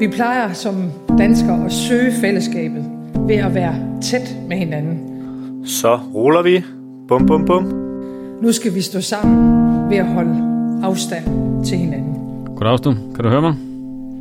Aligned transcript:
Vi 0.00 0.08
plejer 0.08 0.52
som 0.52 0.74
danskere 1.18 1.64
at 1.64 1.72
søge 1.72 2.12
fællesskabet 2.20 2.84
ved 3.28 3.36
at 3.36 3.54
være 3.54 3.74
tæt 4.02 4.36
med 4.48 4.56
hinanden. 4.56 4.98
Så 5.66 5.98
ruller 6.14 6.42
vi. 6.42 6.64
Bum, 7.08 7.26
bum, 7.26 7.44
bum. 7.44 7.64
Nu 8.42 8.52
skal 8.52 8.74
vi 8.74 8.80
stå 8.80 9.00
sammen 9.00 9.90
ved 9.90 9.96
at 9.96 10.06
holde 10.06 10.34
afstand 10.82 11.24
til 11.64 11.78
hinanden. 11.78 12.14
Goddag, 12.56 12.78
du. 12.84 12.94
Kan 13.14 13.24
du 13.24 13.30
høre 13.30 13.40
mig? 13.40 13.54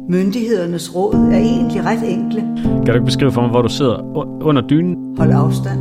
Myndighedernes 0.10 0.96
råd 0.96 1.14
er 1.14 1.38
egentlig 1.38 1.86
ret 1.86 2.12
enkle. 2.12 2.42
Kan 2.66 2.86
du 2.86 2.94
ikke 2.94 3.06
beskrive 3.06 3.32
for 3.32 3.42
mig, 3.42 3.50
hvor 3.50 3.62
du 3.62 3.70
sidder 3.70 4.18
under 4.44 4.68
dynen? 4.68 5.18
Hold 5.18 5.32
afstand. 5.32 5.80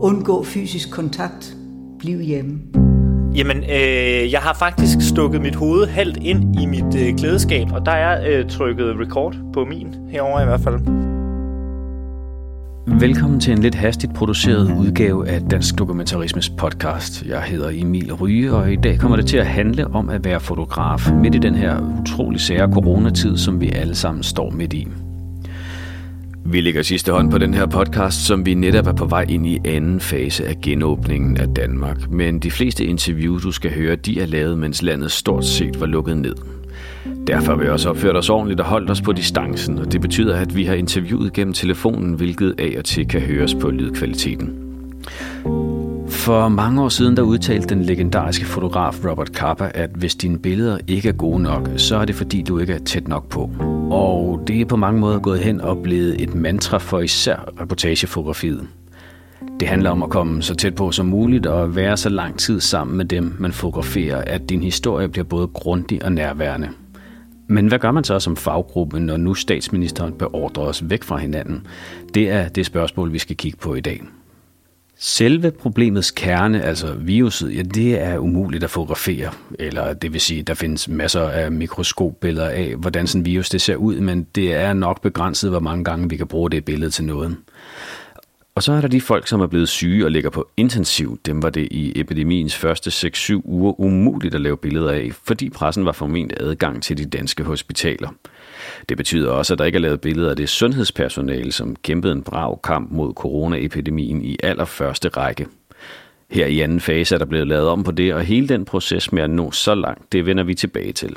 Undgå 0.00 0.44
fysisk 0.44 0.90
kontakt. 0.90 1.56
Bliv 1.98 2.20
hjemme. 2.20 2.83
Jamen, 3.34 3.56
øh, 3.56 4.32
jeg 4.32 4.40
har 4.40 4.54
faktisk 4.54 5.08
stukket 5.08 5.40
mit 5.40 5.54
hoved 5.54 5.86
halvt 5.86 6.16
ind 6.16 6.60
i 6.60 6.66
mit 6.66 6.96
øh, 6.98 7.16
klædeskab, 7.16 7.66
og 7.72 7.86
der 7.86 7.92
er 7.92 8.38
øh, 8.38 8.50
trykket 8.50 8.94
record 9.00 9.36
på 9.52 9.64
min, 9.64 9.94
herover 10.10 10.40
i 10.40 10.44
hvert 10.44 10.60
fald. 10.60 10.78
Velkommen 13.00 13.40
til 13.40 13.52
en 13.52 13.58
lidt 13.58 13.74
hastigt 13.74 14.14
produceret 14.14 14.72
udgave 14.78 15.28
af 15.28 15.40
Dansk 15.42 15.78
Dokumentarismes 15.78 16.50
podcast. 16.50 17.22
Jeg 17.26 17.42
hedder 17.42 17.70
Emil 17.72 18.14
Ryge, 18.14 18.52
og 18.52 18.72
i 18.72 18.76
dag 18.76 18.98
kommer 18.98 19.16
det 19.16 19.26
til 19.26 19.36
at 19.36 19.46
handle 19.46 19.86
om 19.86 20.08
at 20.08 20.24
være 20.24 20.40
fotograf 20.40 21.12
midt 21.12 21.34
i 21.34 21.38
den 21.38 21.54
her 21.54 22.00
utrolig 22.00 22.40
sære 22.40 22.72
coronatid, 22.72 23.36
som 23.36 23.60
vi 23.60 23.70
alle 23.70 23.94
sammen 23.94 24.22
står 24.22 24.50
midt 24.50 24.72
i. 24.72 24.88
Vi 26.46 26.60
lægger 26.60 26.82
sidste 26.82 27.12
hånd 27.12 27.30
på 27.30 27.38
den 27.38 27.54
her 27.54 27.66
podcast, 27.66 28.26
som 28.26 28.46
vi 28.46 28.54
netop 28.54 28.86
er 28.86 28.92
på 28.92 29.04
vej 29.04 29.26
ind 29.28 29.46
i 29.46 29.58
anden 29.64 30.00
fase 30.00 30.46
af 30.46 30.60
genåbningen 30.62 31.36
af 31.36 31.48
Danmark. 31.48 32.10
Men 32.10 32.38
de 32.38 32.50
fleste 32.50 32.84
interviews, 32.84 33.42
du 33.42 33.52
skal 33.52 33.74
høre, 33.74 33.96
de 33.96 34.20
er 34.20 34.26
lavet, 34.26 34.58
mens 34.58 34.82
landet 34.82 35.12
stort 35.12 35.44
set 35.44 35.80
var 35.80 35.86
lukket 35.86 36.16
ned. 36.16 36.34
Derfor 37.26 37.52
har 37.52 37.62
vi 37.62 37.68
også 37.68 37.90
opført 37.90 38.16
os 38.16 38.30
ordentligt 38.30 38.60
og 38.60 38.66
holdt 38.66 38.90
os 38.90 39.00
på 39.00 39.12
distancen, 39.12 39.78
og 39.78 39.92
det 39.92 40.00
betyder, 40.00 40.36
at 40.36 40.56
vi 40.56 40.64
har 40.64 40.74
interviewet 40.74 41.32
gennem 41.32 41.54
telefonen, 41.54 42.14
hvilket 42.14 42.54
af 42.58 42.74
og 42.78 42.84
til 42.84 43.08
kan 43.08 43.20
høres 43.20 43.54
på 43.54 43.70
lydkvaliteten. 43.70 44.50
For 46.08 46.48
mange 46.48 46.82
år 46.82 46.88
siden 46.88 47.16
der 47.16 47.22
udtalte 47.22 47.74
den 47.74 47.84
legendariske 47.84 48.44
fotograf 48.44 49.04
Robert 49.04 49.28
Capa, 49.28 49.70
at 49.74 49.90
hvis 49.94 50.14
dine 50.14 50.38
billeder 50.38 50.78
ikke 50.88 51.08
er 51.08 51.12
gode 51.12 51.42
nok, 51.42 51.70
så 51.76 51.96
er 51.96 52.04
det 52.04 52.14
fordi, 52.14 52.42
du 52.42 52.58
ikke 52.58 52.72
er 52.72 52.78
tæt 52.78 53.08
nok 53.08 53.28
på. 53.28 53.50
Og 53.94 54.42
det 54.46 54.60
er 54.60 54.64
på 54.64 54.76
mange 54.76 55.00
måder 55.00 55.18
gået 55.18 55.38
hen 55.40 55.60
og 55.60 55.82
blevet 55.82 56.22
et 56.22 56.34
mantra 56.34 56.78
for 56.78 57.00
især 57.00 57.36
reportagefotografiet. 57.60 58.68
Det 59.60 59.68
handler 59.68 59.90
om 59.90 60.02
at 60.02 60.10
komme 60.10 60.42
så 60.42 60.54
tæt 60.54 60.74
på 60.74 60.92
som 60.92 61.06
muligt 61.06 61.46
og 61.46 61.76
være 61.76 61.96
så 61.96 62.08
lang 62.08 62.38
tid 62.38 62.60
sammen 62.60 62.96
med 62.96 63.04
dem, 63.04 63.36
man 63.38 63.52
fotograferer, 63.52 64.22
at 64.26 64.48
din 64.48 64.62
historie 64.62 65.08
bliver 65.08 65.24
både 65.24 65.46
grundig 65.46 66.04
og 66.04 66.12
nærværende. 66.12 66.68
Men 67.46 67.66
hvad 67.66 67.78
gør 67.78 67.90
man 67.90 68.04
så 68.04 68.18
som 68.18 68.36
faggruppe, 68.36 69.00
når 69.00 69.16
nu 69.16 69.34
statsministeren 69.34 70.12
beordrer 70.12 70.64
os 70.64 70.90
væk 70.90 71.02
fra 71.02 71.16
hinanden? 71.16 71.66
Det 72.14 72.30
er 72.30 72.48
det 72.48 72.66
spørgsmål, 72.66 73.12
vi 73.12 73.18
skal 73.18 73.36
kigge 73.36 73.58
på 73.58 73.74
i 73.74 73.80
dag. 73.80 74.02
Selve 74.98 75.50
problemets 75.50 76.10
kerne, 76.10 76.62
altså 76.62 76.94
viruset, 76.94 77.56
ja, 77.56 77.62
det 77.62 78.02
er 78.02 78.18
umuligt 78.18 78.64
at 78.64 78.70
fotografere. 78.70 79.30
Eller 79.58 79.92
det 79.92 80.12
vil 80.12 80.20
sige, 80.20 80.42
der 80.42 80.54
findes 80.54 80.88
masser 80.88 81.28
af 81.28 81.52
mikroskopbilleder 81.52 82.48
af, 82.48 82.74
hvordan 82.76 83.06
sådan 83.06 83.20
en 83.20 83.26
virus 83.26 83.48
det 83.48 83.60
ser 83.60 83.76
ud, 83.76 84.00
men 84.00 84.26
det 84.34 84.54
er 84.54 84.72
nok 84.72 85.02
begrænset, 85.02 85.50
hvor 85.50 85.60
mange 85.60 85.84
gange 85.84 86.08
vi 86.08 86.16
kan 86.16 86.26
bruge 86.26 86.50
det 86.50 86.64
billede 86.64 86.90
til 86.90 87.04
noget. 87.04 87.36
Og 88.54 88.62
så 88.62 88.72
er 88.72 88.80
der 88.80 88.88
de 88.88 89.00
folk, 89.00 89.28
som 89.28 89.40
er 89.40 89.46
blevet 89.46 89.68
syge 89.68 90.04
og 90.04 90.10
ligger 90.10 90.30
på 90.30 90.48
intensiv. 90.56 91.18
Dem 91.26 91.42
var 91.42 91.50
det 91.50 91.68
i 91.70 92.00
epidemiens 92.00 92.56
første 92.56 93.08
6-7 93.08 93.40
uger 93.44 93.80
umuligt 93.80 94.34
at 94.34 94.40
lave 94.40 94.56
billeder 94.56 94.90
af, 94.90 95.10
fordi 95.24 95.50
pressen 95.50 95.84
var 95.84 95.92
forment 95.92 96.32
adgang 96.40 96.82
til 96.82 96.98
de 96.98 97.04
danske 97.04 97.42
hospitaler. 97.42 98.08
Det 98.88 98.96
betyder 98.96 99.30
også, 99.30 99.54
at 99.54 99.58
der 99.58 99.64
ikke 99.64 99.76
er 99.76 99.80
lavet 99.80 100.00
billeder 100.00 100.30
af 100.30 100.36
det 100.36 100.48
sundhedspersonale, 100.48 101.52
som 101.52 101.76
kæmpede 101.82 102.12
en 102.12 102.22
brav 102.22 102.60
kamp 102.62 102.92
mod 102.92 103.12
coronaepidemien 103.12 104.24
i 104.24 104.36
allerførste 104.42 105.08
række. 105.08 105.46
Her 106.30 106.46
i 106.46 106.60
anden 106.60 106.80
fase 106.80 107.14
er 107.14 107.18
der 107.18 107.24
blevet 107.24 107.46
lavet 107.46 107.68
om 107.68 107.82
på 107.82 107.90
det, 107.90 108.14
og 108.14 108.22
hele 108.22 108.48
den 108.48 108.64
proces 108.64 109.12
med 109.12 109.22
at 109.22 109.30
nå 109.30 109.50
så 109.50 109.74
langt, 109.74 110.12
det 110.12 110.26
vender 110.26 110.44
vi 110.44 110.54
tilbage 110.54 110.92
til. 110.92 111.16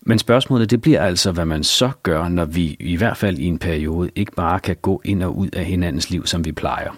Men 0.00 0.18
spørgsmålet 0.18 0.70
det 0.70 0.80
bliver 0.80 1.00
altså, 1.00 1.32
hvad 1.32 1.44
man 1.44 1.64
så 1.64 1.90
gør, 2.02 2.28
når 2.28 2.44
vi 2.44 2.76
i 2.80 2.96
hvert 2.96 3.16
fald 3.16 3.38
i 3.38 3.44
en 3.44 3.58
periode 3.58 4.10
ikke 4.14 4.32
bare 4.32 4.60
kan 4.60 4.76
gå 4.82 5.00
ind 5.04 5.22
og 5.22 5.38
ud 5.38 5.48
af 5.52 5.64
hinandens 5.64 6.10
liv, 6.10 6.26
som 6.26 6.44
vi 6.44 6.52
plejer. 6.52 6.90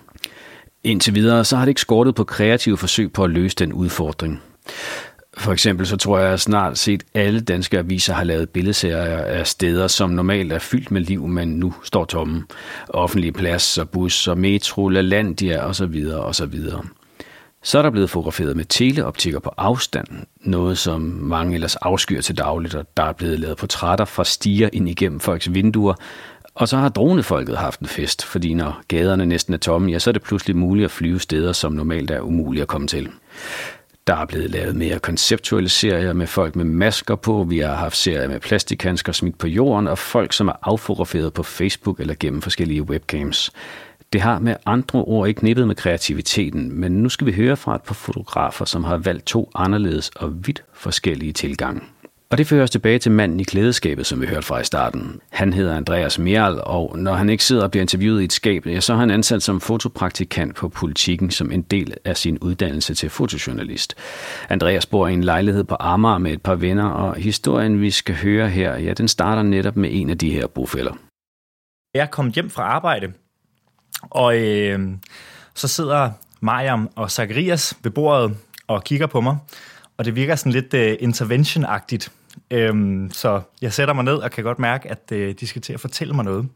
Indtil 0.85 1.15
videre 1.15 1.45
så 1.45 1.57
har 1.57 1.65
det 1.65 1.69
ikke 1.69 1.81
skortet 1.81 2.15
på 2.15 2.25
kreative 2.25 2.77
forsøg 2.77 3.13
på 3.13 3.25
at 3.25 3.31
løse 3.31 3.57
den 3.57 3.73
udfordring. 3.73 4.43
For 5.39 5.53
eksempel 5.53 5.87
så 5.87 5.97
tror 5.97 6.19
jeg 6.19 6.33
at 6.33 6.41
snart 6.41 6.79
set 6.79 7.03
alle 7.15 7.41
danske 7.41 7.79
aviser 7.79 8.15
har 8.15 8.25
lavet 8.25 8.51
billedserier 8.51 9.17
af 9.19 9.47
steder, 9.47 9.87
som 9.87 10.11
normalt 10.11 10.53
er 10.53 10.59
fyldt 10.59 10.91
med 10.91 11.01
liv, 11.01 11.27
men 11.27 11.49
nu 11.49 11.75
står 11.85 12.05
tomme. 12.05 12.45
Offentlige 12.89 13.33
plads 13.33 13.79
og 13.79 13.89
bus 13.89 14.29
og 14.29 14.39
metro, 14.39 14.89
LaLandia 14.89 15.65
osv. 15.65 16.07
osv. 16.13 16.61
Så 17.63 17.79
er 17.79 17.83
der 17.83 17.91
blevet 17.91 18.11
fotograferet 18.11 18.57
med 18.57 18.65
teleoptikker 18.65 19.39
på 19.39 19.51
afstand, 19.57 20.07
noget 20.41 20.79
som 20.79 21.01
mange 21.01 21.55
ellers 21.55 21.77
afskyr 21.77 22.21
til 22.21 22.39
dagligt, 22.39 22.75
og 22.75 22.87
der 22.97 23.03
er 23.03 23.13
blevet 23.13 23.41
lavet 23.41 23.57
portrætter 23.57 24.05
fra 24.05 24.25
stiger 24.25 24.69
ind 24.73 24.89
igennem 24.89 25.21
folks 25.21 25.55
vinduer, 25.55 25.95
og 26.55 26.69
så 26.69 26.77
har 26.77 26.89
dronefolket 26.89 27.57
haft 27.57 27.81
en 27.81 27.87
fest, 27.87 28.25
fordi 28.25 28.55
når 28.55 28.83
gaderne 28.89 29.27
næsten 29.27 29.55
er 29.55 29.59
tomme, 29.59 29.91
ja, 29.91 29.99
så 29.99 30.11
er 30.11 30.13
det 30.13 30.23
pludselig 30.23 30.57
muligt 30.57 30.85
at 30.85 30.91
flyve 30.91 31.21
steder, 31.21 31.53
som 31.53 31.73
normalt 31.73 32.11
er 32.11 32.21
umuligt 32.21 32.63
at 32.63 32.69
komme 32.69 32.87
til. 32.87 33.09
Der 34.09 34.17
er 34.17 34.27
blevet 34.27 34.51
lavet 34.51 34.77
mere 34.77 34.99
konceptuelle 34.99 35.69
serier 35.69 36.13
med 36.13 36.27
folk 36.27 36.57
med 36.57 36.65
masker 36.65 37.15
på. 37.17 37.47
Vi 37.49 37.59
har 37.59 37.75
haft 37.75 37.97
serier 37.97 38.29
med 38.29 38.41
plastikhandsker 38.41 39.13
smidt 39.13 39.39
på 39.39 39.47
jorden, 39.47 39.89
og 39.89 39.99
folk, 39.99 40.33
som 40.33 40.49
er 40.49 40.53
affotograferet 40.63 41.33
på 41.33 41.43
Facebook 41.43 42.01
eller 42.01 42.15
gennem 42.21 42.43
forskellige 42.43 42.83
webcams. 42.83 43.53
Det 44.13 44.21
har 44.21 44.39
med 44.39 44.57
andre 44.67 45.03
ord 45.03 45.29
ikke 45.29 45.45
nippet 45.45 45.67
med 45.67 45.75
kreativiteten, 45.75 46.81
men 46.81 46.93
nu 46.93 47.09
skal 47.09 47.27
vi 47.27 47.33
høre 47.33 47.57
fra 47.57 47.75
et 47.75 47.83
par 47.83 47.95
fotografer, 47.95 48.65
som 48.65 48.85
har 48.85 48.97
valgt 48.97 49.27
to 49.27 49.51
anderledes 49.55 50.11
og 50.17 50.47
vidt 50.47 50.63
forskellige 50.75 51.33
tilgange. 51.33 51.81
Og 52.31 52.39
det 52.39 52.47
fører 52.47 52.63
os 52.63 52.71
tilbage 52.71 52.99
til 52.99 53.13
manden 53.13 53.41
i 53.41 53.43
klædeskabet, 53.43 54.07
som 54.07 54.21
vi 54.21 54.27
hørte 54.27 54.47
fra 54.47 54.61
i 54.61 54.65
starten. 54.65 55.21
Han 55.31 55.53
hedder 55.53 55.77
Andreas 55.77 56.19
Meral, 56.19 56.61
og 56.65 56.99
når 56.99 57.15
han 57.15 57.29
ikke 57.29 57.45
sidder 57.45 57.63
og 57.63 57.71
bliver 57.71 57.83
interviewet 57.83 58.21
i 58.21 58.25
et 58.25 58.33
skab, 58.33 58.67
ja, 58.67 58.81
så 58.81 58.93
er 58.93 58.97
han 58.97 59.11
ansat 59.11 59.43
som 59.43 59.61
fotopraktikant 59.61 60.57
på 60.57 60.69
politikken 60.69 61.31
som 61.31 61.53
en 61.53 61.63
del 61.63 61.95
af 62.05 62.17
sin 62.17 62.39
uddannelse 62.39 62.95
til 62.95 63.11
fotojournalist. 63.11 63.95
Andreas 64.49 64.87
bor 64.87 65.09
i 65.09 65.13
en 65.13 65.25
lejlighed 65.25 65.65
på 65.65 65.77
Amager 65.81 66.19
med 66.19 66.33
et 66.33 66.43
par 66.43 66.55
venner, 66.55 66.89
og 66.89 67.15
historien, 67.15 67.81
vi 67.81 67.91
skal 67.91 68.15
høre 68.15 68.49
her, 68.49 68.79
ja, 68.79 68.93
den 68.93 69.09
starter 69.09 69.43
netop 69.43 69.77
med 69.77 69.89
en 69.93 70.11
af 70.11 70.19
de 70.19 70.31
her 70.31 70.47
bofælder. 70.47 70.93
Jeg 71.95 72.03
er 72.03 72.07
kommet 72.07 72.35
hjem 72.35 72.51
fra 72.51 72.63
arbejde, 72.63 73.13
og 74.03 74.39
øh, 74.39 74.89
så 75.55 75.69
sidder 75.69 76.11
Mariam 76.41 76.91
og 76.97 77.11
Zacharias 77.11 77.75
ved 77.83 77.91
bordet 77.91 78.37
og 78.67 78.85
kigger 78.85 79.07
på 79.07 79.21
mig, 79.21 79.37
og 79.99 80.05
det 80.05 80.17
virker 80.17 80.37
sådan 80.37 80.53
lidt 80.53 80.75
uh, 80.75 81.09
intervention-agtigt. 81.09 82.09
Øhm, 82.51 83.11
så 83.13 83.41
jeg 83.63 83.73
sætter 83.73 83.95
mig 83.95 84.05
ned 84.05 84.15
og 84.15 84.31
kan 84.31 84.45
godt 84.45 84.59
mærke, 84.59 84.91
at 84.91 85.13
uh, 85.13 85.19
de 85.41 85.47
skal 85.47 85.63
til 85.63 85.73
at 85.73 85.81
fortælle 85.81 86.15
mig 86.15 86.25
noget. 86.25 86.49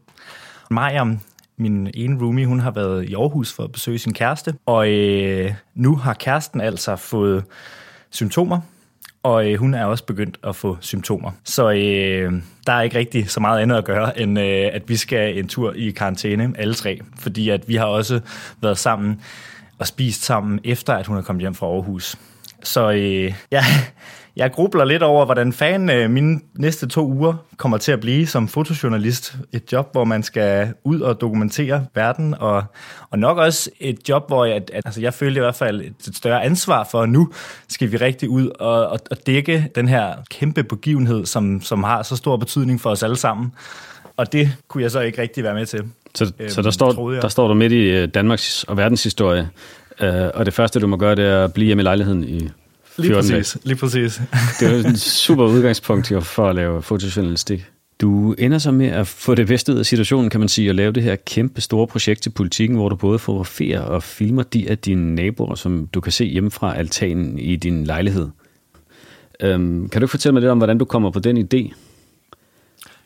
Mariam, 0.71 1.19
min 1.57 1.89
ene 1.93 2.19
roomie, 2.21 2.45
hun 2.45 2.59
har 2.59 2.71
været 2.71 3.09
i 3.09 3.13
Aarhus 3.13 3.53
for 3.53 3.63
at 3.63 3.71
besøge 3.71 3.99
sin 3.99 4.13
kæreste, 4.13 4.53
og 4.65 4.89
øh, 4.89 5.53
nu 5.75 5.95
har 5.95 6.13
kæresten 6.13 6.61
altså 6.61 6.95
fået 6.95 7.43
symptomer, 8.09 8.59
og 9.23 9.51
øh, 9.51 9.59
hun 9.59 9.73
er 9.73 9.85
også 9.85 10.05
begyndt 10.05 10.37
at 10.43 10.55
få 10.55 10.77
symptomer. 10.79 11.31
Så 11.43 11.71
øh, 11.71 12.33
der 12.67 12.73
er 12.73 12.81
ikke 12.81 12.97
rigtig 12.97 13.29
så 13.29 13.39
meget 13.39 13.61
andet 13.61 13.75
at 13.75 13.85
gøre, 13.85 14.19
end 14.19 14.39
øh, 14.39 14.69
at 14.73 14.89
vi 14.89 14.95
skal 14.95 15.37
en 15.37 15.47
tur 15.47 15.73
i 15.73 15.91
karantæne, 15.91 16.53
alle 16.57 16.73
tre. 16.73 16.99
Fordi 17.19 17.49
at 17.49 17.67
vi 17.67 17.75
har 17.75 17.85
også 17.85 18.21
været 18.61 18.77
sammen 18.77 19.21
og 19.79 19.87
spist 19.87 20.23
sammen, 20.23 20.59
efter 20.63 20.93
at 20.93 21.07
hun 21.07 21.17
er 21.17 21.21
kommet 21.21 21.41
hjem 21.41 21.55
fra 21.55 21.67
Aarhus. 21.67 22.17
Så 22.63 22.91
øh, 22.91 23.33
ja, 23.51 23.63
jeg 24.35 24.51
grubler 24.51 24.85
lidt 24.85 25.03
over, 25.03 25.25
hvordan 25.25 25.53
fanden 25.53 25.89
øh, 25.89 26.09
mine 26.09 26.39
næste 26.55 26.87
to 26.87 27.07
uger 27.07 27.33
kommer 27.57 27.77
til 27.77 27.91
at 27.91 27.99
blive 27.99 28.27
som 28.27 28.47
fotojournalist. 28.47 29.35
Et 29.51 29.71
job, 29.71 29.89
hvor 29.91 30.03
man 30.03 30.23
skal 30.23 30.73
ud 30.83 31.01
og 31.01 31.21
dokumentere 31.21 31.85
verden, 31.95 32.35
og, 32.39 32.63
og 33.09 33.19
nok 33.19 33.37
også 33.37 33.69
et 33.79 34.09
job, 34.09 34.23
hvor 34.27 34.45
jeg, 34.45 34.55
at, 34.55 34.71
altså 34.85 35.01
jeg 35.01 35.13
følte 35.13 35.37
i 35.37 35.41
hvert 35.41 35.55
fald 35.55 35.81
et, 35.81 36.07
et 36.07 36.15
større 36.15 36.43
ansvar 36.43 36.87
for, 36.91 37.01
at 37.01 37.09
nu 37.09 37.29
skal 37.67 37.91
vi 37.91 37.97
rigtig 37.97 38.29
ud 38.29 38.47
og, 38.59 38.87
og, 38.87 38.99
og 39.11 39.17
dække 39.27 39.69
den 39.75 39.87
her 39.87 40.13
kæmpe 40.29 40.63
begivenhed, 40.63 41.25
som, 41.25 41.61
som 41.61 41.83
har 41.83 42.03
så 42.03 42.15
stor 42.15 42.37
betydning 42.37 42.81
for 42.81 42.89
os 42.89 43.03
alle 43.03 43.17
sammen. 43.17 43.51
Og 44.17 44.33
det 44.33 44.51
kunne 44.67 44.83
jeg 44.83 44.91
så 44.91 44.99
ikke 44.99 45.21
rigtig 45.21 45.43
være 45.43 45.53
med 45.53 45.65
til. 45.65 45.83
Så, 46.15 46.31
øhm, 46.39 46.49
så 46.49 46.61
der, 46.61 46.71
står, 46.71 47.11
der 47.11 47.27
står 47.27 47.47
du 47.47 47.53
midt 47.53 47.71
i 47.71 47.89
øh, 47.89 48.07
Danmarks 48.07 48.63
og 48.63 48.77
verdenshistorie, 48.77 49.49
øh, 50.01 50.29
og 50.33 50.45
det 50.45 50.53
første, 50.53 50.79
du 50.79 50.87
må 50.87 50.97
gøre, 50.97 51.15
det 51.15 51.25
er 51.25 51.43
at 51.43 51.53
blive 51.53 51.65
hjemme 51.65 51.81
i 51.81 51.83
lejligheden 51.83 52.23
i 52.23 52.49
14 52.95 53.03
lige 53.03 53.15
præcis, 53.15 53.57
lige 53.63 53.75
præcis. 53.75 54.21
det 54.59 54.85
er 54.85 54.89
et 54.89 54.99
super 54.99 55.45
udgangspunkt 55.45 56.11
jo, 56.11 56.19
for 56.19 56.49
at 56.49 56.55
lave 56.55 56.81
fotojournalistik. 56.81 57.65
Du 58.01 58.33
ender 58.33 58.57
så 58.57 58.71
med 58.71 58.87
at 58.87 59.07
få 59.07 59.35
det 59.35 59.47
bedste 59.47 59.73
ud 59.73 59.77
af 59.77 59.85
situationen, 59.85 60.29
kan 60.29 60.39
man 60.39 60.49
sige, 60.49 60.71
og 60.71 60.75
lave 60.75 60.91
det 60.91 61.03
her 61.03 61.15
kæmpe 61.15 61.61
store 61.61 61.87
projekt 61.87 62.21
til 62.21 62.29
politikken, 62.29 62.77
hvor 62.77 62.89
du 62.89 62.95
både 62.95 63.19
fotograferer 63.19 63.81
og 63.81 64.03
filmer 64.03 64.43
de 64.43 64.69
af 64.69 64.77
dine 64.77 65.15
naboer, 65.15 65.55
som 65.55 65.87
du 65.87 66.01
kan 66.01 66.11
se 66.11 66.25
hjemme 66.25 66.51
fra 66.51 66.77
altanen 66.77 67.39
i 67.39 67.55
din 67.55 67.83
lejlighed. 67.83 68.29
Øhm, 69.39 69.89
kan 69.89 70.01
du 70.01 70.07
fortælle 70.07 70.33
mig 70.33 70.41
lidt 70.41 70.51
om, 70.51 70.57
hvordan 70.57 70.77
du 70.77 70.85
kommer 70.85 71.11
på 71.11 71.19
den 71.19 71.37
idé? 71.37 71.73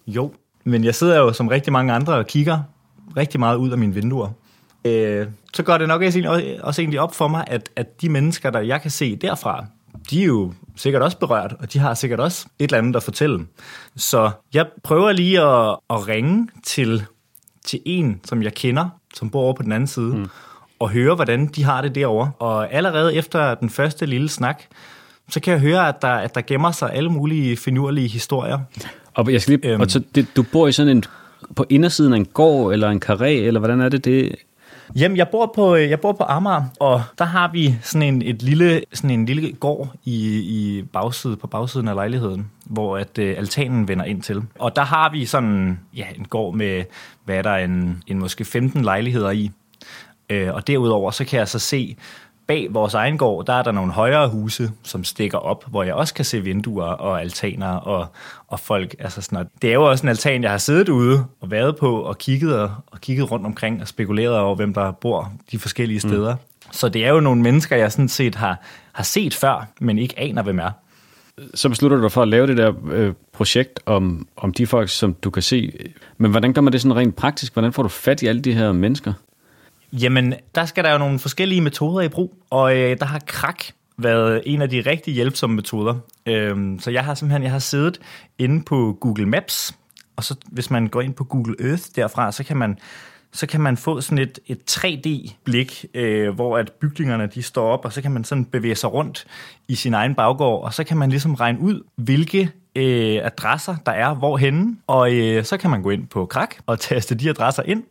Jo, 0.08 0.32
men 0.64 0.84
jeg 0.84 0.96
sidder 0.96 1.18
jo 1.18 1.34
som 1.34 1.48
rigtig 1.48 1.74
mange 1.74 1.94
andre 1.94 2.14
og 2.14 2.28
kigger 2.28 2.60
rigtig 3.18 3.40
meget 3.40 3.58
ud 3.58 3.72
af 3.72 3.78
mine 3.78 3.94
vinduer. 3.94 4.30
Øh, 4.86 5.28
så 5.54 5.64
går 5.64 5.78
det 5.78 5.88
nok 5.88 6.02
også 6.02 6.82
egentlig 6.82 7.00
op 7.00 7.16
for 7.16 7.28
mig, 7.28 7.44
at, 7.48 7.70
at 7.76 8.02
de 8.02 8.10
mennesker, 8.10 8.50
der 8.50 8.60
jeg 8.60 8.82
kan 8.82 8.92
se 8.92 9.16
derfra, 9.16 9.66
de 10.10 10.22
er 10.22 10.26
jo 10.26 10.54
sikkert 10.76 11.02
også 11.02 11.18
berørt, 11.18 11.56
og 11.60 11.74
de 11.74 11.80
har 11.80 11.94
sikkert 11.94 12.20
også 12.20 12.46
et 12.60 12.64
eller 12.64 12.78
andet 12.78 12.96
at 12.96 13.04
fortælle. 13.04 13.46
Så 13.96 14.32
jeg 14.54 14.68
prøver 14.84 15.12
lige 15.12 15.42
at, 15.42 15.78
at 15.90 16.08
ringe 16.08 16.48
til, 16.64 17.06
til 17.66 17.80
en, 17.86 18.22
som 18.24 18.44
jeg 18.44 18.54
kender, 18.54 18.90
som 19.14 19.30
bor 19.30 19.42
over 19.42 19.54
på 19.54 19.64
den 19.64 19.72
anden 19.72 19.88
side, 19.88 20.16
mm. 20.16 20.28
og 20.80 20.90
høre, 20.90 21.16
hvordan 21.16 21.48
de 21.48 21.64
har 21.64 21.82
det 21.82 21.96
derovre. 21.96 22.32
Og 22.40 22.74
allerede 22.74 23.16
efter 23.16 23.56
den 23.56 23.70
første 23.70 24.06
lille 24.06 24.30
snak, 24.30 24.64
så 25.30 25.40
kan 25.40 25.54
jeg 25.54 25.62
høre, 25.62 25.88
at 25.88 26.02
der, 26.02 26.14
at 26.14 26.36
der 26.36 26.42
gemmer 26.42 26.72
sig 26.72 26.94
alle 26.94 27.10
mulige 27.10 27.58
finurlige 27.58 28.08
historier. 28.08 28.60
Og 29.14 29.34
jeg 29.34 29.42
skal 29.42 29.60
lige, 29.60 29.72
øhm, 29.72 29.82
og 29.82 29.92
så 29.92 30.02
det, 30.16 30.28
du 30.36 30.44
bor 30.44 30.68
i 30.68 30.72
sådan 30.72 30.98
en, 30.98 31.04
på 31.56 31.66
indersiden 31.70 32.14
af 32.14 32.18
en 32.18 32.26
gård, 32.26 32.74
eller 32.74 32.90
en 32.90 33.02
karé, 33.06 33.26
eller 33.26 33.60
hvordan 33.60 33.82
er 33.82 33.90
det, 33.90 34.06
det 34.06 34.36
Jamen, 34.96 35.18
jeg 35.18 35.28
bor 35.30 35.52
på, 35.56 35.76
øh, 35.76 35.90
jeg 35.90 36.00
bor 36.00 36.12
på 36.12 36.24
Amager, 36.24 36.64
og 36.80 37.04
der 37.18 37.26
har 37.26 37.52
vi 37.52 37.76
sådan 37.82 38.14
en, 38.14 38.22
et 38.22 38.42
lille, 38.42 38.82
sådan 38.94 39.10
en 39.10 39.26
lille 39.26 39.54
gård 39.54 39.94
i, 40.06 40.40
i 40.40 40.84
bagside, 40.84 41.38
på 41.38 41.48
bagsiden 41.48 41.88
af 41.88 41.96
lejligheden, 41.96 42.52
hvor 42.66 42.98
at 42.98 43.18
øh, 43.20 43.38
altanen 43.38 43.88
vender 43.88 44.06
ind 44.06 44.22
til. 44.22 44.44
Og 44.60 44.76
der 44.76 44.82
har 44.82 45.12
vi 45.12 45.26
sådan 45.26 45.80
ja, 45.96 46.06
en 46.16 46.26
gård 46.26 46.56
med, 46.56 46.84
hvad 47.26 47.36
er 47.36 47.42
der, 47.42 47.56
en, 47.56 48.04
en 48.08 48.20
måske 48.20 48.46
15 48.46 48.82
lejligheder 48.82 49.32
i. 49.32 49.52
Øh, 50.30 50.54
og 50.54 50.68
derudover 50.68 51.12
så 51.12 51.26
kan 51.26 51.40
jeg 51.40 51.48
så 51.48 51.60
se 51.60 51.98
bag 52.48 52.68
vores 52.72 52.94
egen 52.94 53.18
gård, 53.18 53.46
der 53.46 53.54
er 53.54 53.64
der 53.64 53.72
nogle 53.72 53.92
højere 53.92 54.30
huse, 54.30 54.72
som 54.84 55.04
stikker 55.04 55.38
op, 55.38 55.66
hvor 55.68 55.84
jeg 55.84 55.94
også 55.94 56.14
kan 56.14 56.26
se 56.26 56.42
vinduer 56.42 56.86
og 56.86 57.22
altaner 57.22 57.68
og, 57.68 58.08
og 58.48 58.60
folk. 58.60 58.96
Altså 59.00 59.22
sådan 59.22 59.36
noget. 59.36 59.48
Det 59.62 59.70
er 59.70 59.74
jo 59.74 59.90
også 59.90 60.04
en 60.04 60.10
altan, 60.10 60.44
jeg 60.44 60.52
har 60.52 60.58
siddet 60.58 60.90
ude 60.90 61.26
og 61.42 61.52
været 61.52 61.76
på 61.76 62.02
og 62.02 62.18
kigget, 62.18 62.60
og, 62.60 62.72
og 62.88 63.02
kigget 63.02 63.32
rundt 63.32 63.46
omkring 63.46 63.82
og 63.82 63.88
spekuleret 63.88 64.40
over, 64.40 64.56
hvem 64.56 64.74
der 64.74 64.92
bor 64.92 65.32
de 65.52 65.60
forskellige 65.60 66.02
mm. 66.04 66.10
steder. 66.10 66.36
Mm. 66.36 66.72
Så 66.72 66.90
det 66.90 67.06
er 67.06 67.10
jo 67.10 67.20
nogle 67.20 67.42
mennesker, 67.42 67.76
jeg 67.76 67.92
sådan 67.92 68.10
set 68.10 68.36
har, 68.36 68.62
har 68.92 69.04
set 69.04 69.34
før, 69.34 69.68
men 69.80 69.98
ikke 69.98 70.20
aner, 70.20 70.44
hvem 70.44 70.60
er. 70.60 70.72
Så 71.54 71.70
beslutter 71.70 71.98
du 71.98 72.04
dig 72.04 72.12
for 72.12 72.22
at 72.22 72.28
lave 72.28 72.48
det 72.48 72.58
der 72.58 72.74
øh, 72.92 73.14
projekt 73.34 73.80
om, 73.86 74.28
om 74.38 74.54
de 74.54 74.68
folk, 74.68 74.90
som 74.90 75.14
du 75.14 75.30
kan 75.30 75.42
se. 75.42 75.72
Men 76.18 76.32
hvordan 76.32 76.54
gør 76.54 76.62
man 76.62 76.74
det 76.74 76.82
sådan 76.82 76.96
rent 76.96 77.16
praktisk? 77.16 77.54
Hvordan 77.54 77.74
får 77.74 77.84
du 77.84 77.90
fat 77.90 78.22
i 78.22 78.28
alle 78.28 78.42
de 78.42 78.54
her 78.54 78.72
mennesker? 78.72 79.14
Jamen, 80.02 80.34
der 80.56 80.66
skal 80.66 80.84
der 80.84 80.92
jo 80.92 80.98
nogle 80.98 81.20
forskellige 81.20 81.62
metoder 81.62 82.02
i 82.02 82.08
brug, 82.08 82.38
og 82.50 82.78
øh, 82.78 82.98
der 83.00 83.06
har 83.06 83.22
krak 83.28 83.64
været 83.98 84.42
en 84.46 84.62
af 84.62 84.70
de 84.70 84.82
rigtig 84.82 85.14
hjælpsomme 85.14 85.56
metoder. 85.56 85.96
Øhm, 86.26 86.80
så 86.80 86.92
jeg 86.92 87.06
har 87.06 87.16
simpelthen 87.16 87.44
jeg 87.44 87.52
har 87.52 87.60
siddet 87.60 88.00
inde 88.38 88.64
på 88.64 88.98
Google 89.02 89.26
Maps, 89.26 89.76
og 90.16 90.24
så 90.24 90.36
hvis 90.52 90.72
man 90.72 90.88
går 90.88 91.02
ind 91.02 91.14
på 91.14 91.24
Google 91.24 91.56
Earth 91.60 91.84
derfra, 91.96 92.32
så 92.32 92.44
kan 92.44 92.58
man 92.58 92.78
så 93.32 93.48
kan 93.48 93.62
man 93.62 93.78
få 93.78 94.02
sådan 94.02 94.18
et, 94.18 94.40
et 94.48 94.60
3D-blik, 94.72 95.86
øh, 95.94 96.36
hvor 96.36 96.58
at 96.58 96.72
bygningerne 96.72 97.28
de 97.28 97.44
står 97.44 97.68
op, 97.68 97.86
og 97.86 97.94
så 97.94 98.02
kan 98.02 98.12
man 98.12 98.24
sådan 98.24 98.46
bevæge 98.46 98.76
sig 98.76 98.94
rundt 98.94 99.28
i 99.68 99.76
sin 99.76 99.94
egen 99.94 100.16
baggård, 100.16 100.64
og 100.64 100.74
så 100.74 100.84
kan 100.84 100.98
man 100.98 101.10
ligesom 101.10 101.34
regne 101.34 101.60
ud, 101.60 101.82
hvilke 101.96 102.52
øh, 102.76 103.20
adresser 103.24 103.76
der 103.86 103.92
er 103.92 104.14
hvorhenne, 104.14 104.78
og 104.88 105.14
øh, 105.14 105.44
så 105.44 105.58
kan 105.58 105.70
man 105.70 105.82
gå 105.82 105.90
ind 105.90 106.08
på 106.08 106.26
Krak 106.26 106.56
og 106.66 106.80
taste 106.80 107.16
de 107.16 107.30
adresser 107.30 107.64
ind, 107.64 107.84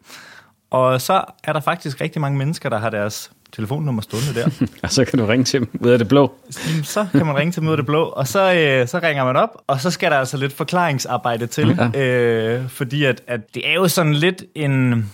og 0.76 1.00
så 1.00 1.25
er 1.44 1.52
der 1.52 1.61
faktisk 1.61 2.00
rigtig 2.00 2.20
mange 2.20 2.38
mennesker, 2.38 2.69
der 2.69 2.78
har 2.78 2.90
deres 2.90 3.31
telefonnummer 3.52 4.02
stående 4.02 4.34
der. 4.34 4.67
og 4.82 4.93
så 4.93 5.05
kan 5.05 5.19
du 5.19 5.26
ringe 5.26 5.44
til 5.44 5.61
dem 5.61 5.69
ud 5.81 5.90
af 5.90 5.99
det 5.99 6.08
blå. 6.08 6.34
Så 6.82 7.06
kan 7.12 7.26
man 7.26 7.37
ringe 7.37 7.52
til 7.52 7.61
dem 7.61 7.69
ud 7.69 7.73
af 7.73 7.76
det 7.76 7.87
blå, 7.87 8.05
og 8.05 8.28
så, 8.28 8.55
øh, 8.55 8.88
så 8.88 9.00
ringer 9.02 9.25
man 9.25 9.37
op, 9.37 9.62
og 9.67 9.81
så 9.81 9.90
skal 9.90 10.11
der 10.11 10.19
altså 10.19 10.37
lidt 10.37 10.52
forklaringsarbejde 10.52 11.46
til. 11.46 11.78
Ja. 11.94 12.00
Øh, 12.00 12.69
fordi 12.69 13.05
at, 13.05 13.23
at 13.26 13.55
det 13.55 13.69
er 13.69 13.75
jo 13.75 13.88
sådan 13.88 14.14
lidt 14.14 14.44
en 14.55 15.11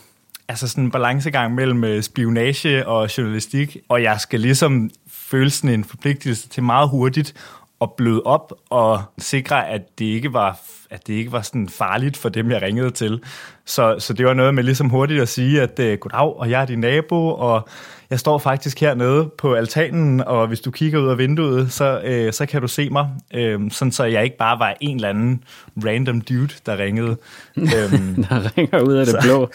altså 0.49 0.69
sådan 0.69 0.85
en 0.85 0.91
balancegang 0.91 1.55
mellem 1.55 1.85
øh, 1.85 2.03
spionage 2.03 2.87
og 2.87 3.19
journalistik, 3.19 3.77
og 3.89 4.03
jeg 4.03 4.21
skal 4.21 4.41
ligesom 4.41 4.91
føle 5.13 5.51
sådan 5.51 5.71
en 5.71 5.85
forpligtelse 5.85 6.49
til 6.49 6.63
meget 6.63 6.89
hurtigt 6.89 7.35
at 7.83 7.93
bløde 7.97 8.23
op 8.23 8.53
og 8.71 9.03
sikre, 9.19 9.69
at 9.69 9.99
det 9.99 10.05
ikke 10.05 10.33
var, 10.33 10.59
at 10.91 11.07
det 11.07 11.15
ikke 11.15 11.33
var 11.33 11.43
sådan 11.43 11.69
farligt 11.69 12.17
for 12.17 12.29
dem, 12.29 12.51
jeg 12.51 12.63
ringede 12.63 12.91
til. 12.91 13.21
Så, 13.65 13.97
så 13.99 14.13
det 14.13 14.27
var 14.27 14.35
noget 14.35 14.55
med 14.55 14.63
ligesom 14.63 14.89
hurtigt 14.89 15.23
at 15.23 15.29
sige, 15.29 15.63
at 15.63 15.79
uh, 15.79 15.99
goddag, 15.99 16.37
og 16.37 16.51
jeg 16.51 16.63
er 16.63 16.67
din 16.67 16.79
nabo, 16.79 17.29
og 17.29 17.69
jeg 18.11 18.21
står 18.21 18.39
faktisk 18.39 18.81
hernede 18.81 19.31
på 19.39 19.55
altanen, 19.55 20.21
og 20.21 20.47
hvis 20.47 20.61
du 20.61 20.71
kigger 20.71 21.01
ud 21.01 21.09
af 21.09 21.19
vinduet, 21.19 21.73
så, 21.73 22.01
uh, 22.27 22.33
så 22.33 22.47
kan 22.47 22.61
du 22.61 22.69
se 22.69 22.91
mig. 22.91 23.09
Uh, 23.35 23.71
sådan 23.71 23.93
så 23.93 24.05
jeg 24.05 24.25
ikke 24.25 24.37
bare 24.37 24.59
var 24.59 24.77
en 24.81 24.97
eller 24.97 25.09
anden 25.09 25.45
random 25.85 26.21
dude, 26.21 26.53
der 26.67 26.79
ringede. 26.79 27.17
Um, 27.57 27.67
der 28.29 28.59
ringer 28.59 28.81
ud 28.81 28.95
af 28.95 29.07
det 29.07 29.15
så, 29.15 29.21
blå. 29.23 29.49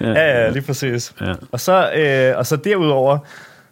Ja, 0.00 0.12
ja, 0.12 0.48
lige 0.50 0.62
præcis. 0.62 1.14
Ja. 1.20 1.34
Og, 1.52 1.60
så, 1.60 2.30
uh, 2.32 2.38
og 2.38 2.46
så 2.46 2.56
derudover, 2.56 3.18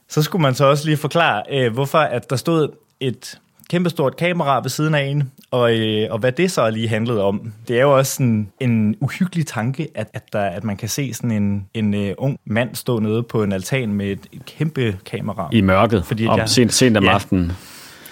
så 0.08 0.22
skulle 0.22 0.42
man 0.42 0.54
så 0.54 0.64
også 0.64 0.84
lige 0.84 0.96
forklare, 0.96 1.66
uh, 1.66 1.72
hvorfor 1.72 1.98
at 1.98 2.30
der 2.30 2.36
stod 2.36 2.68
et 3.00 3.38
kæmpestort 3.70 4.16
kamera 4.16 4.60
ved 4.60 4.70
siden 4.70 4.94
af 4.94 5.02
en, 5.02 5.30
og, 5.50 5.78
øh, 5.78 6.06
og 6.10 6.18
hvad 6.18 6.32
det 6.32 6.50
så 6.50 6.70
lige 6.70 6.88
handlede 6.88 7.22
om. 7.22 7.52
Det 7.68 7.76
er 7.76 7.82
jo 7.82 7.96
også 7.96 8.14
sådan 8.14 8.48
en 8.60 8.96
uhyggelig 9.00 9.46
tanke, 9.46 9.88
at, 9.94 10.08
at, 10.14 10.22
der, 10.32 10.40
at 10.40 10.64
man 10.64 10.76
kan 10.76 10.88
se 10.88 11.14
sådan 11.14 11.30
en, 11.30 11.66
en 11.74 11.94
uh, 11.94 12.10
ung 12.18 12.38
mand 12.44 12.74
stå 12.74 12.98
nede 12.98 13.22
på 13.22 13.42
en 13.42 13.52
altan 13.52 13.92
med 13.92 14.06
et, 14.06 14.20
et 14.32 14.44
kæmpe 14.44 14.96
kamera. 15.06 15.48
I 15.52 15.60
mørket, 15.60 16.04
fordi 16.04 16.26
om 16.26 16.38
jeg, 16.38 16.48
sent, 16.48 16.72
sent 16.72 16.96
om 16.96 17.04
ja, 17.04 17.10
aftenen. 17.10 17.52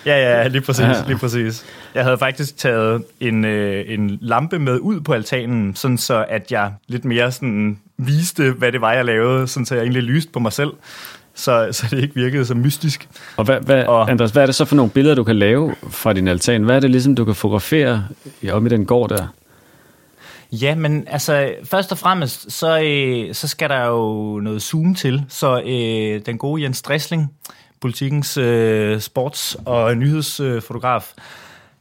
Ja, 0.06 0.40
ja, 0.40 0.49
lige 0.49 0.62
præcis, 0.62 0.84
ja. 0.84 1.04
lige 1.06 1.19
præcis. 1.19 1.64
Jeg 1.94 2.04
havde 2.04 2.19
faktisk 2.19 2.56
taget 2.56 3.04
en, 3.20 3.44
øh, 3.44 3.84
en 3.88 4.19
lampe 4.20 4.58
med 4.58 4.78
ud 4.78 5.00
på 5.00 5.12
altanen, 5.12 5.75
sådan 5.75 5.99
så 5.99 6.25
at 6.28 6.52
jeg 6.52 6.72
lidt 6.88 7.04
mere 7.04 7.32
sådan 7.32 7.78
viste, 7.96 8.50
hvad 8.50 8.72
det 8.72 8.81
var, 8.81 8.93
jeg 8.93 9.04
lavede, 9.04 9.49
sådan 9.49 9.66
så 9.66 9.75
jeg 9.75 9.82
egentlig 9.82 10.02
lyste 10.02 10.32
på 10.32 10.38
mig 10.38 10.52
selv 10.52 10.70
så, 11.34 11.69
så 11.73 11.87
det 11.90 12.02
ikke 12.02 12.14
virkede 12.14 12.46
så 12.46 12.55
mystisk. 12.55 13.08
Og, 13.37 13.44
hvad, 13.44 13.61
hvad, 13.61 13.84
og 13.84 14.11
Andreas, 14.11 14.31
hvad 14.31 14.43
er 14.43 14.46
det 14.46 14.55
så 14.55 14.64
for 14.64 14.76
nogle 14.76 14.90
billeder, 14.90 15.14
du 15.14 15.25
kan 15.25 15.37
lave 15.37 15.75
fra 15.90 16.12
din 16.12 16.29
altan? 16.29 16.62
Hvad 16.62 16.76
er 16.76 16.81
det 16.81 16.90
ligesom, 16.90 17.14
du 17.14 17.25
kan 17.25 17.34
fotografere 17.34 18.08
om 18.52 18.67
i 18.67 18.69
den 18.69 18.87
gård 18.87 19.08
der? 19.08 19.26
Ja, 20.52 20.75
men 20.75 21.08
altså 21.08 21.55
først 21.64 21.93
og 21.93 21.99
fremmest, 21.99 22.52
så, 22.52 22.81
øh, 22.82 23.34
så 23.34 23.49
skal 23.49 23.69
der 23.69 23.87
jo 23.87 24.40
noget 24.40 24.62
zoom 24.62 24.94
til, 24.94 25.25
så 25.29 25.61
øh, 25.61 26.26
den 26.26 26.38
gode 26.38 26.62
Jens 26.62 26.82
Dressling, 26.82 27.32
politikens 27.81 28.37
øh, 28.37 28.96
sports- 28.96 29.62
og 29.64 29.96
nyhedsfotograf, 29.96 31.12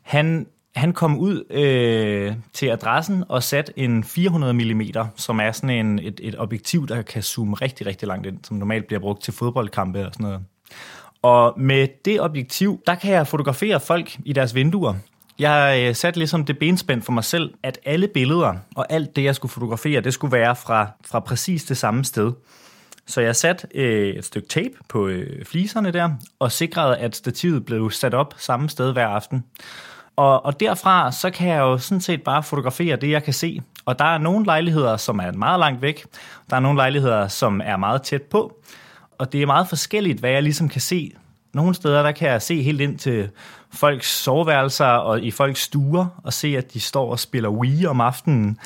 han 0.02 0.48
han 0.76 0.94
kom 0.94 1.18
ud 1.18 1.44
øh, 1.50 2.34
til 2.54 2.68
adressen 2.68 3.24
og 3.30 3.44
satte 3.44 3.80
en 3.80 4.04
400 4.04 4.54
mm, 4.54 4.82
som 5.16 5.40
er 5.40 5.52
sådan 5.52 5.70
en, 5.70 6.00
et, 6.00 6.20
et 6.24 6.36
objektiv, 6.40 6.88
der 6.88 7.02
kan 7.02 7.24
zoome 7.24 7.56
rigtig, 7.56 7.88
rigtig 7.88 8.08
langt 8.08 8.28
ind, 8.28 8.38
som 8.44 8.58
normalt 8.58 8.88
bliver 8.88 9.00
brugt 9.00 9.24
til 9.24 9.34
fodboldkampe 9.34 10.08
og 10.08 10.14
sådan 10.14 10.24
noget. 10.24 10.42
Og 11.22 11.54
med 11.58 11.88
det 12.06 12.22
objektiv, 12.22 12.82
der 12.88 12.96
kan 12.96 13.14
jeg 13.14 13.28
fotografere 13.28 13.80
folk 13.80 14.18
i 14.26 14.34
deres 14.34 14.56
vinduer. 14.56 14.94
Jeg 15.40 15.84
øh, 15.88 15.96
satte 15.96 16.20
ligesom 16.20 16.46
det 16.46 16.60
benspænd 16.60 17.02
for 17.02 17.12
mig 17.12 17.24
selv, 17.24 17.54
at 17.64 17.80
alle 17.86 18.08
billeder 18.08 18.56
og 18.76 18.86
alt 18.90 19.16
det, 19.16 19.24
jeg 19.24 19.36
skulle 19.36 19.52
fotografere, 19.52 20.02
det 20.02 20.14
skulle 20.14 20.32
være 20.32 20.56
fra, 20.56 20.88
fra 21.06 21.20
præcis 21.20 21.64
det 21.64 21.78
samme 21.78 22.06
sted. 22.06 22.34
Så 23.08 23.22
jeg 23.22 23.36
satte 23.36 23.68
øh, 23.76 24.16
et 24.16 24.26
stykke 24.26 24.48
tape 24.48 24.74
på 24.90 25.08
øh, 25.08 25.46
fliserne 25.46 25.92
der, 25.92 26.10
og 26.40 26.52
sikrede, 26.52 26.98
at 26.98 27.16
stativet 27.16 27.66
blev 27.66 27.92
sat 27.92 28.14
op 28.14 28.34
samme 28.38 28.70
sted 28.70 28.94
hver 28.94 29.08
aften. 29.08 29.44
Og, 30.22 30.46
og 30.46 30.60
derfra, 30.60 31.12
så 31.12 31.30
kan 31.30 31.50
jeg 31.50 31.60
jo 31.60 31.78
sådan 31.78 32.02
set 32.02 32.24
bare 32.24 32.44
fotografere 32.44 32.96
det, 32.96 33.10
jeg 33.10 33.24
kan 33.24 33.34
se. 33.34 33.62
Og 33.86 34.00
der 34.00 34.06
er 34.06 34.18
nogle 34.18 34.46
lejligheder, 34.46 34.98
som 34.98 35.20
er 35.20 35.32
meget 35.32 35.60
langt 35.60 35.82
væk. 35.82 36.06
Der 36.50 36.56
er 36.56 36.60
nogle 36.60 36.78
lejligheder, 36.78 37.28
som 37.28 37.62
er 37.64 37.78
meget 37.78 38.02
tæt 38.02 38.22
på. 38.22 38.54
Og 39.18 39.34
det 39.34 39.42
er 39.42 39.46
meget 39.46 39.68
forskelligt, 39.68 40.20
hvad 40.20 40.30
jeg 40.30 40.44
ligesom 40.44 40.70
kan 40.70 40.82
se. 40.82 41.12
Nogle 41.54 41.76
steder, 41.76 42.04
der 42.04 42.12
kan 42.12 42.30
jeg 42.30 42.42
se 42.42 42.62
helt 42.62 42.82
ind 42.82 43.00
til 43.00 43.30
folks 43.74 44.18
soveværelser 44.18 44.86
og 44.86 45.22
i 45.22 45.32
folks 45.32 45.62
stuer, 45.62 46.06
og 46.24 46.34
se, 46.34 46.58
at 46.58 46.74
de 46.74 46.80
står 46.80 47.12
og 47.12 47.20
spiller 47.20 47.50
Wii 47.50 47.86
om 47.86 48.02
aftenen. 48.02 48.58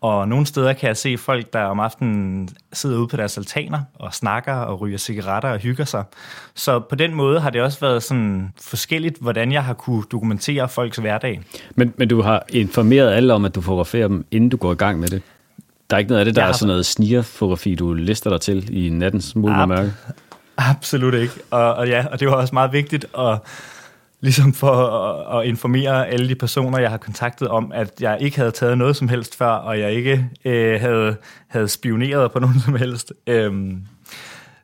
Og 0.00 0.28
nogle 0.28 0.46
steder 0.46 0.72
kan 0.72 0.86
jeg 0.88 0.96
se 0.96 1.18
folk, 1.18 1.52
der 1.52 1.60
om 1.60 1.80
aftenen 1.80 2.48
sidder 2.72 2.98
ude 2.98 3.08
på 3.08 3.16
deres 3.16 3.38
altaner 3.38 3.80
og 3.94 4.14
snakker 4.14 4.52
og 4.52 4.80
ryger 4.80 4.98
cigaretter 4.98 5.48
og 5.48 5.58
hygger 5.58 5.84
sig. 5.84 6.04
Så 6.54 6.78
på 6.78 6.94
den 6.94 7.14
måde 7.14 7.40
har 7.40 7.50
det 7.50 7.62
også 7.62 7.80
været 7.80 8.02
sådan 8.02 8.52
forskelligt, 8.60 9.18
hvordan 9.20 9.52
jeg 9.52 9.64
har 9.64 9.74
kunne 9.74 10.02
dokumentere 10.12 10.68
folks 10.68 10.96
hverdag. 10.96 11.40
Men, 11.74 11.94
men 11.96 12.08
du 12.08 12.22
har 12.22 12.42
informeret 12.48 13.12
alle 13.12 13.34
om, 13.34 13.44
at 13.44 13.54
du 13.54 13.60
fotograferer 13.60 14.08
dem, 14.08 14.26
inden 14.30 14.50
du 14.50 14.56
går 14.56 14.72
i 14.72 14.76
gang 14.76 15.00
med 15.00 15.08
det? 15.08 15.22
Der 15.90 15.96
er 15.96 15.98
ikke 15.98 16.08
noget 16.08 16.20
af 16.20 16.24
det, 16.24 16.36
der 16.36 16.44
er 16.44 16.52
sådan 16.52 16.68
noget 16.68 16.86
snigerfotografi, 16.86 17.74
du 17.74 17.92
lister 17.92 18.30
dig 18.30 18.40
til 18.40 18.84
i 18.84 18.88
nattens 18.88 19.36
mulm 19.36 19.60
og 19.60 19.68
mørke? 19.68 19.92
Absolut 20.58 21.14
ikke. 21.14 21.34
Og, 21.50 21.74
og 21.74 21.88
ja, 21.88 22.06
og 22.12 22.20
det 22.20 22.28
var 22.28 22.34
også 22.34 22.54
meget 22.54 22.72
vigtigt 22.72 23.06
at 23.18 23.38
ligesom 24.20 24.52
for 24.52 24.72
at, 24.72 25.40
at 25.40 25.46
informere 25.48 26.08
alle 26.08 26.28
de 26.28 26.34
personer, 26.34 26.78
jeg 26.78 26.90
har 26.90 26.96
kontaktet 26.96 27.48
om, 27.48 27.72
at 27.74 28.00
jeg 28.00 28.18
ikke 28.20 28.36
havde 28.36 28.50
taget 28.50 28.78
noget 28.78 28.96
som 28.96 29.08
helst 29.08 29.36
før, 29.36 29.50
og 29.50 29.78
jeg 29.78 29.92
ikke 29.92 30.28
øh, 30.44 30.80
havde, 30.80 31.16
havde 31.48 31.68
spioneret 31.68 32.32
på 32.32 32.38
nogen 32.38 32.60
som 32.60 32.74
helst. 32.74 33.12
Øhm, 33.26 33.82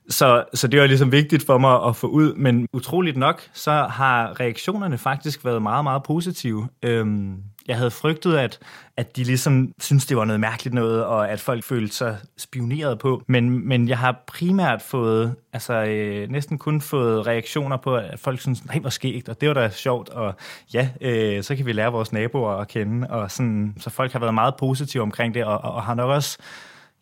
så, 0.08 0.44
så 0.54 0.68
det 0.68 0.80
var 0.80 0.86
ligesom 0.86 1.12
vigtigt 1.12 1.46
for 1.46 1.58
mig 1.58 1.84
at 1.84 1.96
få 1.96 2.06
ud, 2.06 2.34
men 2.34 2.68
utroligt 2.72 3.16
nok, 3.16 3.42
så 3.52 3.70
har 3.72 4.40
reaktionerne 4.40 4.98
faktisk 4.98 5.44
været 5.44 5.62
meget, 5.62 5.84
meget 5.84 6.02
positive. 6.02 6.68
Øhm, 6.82 7.42
jeg 7.68 7.76
havde 7.76 7.90
frygtet, 7.90 8.36
at, 8.36 8.58
at 8.96 9.16
de 9.16 9.24
ligesom 9.24 9.72
synes 9.80 10.06
det 10.06 10.16
var 10.16 10.24
noget 10.24 10.40
mærkeligt 10.40 10.74
noget, 10.74 11.04
og 11.04 11.30
at 11.30 11.40
folk 11.40 11.64
følte 11.64 11.94
sig 11.94 12.18
spioneret 12.38 12.98
på. 12.98 13.22
Men, 13.28 13.68
men 13.68 13.88
jeg 13.88 13.98
har 13.98 14.24
primært 14.26 14.82
fået, 14.82 15.34
altså 15.52 15.74
øh, 15.74 16.30
næsten 16.30 16.58
kun 16.58 16.80
fået 16.80 17.26
reaktioner 17.26 17.76
på, 17.76 17.96
at 17.96 18.18
folk 18.18 18.40
synes, 18.40 18.64
nej, 18.66 18.78
hvor 18.78 18.90
skægt, 18.90 19.28
og 19.28 19.40
det 19.40 19.48
var 19.48 19.54
da 19.54 19.70
sjovt, 19.70 20.08
og 20.08 20.34
ja, 20.74 20.88
øh, 21.00 21.42
så 21.42 21.56
kan 21.56 21.66
vi 21.66 21.72
lære 21.72 21.92
vores 21.92 22.12
naboer 22.12 22.52
at 22.52 22.68
kende. 22.68 23.10
Og 23.10 23.30
sådan, 23.30 23.74
så 23.78 23.90
folk 23.90 24.12
har 24.12 24.18
været 24.18 24.34
meget 24.34 24.54
positive 24.58 25.02
omkring 25.02 25.34
det, 25.34 25.44
og, 25.44 25.58
og 25.58 25.82
har 25.82 25.94
nok 25.94 26.10
også 26.10 26.38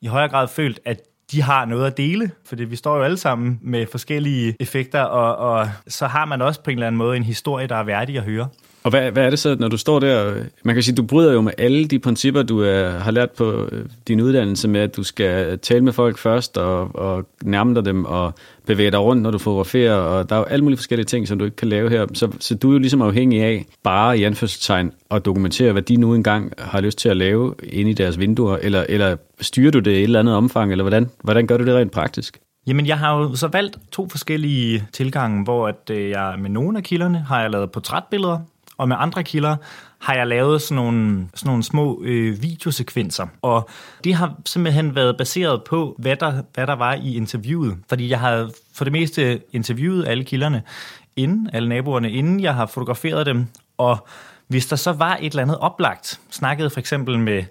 i 0.00 0.06
højere 0.06 0.28
grad 0.28 0.48
følt, 0.48 0.80
at 0.84 1.00
de 1.32 1.42
har 1.42 1.64
noget 1.64 1.86
at 1.86 1.96
dele, 1.96 2.30
fordi 2.44 2.64
vi 2.64 2.76
står 2.76 2.96
jo 2.96 3.02
alle 3.02 3.16
sammen 3.16 3.58
med 3.62 3.86
forskellige 3.86 4.56
effekter, 4.60 5.02
og, 5.02 5.36
og 5.36 5.68
så 5.88 6.06
har 6.06 6.24
man 6.24 6.42
også 6.42 6.62
på 6.62 6.70
en 6.70 6.76
eller 6.76 6.86
anden 6.86 6.98
måde 6.98 7.16
en 7.16 7.22
historie, 7.22 7.66
der 7.66 7.76
er 7.76 7.84
værdig 7.84 8.16
at 8.16 8.22
høre. 8.22 8.48
Og 8.84 8.90
hvad, 8.90 9.10
hvad 9.10 9.26
er 9.26 9.30
det 9.30 9.38
så, 9.38 9.56
når 9.58 9.68
du 9.68 9.76
står 9.76 10.00
der? 10.00 10.34
Man 10.64 10.74
kan 10.74 10.82
sige, 10.82 10.94
du 10.94 11.02
bryder 11.02 11.32
jo 11.32 11.40
med 11.40 11.52
alle 11.58 11.84
de 11.84 11.98
principper, 11.98 12.42
du 12.42 12.60
er, 12.60 12.88
har 12.90 13.10
lært 13.10 13.30
på 13.30 13.68
øh, 13.72 13.86
din 14.08 14.20
uddannelse 14.20 14.68
med, 14.68 14.80
at 14.80 14.96
du 14.96 15.02
skal 15.02 15.46
øh, 15.46 15.58
tale 15.58 15.84
med 15.84 15.92
folk 15.92 16.18
først 16.18 16.58
og, 16.58 16.96
og 16.96 17.26
nærme 17.42 17.74
dig 17.74 17.84
dem 17.84 18.04
og 18.04 18.34
bevæge 18.66 18.90
dig 18.90 19.00
rundt, 19.00 19.22
når 19.22 19.30
du 19.30 19.38
fotograferer, 19.38 19.94
og 19.94 20.28
der 20.28 20.36
er 20.36 20.38
jo 20.38 20.44
alle 20.44 20.62
mulige 20.62 20.76
forskellige 20.76 21.06
ting, 21.06 21.28
som 21.28 21.38
du 21.38 21.44
ikke 21.44 21.56
kan 21.56 21.68
lave 21.68 21.90
her. 21.90 22.06
Så, 22.14 22.30
så 22.40 22.54
du 22.54 22.68
er 22.68 22.72
jo 22.72 22.78
ligesom 22.78 23.02
afhængig 23.02 23.42
af 23.42 23.66
bare 23.82 24.18
i 24.18 24.24
anførselstegn 24.24 24.92
at 25.10 25.24
dokumentere, 25.24 25.72
hvad 25.72 25.82
de 25.82 25.96
nu 25.96 26.14
engang 26.14 26.52
har 26.58 26.80
lyst 26.80 26.98
til 26.98 27.08
at 27.08 27.16
lave 27.16 27.54
inde 27.62 27.90
i 27.90 27.94
deres 27.94 28.18
vinduer, 28.18 28.56
eller, 28.62 28.84
eller 28.88 29.16
styrer 29.40 29.70
du 29.70 29.78
det 29.78 29.90
i 29.90 29.94
et 29.94 30.02
eller 30.02 30.20
andet 30.20 30.34
omfang, 30.34 30.70
eller 30.70 30.82
hvordan, 30.82 31.10
hvordan 31.22 31.46
gør 31.46 31.56
du 31.56 31.64
det 31.64 31.74
rent 31.74 31.92
praktisk? 31.92 32.38
Jamen, 32.66 32.86
jeg 32.86 32.98
har 32.98 33.16
jo 33.16 33.34
så 33.36 33.48
valgt 33.48 33.78
to 33.92 34.08
forskellige 34.08 34.84
tilgange, 34.92 35.44
hvor 35.44 35.68
at 35.68 35.90
jeg 35.90 36.34
med 36.38 36.50
nogle 36.50 36.78
af 36.78 36.84
kilderne 36.84 37.18
har 37.18 37.40
jeg 37.40 37.50
lavet 37.50 37.70
portrætbilleder, 37.70 38.38
og 38.78 38.88
med 38.88 38.96
andre 38.98 39.24
kilder 39.24 39.56
har 39.98 40.14
jeg 40.14 40.26
lavet 40.26 40.62
sådan 40.62 40.74
nogle, 40.84 41.28
sådan 41.34 41.48
nogle 41.48 41.62
små 41.62 42.02
øh, 42.02 42.42
videosekvenser. 42.42 43.26
Og 43.42 43.68
det 44.04 44.14
har 44.14 44.34
simpelthen 44.46 44.94
været 44.94 45.16
baseret 45.16 45.64
på, 45.64 45.96
hvad 45.98 46.16
der, 46.16 46.42
hvad 46.54 46.66
der 46.66 46.72
var 46.72 46.94
i 46.94 47.16
interviewet. 47.16 47.76
Fordi 47.88 48.08
jeg 48.08 48.20
har 48.20 48.50
for 48.74 48.84
det 48.84 48.92
meste 48.92 49.40
interviewet 49.52 50.08
alle 50.08 50.24
kilderne 50.24 50.62
inden, 51.16 51.50
alle 51.52 51.68
naboerne, 51.68 52.10
inden 52.10 52.40
jeg 52.40 52.54
har 52.54 52.66
fotograferet 52.66 53.26
dem. 53.26 53.46
Og 53.78 54.06
hvis 54.48 54.66
der 54.66 54.76
så 54.76 54.92
var 54.92 55.16
et 55.20 55.30
eller 55.30 55.42
andet 55.42 55.58
oplagt, 55.58 56.20
snakkede 56.30 56.70
for 56.70 56.80
eksempel 56.80 57.18
med 57.18 57.44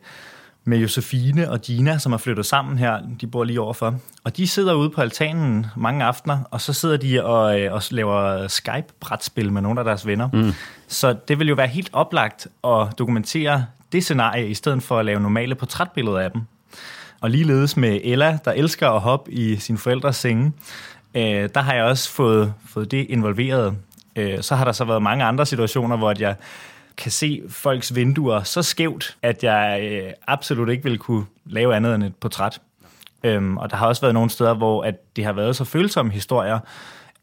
med 0.65 0.77
Josefine 0.77 1.51
og 1.51 1.61
Gina, 1.61 1.97
som 1.97 2.11
har 2.11 2.19
flyttet 2.19 2.45
sammen 2.45 2.77
her. 2.77 2.99
De 3.21 3.27
bor 3.27 3.43
lige 3.43 3.61
overfor. 3.61 3.95
Og 4.23 4.37
de 4.37 4.47
sidder 4.47 4.73
ude 4.73 4.89
på 4.89 5.01
altanen 5.01 5.65
mange 5.75 6.05
aftener, 6.05 6.39
og 6.51 6.61
så 6.61 6.73
sidder 6.73 6.97
de 6.97 7.25
og, 7.25 7.59
øh, 7.59 7.73
og 7.73 7.81
laver 7.91 8.47
Skype-brætspil 8.47 9.51
med 9.51 9.61
nogle 9.61 9.79
af 9.79 9.85
deres 9.85 10.07
venner. 10.07 10.29
Mm. 10.33 10.53
Så 10.87 11.15
det 11.27 11.39
vil 11.39 11.47
jo 11.47 11.55
være 11.55 11.67
helt 11.67 11.89
oplagt 11.93 12.47
at 12.63 12.87
dokumentere 12.97 13.65
det 13.91 14.03
scenarie, 14.03 14.47
i 14.47 14.53
stedet 14.53 14.83
for 14.83 14.99
at 14.99 15.05
lave 15.05 15.19
normale 15.19 15.55
portrætbilleder 15.55 16.19
af 16.19 16.31
dem. 16.31 16.41
Og 17.21 17.29
ligeledes 17.29 17.77
med 17.77 17.99
Ella, 18.03 18.39
der 18.45 18.51
elsker 18.51 18.89
at 18.89 19.01
hoppe 19.01 19.31
i 19.31 19.55
sin 19.55 19.77
forældres 19.77 20.15
senge, 20.15 20.51
øh, 21.15 21.49
der 21.55 21.59
har 21.61 21.73
jeg 21.73 21.83
også 21.83 22.11
fået, 22.11 22.53
fået 22.69 22.91
det 22.91 23.05
involveret. 23.09 23.75
Øh, 24.15 24.41
så 24.41 24.55
har 24.55 24.65
der 24.65 24.71
så 24.71 24.85
været 24.85 25.01
mange 25.01 25.25
andre 25.25 25.45
situationer, 25.45 25.97
hvor 25.97 26.13
jeg 26.19 26.35
kan 26.97 27.11
se 27.11 27.41
folks 27.49 27.95
vinduer 27.95 28.43
så 28.43 28.61
skævt, 28.61 29.17
at 29.21 29.43
jeg 29.43 29.89
øh, 29.91 30.11
absolut 30.27 30.69
ikke 30.69 30.83
vil 30.83 30.97
kunne 30.97 31.25
lave 31.45 31.75
andet 31.75 31.95
end 31.95 32.03
et 32.03 32.15
portræt. 32.15 32.61
Øhm, 33.23 33.57
og 33.57 33.69
der 33.69 33.75
har 33.75 33.87
også 33.87 34.01
været 34.01 34.13
nogle 34.13 34.29
steder, 34.29 34.53
hvor 34.53 34.83
at 34.83 35.15
det 35.15 35.25
har 35.25 35.33
været 35.33 35.55
så 35.55 35.63
følsomme 35.63 36.11
historier, 36.11 36.59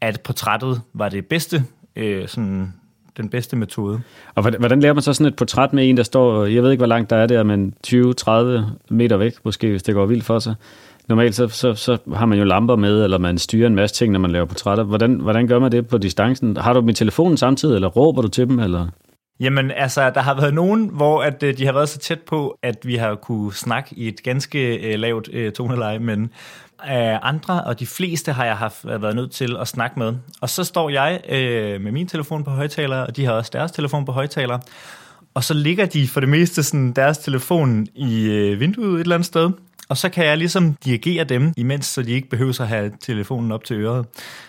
at 0.00 0.20
portrættet 0.20 0.80
var 0.92 1.08
det 1.08 1.26
bedste, 1.26 1.64
øh, 1.96 2.28
sådan 2.28 2.74
den 3.16 3.28
bedste 3.28 3.56
metode. 3.56 4.00
Og 4.34 4.42
hvordan 4.42 4.80
lærer 4.80 4.92
man 4.92 5.02
så 5.02 5.12
sådan 5.12 5.26
et 5.26 5.36
portræt 5.36 5.72
med 5.72 5.88
en, 5.88 5.96
der 5.96 6.02
står, 6.02 6.44
jeg 6.44 6.62
ved 6.62 6.70
ikke, 6.70 6.80
hvor 6.80 6.86
langt 6.86 7.10
der 7.10 7.16
er 7.16 7.26
der, 7.26 7.42
men 7.42 7.74
20-30 7.86 8.94
meter 8.94 9.16
væk, 9.16 9.34
måske, 9.44 9.70
hvis 9.70 9.82
det 9.82 9.94
går 9.94 10.06
vildt 10.06 10.24
for 10.24 10.38
sig? 10.38 10.54
Normalt 11.08 11.34
så, 11.34 11.48
så, 11.48 11.74
så 11.74 11.98
har 12.14 12.26
man 12.26 12.38
jo 12.38 12.44
lamper 12.44 12.76
med, 12.76 13.04
eller 13.04 13.18
man 13.18 13.38
styrer 13.38 13.66
en 13.66 13.74
masse 13.74 13.96
ting, 13.96 14.12
når 14.12 14.20
man 14.20 14.30
laver 14.30 14.46
portrætter. 14.46 14.84
Hvordan, 14.84 15.14
hvordan 15.14 15.46
gør 15.46 15.58
man 15.58 15.72
det 15.72 15.88
på 15.88 15.98
distancen? 15.98 16.56
Har 16.56 16.72
du 16.72 16.80
dem 16.80 16.88
i 16.88 16.92
telefonen 16.92 17.36
samtidig, 17.36 17.74
eller 17.74 17.88
råber 17.88 18.22
du 18.22 18.28
til 18.28 18.48
dem? 18.48 18.58
Eller? 18.58 18.86
Jamen, 19.40 19.70
altså, 19.70 20.10
der 20.10 20.20
har 20.20 20.34
været 20.34 20.54
nogen, 20.54 20.88
hvor 20.88 21.22
at, 21.22 21.42
øh, 21.42 21.58
de 21.58 21.66
har 21.66 21.72
været 21.72 21.88
så 21.88 21.98
tæt 21.98 22.20
på, 22.20 22.58
at 22.62 22.76
vi 22.82 22.96
har 22.96 23.14
kunne 23.14 23.54
snakke 23.54 23.94
i 23.96 24.08
et 24.08 24.22
ganske 24.22 24.76
øh, 24.76 24.98
lavt 24.98 25.28
øh, 25.32 25.52
toneleje, 25.52 25.98
men 25.98 26.22
øh, 26.90 27.28
andre, 27.28 27.64
og 27.64 27.80
de 27.80 27.86
fleste 27.86 28.32
har 28.32 28.44
jeg 28.44 28.56
haft, 28.56 28.84
været 28.84 29.16
nødt 29.16 29.32
til 29.32 29.56
at 29.60 29.68
snakke 29.68 29.98
med. 29.98 30.14
Og 30.40 30.48
så 30.48 30.64
står 30.64 30.90
jeg 30.90 31.20
øh, 31.28 31.80
med 31.80 31.92
min 31.92 32.06
telefon 32.06 32.44
på 32.44 32.50
højtaler, 32.50 32.96
og 32.96 33.16
de 33.16 33.24
har 33.24 33.32
også 33.32 33.50
deres 33.52 33.72
telefon 33.72 34.04
på 34.04 34.12
højtaler, 34.12 34.58
og 35.34 35.44
så 35.44 35.54
ligger 35.54 35.86
de 35.86 36.08
for 36.08 36.20
det 36.20 36.28
meste 36.28 36.62
sådan, 36.62 36.92
deres 36.92 37.18
telefon 37.18 37.86
i 37.94 38.24
øh, 38.24 38.60
vinduet 38.60 38.94
et 38.94 39.00
eller 39.00 39.14
andet 39.14 39.26
sted, 39.26 39.50
og 39.90 39.96
så 39.96 40.08
kan 40.08 40.24
jeg 40.24 40.38
ligesom 40.38 40.74
dirigere 40.84 41.24
dem, 41.24 41.52
imens 41.56 41.86
så 41.86 42.02
de 42.02 42.12
ikke 42.12 42.28
behøver 42.28 42.60
at 42.60 42.68
have 42.68 42.92
telefonen 43.00 43.52
op 43.52 43.64
til 43.64 43.76
øret. 43.76 44.06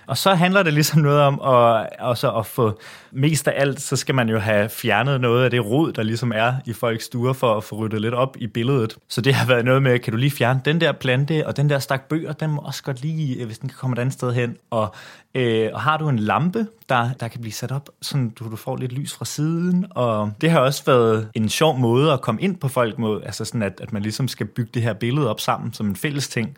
Og 0.07 0.17
så 0.17 0.33
handler 0.33 0.63
det 0.63 0.74
ligesom 0.74 1.01
noget 1.01 1.21
om 1.21 1.33
at, 1.33 1.89
også 2.00 2.31
at 2.31 2.45
få 2.45 2.79
mest 3.12 3.48
af 3.48 3.53
alt, 3.62 3.81
så 3.81 3.95
skal 3.95 4.15
man 4.15 4.29
jo 4.29 4.39
have 4.39 4.69
fjernet 4.69 5.21
noget 5.21 5.43
af 5.43 5.51
det 5.51 5.65
rod, 5.65 5.93
der 5.93 6.03
ligesom 6.03 6.31
er 6.36 6.53
i 6.65 6.74
folks 6.74 7.05
stuer, 7.05 7.33
for 7.33 7.57
at 7.57 7.63
få 7.63 7.75
ryddet 7.75 8.01
lidt 8.01 8.13
op 8.13 8.38
i 8.39 8.48
billedet. 8.48 8.98
Så 9.10 9.21
det 9.21 9.33
har 9.33 9.48
været 9.48 9.65
noget 9.65 9.83
med, 9.83 10.00
kan 10.00 10.13
du 10.13 10.17
lige 10.17 10.31
fjerne 10.31 10.62
den 10.65 10.81
der 10.81 10.91
plante, 10.91 11.48
og 11.48 11.57
den 11.57 11.69
der 11.69 11.79
stak 11.79 12.01
bøger, 12.10 12.33
den 12.33 12.50
må 12.50 12.62
også 12.62 12.83
godt 12.83 13.01
lige, 13.01 13.36
øh, 13.36 13.45
hvis 13.45 13.60
den 13.60 13.69
kan 13.69 13.77
komme 13.77 13.93
et 13.93 14.00
andet 14.00 14.13
sted 14.13 14.33
hen. 14.33 14.57
Og, 14.69 14.95
øh, 15.36 15.69
og 15.74 15.81
har 15.81 15.98
du 15.98 16.10
en 16.10 16.19
lampe, 16.19 16.67
der, 16.89 17.10
der 17.19 17.27
kan 17.27 17.41
blive 17.41 17.53
sat 17.53 17.71
op, 17.71 17.89
så 18.01 18.29
du, 18.39 18.51
du 18.51 18.55
får 18.55 18.77
lidt 18.77 18.91
lys 18.91 19.13
fra 19.13 19.25
siden. 19.25 19.86
Og 19.89 20.31
det 20.41 20.51
har 20.51 20.60
også 20.60 20.83
været 20.86 21.29
en 21.33 21.50
sjov 21.50 21.77
måde 21.79 22.13
at 22.13 22.21
komme 22.21 22.41
ind 22.41 22.57
på 22.57 22.67
folk 22.67 22.98
mod, 23.00 23.21
altså 23.24 23.45
sådan 23.45 23.63
at, 23.63 23.79
at 23.81 23.93
man 23.93 24.01
ligesom 24.01 24.27
skal 24.27 24.45
bygge 24.45 24.71
det 24.74 24.81
her 24.81 24.93
billede 24.93 25.29
op 25.31 25.39
sammen 25.39 25.73
som 25.73 25.88
en 25.88 25.95
fælles 25.95 26.27
ting. 26.27 26.57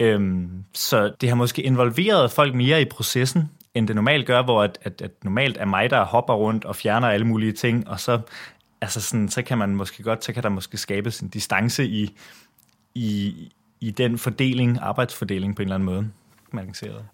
Øhm, 0.00 0.64
så 0.74 1.12
det 1.20 1.28
har 1.28 1.36
måske 1.36 1.62
involveret 1.62 2.30
folk 2.30 2.54
mere 2.54 2.82
i 2.82 2.84
processen, 2.84 3.50
end 3.74 3.88
det 3.88 3.96
normalt 3.96 4.26
gør, 4.26 4.42
hvor 4.42 4.62
at, 4.62 4.78
at, 4.82 5.02
at 5.02 5.10
normalt 5.24 5.56
er 5.56 5.64
mig, 5.64 5.90
der 5.90 6.04
hopper 6.04 6.34
rundt 6.34 6.64
og 6.64 6.76
fjerner 6.76 7.08
alle 7.08 7.26
mulige 7.26 7.52
ting, 7.52 7.88
og 7.88 8.00
så, 8.00 8.20
altså 8.80 9.00
sådan, 9.00 9.28
så 9.28 9.42
kan 9.42 9.58
man 9.58 9.74
måske 9.74 10.02
godt, 10.02 10.24
så 10.24 10.32
kan 10.32 10.42
der 10.42 10.48
måske 10.48 10.76
skabes 10.76 11.20
en 11.20 11.28
distance 11.28 11.86
i, 11.86 12.16
i, 12.94 13.34
i 13.80 13.90
den 13.90 14.18
fordeling, 14.18 14.78
arbejdsfordeling 14.80 15.56
på 15.56 15.62
en 15.62 15.66
eller 15.66 15.74
anden 15.74 15.86
måde. 15.86 16.10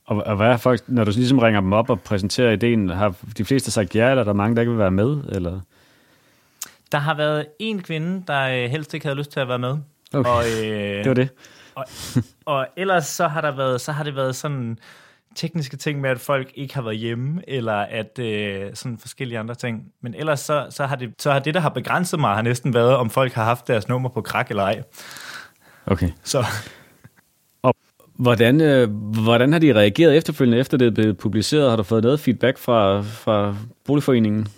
Og, 0.07 0.17
og 0.27 0.37
hvad 0.37 0.47
er 0.47 0.57
folk, 0.57 0.81
når 0.87 1.05
du 1.05 1.11
ligesom 1.11 1.39
ringer 1.39 1.61
dem 1.61 1.73
op 1.73 1.91
og 1.91 2.01
præsenterer 2.01 2.53
ideen, 2.53 2.89
har 2.89 3.15
de 3.39 3.45
fleste 3.45 3.71
sagt 3.71 3.95
ja, 3.95 4.11
eller 4.11 4.21
er 4.21 4.25
der 4.25 4.33
mange, 4.33 4.57
der 4.57 4.63
ikke 4.63 4.71
vil 4.71 4.79
være 4.79 4.91
med? 4.91 5.25
Eller? 5.29 5.61
Der 6.93 6.99
har 6.99 7.15
været 7.15 7.47
en 7.59 7.83
kvinde, 7.83 8.25
der 8.27 8.43
øh, 8.43 8.71
helst 8.71 8.95
ikke 8.95 9.07
havde 9.07 9.19
lyst 9.19 9.33
til 9.33 9.41
at 9.41 9.49
være 9.49 9.59
med. 9.59 9.79
Okay. 10.15 10.31
Og, 10.31 10.45
øh, 10.65 11.05
det 11.05 11.09
var 11.09 11.15
det. 11.15 11.29
Og, 11.75 11.85
og 12.45 12.67
ellers 12.77 13.07
så 13.07 13.29
har, 13.29 13.41
der 13.41 13.57
været, 13.57 13.81
så 13.81 13.93
har 13.93 14.05
det 14.05 14.17
været 14.17 14.37
sådan 14.37 14.79
tekniske 15.37 15.77
ting 15.77 16.01
med, 16.01 16.11
at 16.11 16.21
folk 16.21 16.53
ikke 16.55 16.75
har 16.75 16.83
været 16.83 16.97
hjemme, 16.97 17.43
eller 17.49 17.75
at 17.75 18.19
øh, 18.19 18.71
sådan 18.75 18.99
forskellige 18.99 19.39
andre 19.39 19.55
ting. 19.55 19.83
Men 20.03 20.15
ellers 20.15 20.41
så, 20.41 20.67
så, 20.71 20.87
har 20.87 20.97
det, 20.97 21.15
så 21.19 21.33
har 21.33 21.39
det, 21.39 21.55
der 21.55 21.61
har 21.61 21.69
begrænset 21.69 22.21
mig, 22.21 22.35
har 22.35 22.43
næsten 22.43 22.75
været, 22.75 22.97
om 22.97 23.11
folk 23.11 23.33
har 23.33 23.45
haft 23.45 23.69
deres 23.69 23.89
nummer 23.89 24.09
på 24.09 24.21
krak 24.21 24.51
eller 24.51 24.63
ej. 24.63 24.83
Okay. 25.87 26.11
Så. 26.23 26.45
Og 27.63 27.75
hvordan, 28.19 28.61
øh, 28.61 28.91
hvordan 29.23 29.53
har 29.53 29.59
de 29.59 29.75
reageret 29.75 30.17
efterfølgende, 30.17 30.59
efter 30.59 30.77
det 30.77 30.87
er 30.87 30.91
blevet 30.91 31.19
publiceret? 31.19 31.71
Har 31.71 31.77
du 31.77 31.83
fået 31.83 32.03
noget 32.03 32.21
feedback 32.21 32.59
fra, 32.59 33.01
fra 33.01 33.57
boligforeningen? 33.85 34.49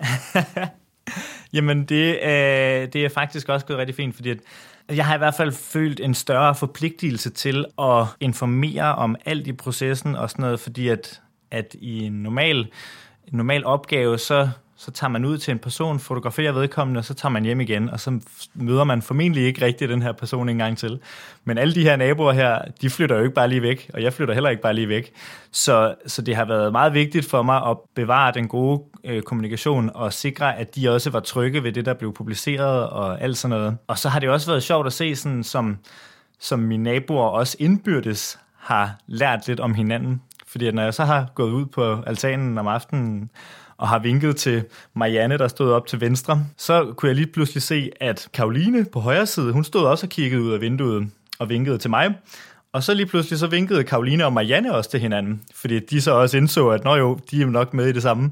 Jamen, 1.52 1.84
det, 1.84 2.18
øh, 2.22 2.92
det 2.92 2.96
er 2.96 3.08
faktisk 3.08 3.48
også 3.48 3.66
gået 3.66 3.78
rigtig 3.78 3.96
fint, 3.96 4.14
fordi 4.14 4.30
at 4.30 4.38
jeg 4.90 5.06
har 5.06 5.14
i 5.14 5.18
hvert 5.18 5.34
fald 5.34 5.52
følt 5.52 6.00
en 6.00 6.14
større 6.14 6.54
forpligtelse 6.54 7.30
til 7.30 7.64
at 7.78 8.04
informere 8.20 8.94
om 8.94 9.16
alt 9.24 9.46
i 9.46 9.52
processen 9.52 10.16
og 10.16 10.30
sådan 10.30 10.42
noget, 10.42 10.60
fordi 10.60 10.88
at, 10.88 11.20
at 11.50 11.76
i 11.78 12.04
en 12.04 12.12
normal, 12.12 12.58
en 13.26 13.36
normal 13.36 13.64
opgave, 13.64 14.18
så 14.18 14.48
så 14.80 14.90
tager 14.90 15.08
man 15.10 15.24
ud 15.24 15.38
til 15.38 15.52
en 15.52 15.58
person, 15.58 15.98
fotograferer 15.98 16.52
vedkommende, 16.52 16.98
og 16.98 17.04
så 17.04 17.14
tager 17.14 17.30
man 17.30 17.44
hjem 17.44 17.60
igen, 17.60 17.90
og 17.90 18.00
så 18.00 18.20
møder 18.54 18.84
man 18.84 19.02
formentlig 19.02 19.42
ikke 19.42 19.64
rigtig 19.64 19.88
den 19.88 20.02
her 20.02 20.12
person 20.12 20.48
en 20.48 20.58
gang 20.58 20.78
til. 20.78 21.00
Men 21.44 21.58
alle 21.58 21.74
de 21.74 21.82
her 21.82 21.96
naboer 21.96 22.32
her, 22.32 22.58
de 22.80 22.90
flytter 22.90 23.16
jo 23.16 23.22
ikke 23.22 23.34
bare 23.34 23.48
lige 23.48 23.62
væk, 23.62 23.90
og 23.94 24.02
jeg 24.02 24.12
flytter 24.12 24.34
heller 24.34 24.50
ikke 24.50 24.62
bare 24.62 24.74
lige 24.74 24.88
væk. 24.88 25.12
Så, 25.52 25.94
så 26.06 26.22
det 26.22 26.36
har 26.36 26.44
været 26.44 26.72
meget 26.72 26.94
vigtigt 26.94 27.30
for 27.30 27.42
mig 27.42 27.66
at 27.66 27.76
bevare 27.94 28.32
den 28.34 28.48
gode 28.48 28.82
øh, 29.04 29.22
kommunikation, 29.22 29.90
og 29.94 30.12
sikre, 30.12 30.56
at 30.56 30.76
de 30.76 30.90
også 30.94 31.10
var 31.10 31.20
trygge 31.20 31.62
ved 31.62 31.72
det, 31.72 31.86
der 31.86 31.94
blev 31.94 32.14
publiceret, 32.14 32.88
og 32.88 33.20
alt 33.20 33.38
sådan 33.38 33.58
noget. 33.58 33.76
Og 33.86 33.98
så 33.98 34.08
har 34.08 34.20
det 34.20 34.28
også 34.28 34.50
været 34.50 34.62
sjovt 34.62 34.86
at 34.86 34.92
se, 34.92 35.16
sådan, 35.16 35.44
som, 35.44 35.78
som 36.38 36.58
mine 36.58 36.82
naboer 36.82 37.28
også 37.28 37.56
indbyrdes 37.60 38.38
har 38.56 38.96
lært 39.06 39.46
lidt 39.46 39.60
om 39.60 39.74
hinanden. 39.74 40.22
Fordi 40.46 40.70
når 40.70 40.82
jeg 40.82 40.94
så 40.94 41.04
har 41.04 41.26
gået 41.34 41.50
ud 41.50 41.66
på 41.66 42.02
altanen 42.06 42.58
om 42.58 42.66
aftenen, 42.66 43.30
og 43.80 43.88
har 43.88 43.98
vinket 43.98 44.36
til 44.36 44.64
Marianne, 44.94 45.38
der 45.38 45.48
stod 45.48 45.72
op 45.72 45.86
til 45.86 46.00
venstre, 46.00 46.46
så 46.56 46.92
kunne 46.96 47.08
jeg 47.08 47.16
lige 47.16 47.26
pludselig 47.26 47.62
se, 47.62 47.90
at 48.00 48.28
Karoline 48.34 48.84
på 48.84 49.00
højre 49.00 49.26
side, 49.26 49.52
hun 49.52 49.64
stod 49.64 49.84
også 49.84 50.06
og 50.06 50.10
kiggede 50.10 50.42
ud 50.42 50.52
af 50.52 50.60
vinduet 50.60 51.10
og 51.38 51.48
vinkede 51.48 51.78
til 51.78 51.90
mig. 51.90 52.14
Og 52.72 52.82
så 52.82 52.94
lige 52.94 53.06
pludselig 53.06 53.38
så 53.38 53.46
vinkede 53.46 53.84
Karoline 53.84 54.26
og 54.26 54.32
Marianne 54.32 54.74
også 54.74 54.90
til 54.90 55.00
hinanden, 55.00 55.42
fordi 55.54 55.78
de 55.78 56.00
så 56.00 56.12
også 56.12 56.36
indså, 56.36 56.68
at 56.68 56.84
nå 56.84 56.96
jo, 56.96 57.18
de 57.30 57.42
er 57.42 57.46
nok 57.46 57.74
med 57.74 57.86
i 57.86 57.92
det 57.92 58.02
samme. 58.02 58.30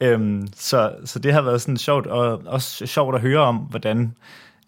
Øhm, 0.00 0.48
så, 0.56 0.92
så 1.04 1.18
det 1.18 1.32
har 1.32 1.42
været 1.42 1.60
sådan 1.60 1.76
sjovt, 1.76 2.06
og 2.06 2.42
også 2.46 2.86
sjovt 2.86 3.14
at 3.14 3.20
høre 3.20 3.40
om, 3.40 3.56
hvordan 3.56 4.14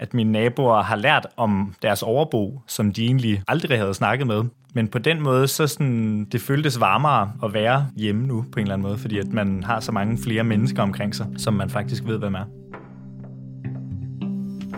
at 0.00 0.14
mine 0.14 0.32
naboer 0.32 0.82
har 0.82 0.96
lært 0.96 1.26
om 1.36 1.74
deres 1.82 2.02
overbo, 2.02 2.60
som 2.66 2.92
de 2.92 3.04
egentlig 3.04 3.42
aldrig 3.48 3.78
havde 3.78 3.94
snakket 3.94 4.26
med. 4.26 4.42
Men 4.74 4.88
på 4.88 4.98
den 4.98 5.22
måde, 5.22 5.48
så 5.48 5.66
sådan, 5.66 6.24
det 6.24 6.40
føltes 6.40 6.80
varmere 6.80 7.32
at 7.44 7.54
være 7.54 7.86
hjemme 7.96 8.26
nu 8.26 8.44
på 8.52 8.58
en 8.58 8.62
eller 8.62 8.74
anden 8.74 8.88
måde, 8.88 8.98
fordi 8.98 9.18
at 9.18 9.32
man 9.32 9.62
har 9.62 9.80
så 9.80 9.92
mange 9.92 10.18
flere 10.18 10.44
mennesker 10.44 10.82
omkring 10.82 11.14
sig, 11.14 11.26
som 11.36 11.54
man 11.54 11.70
faktisk 11.70 12.04
ved, 12.06 12.18
hvem 12.18 12.34
er. 12.34 12.44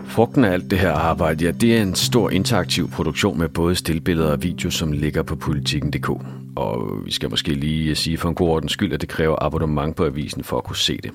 Frugten 0.05 0.43
af 0.43 0.51
alt 0.51 0.71
det 0.71 0.79
her 0.79 0.91
arbejde, 0.91 1.45
ja, 1.45 1.51
det 1.51 1.77
er 1.77 1.81
en 1.81 1.95
stor 1.95 2.29
interaktiv 2.29 2.89
produktion 2.89 3.37
med 3.37 3.49
både 3.49 3.75
stillbilleder 3.75 4.31
og 4.31 4.43
video, 4.43 4.69
som 4.69 4.91
ligger 4.91 5.23
på 5.23 5.35
politikken.dk. 5.35 6.09
Og 6.55 7.05
vi 7.05 7.11
skal 7.11 7.29
måske 7.29 7.53
lige 7.53 7.95
sige 7.95 8.17
for 8.17 8.29
en 8.29 8.35
god 8.35 8.49
ordens 8.49 8.71
skyld, 8.71 8.93
at 8.93 9.01
det 9.01 9.09
kræver 9.09 9.35
abonnement 9.41 9.95
på 9.95 10.05
avisen 10.05 10.43
for 10.43 10.57
at 10.57 10.63
kunne 10.63 10.75
se 10.75 10.99
det. 11.03 11.11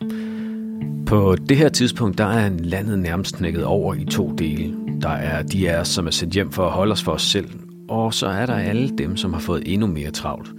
På 1.13 1.37
det 1.49 1.57
her 1.57 1.69
tidspunkt, 1.69 2.19
der 2.19 2.25
er 2.25 2.51
landet 2.59 2.99
nærmest 2.99 3.37
knækket 3.37 3.65
over 3.65 3.95
i 3.95 4.05
to 4.05 4.35
dele. 4.39 4.75
Der 5.03 5.09
er 5.09 5.43
de 5.43 5.71
af 5.71 5.81
os, 5.81 5.89
som 5.89 6.07
er 6.07 6.11
sendt 6.11 6.35
hjem 6.35 6.53
for 6.53 6.67
at 6.67 6.73
holde 6.73 6.93
os 6.93 7.03
for 7.03 7.13
os 7.13 7.23
selv, 7.23 7.49
og 7.89 8.15
så 8.15 8.27
er 8.27 8.47
der 8.47 8.55
alle 8.55 8.89
dem, 8.99 9.17
som 9.17 9.33
har 9.33 9.41
fået 9.41 9.63
endnu 9.67 9.87
mere 9.87 10.11
travlt. 10.11 10.51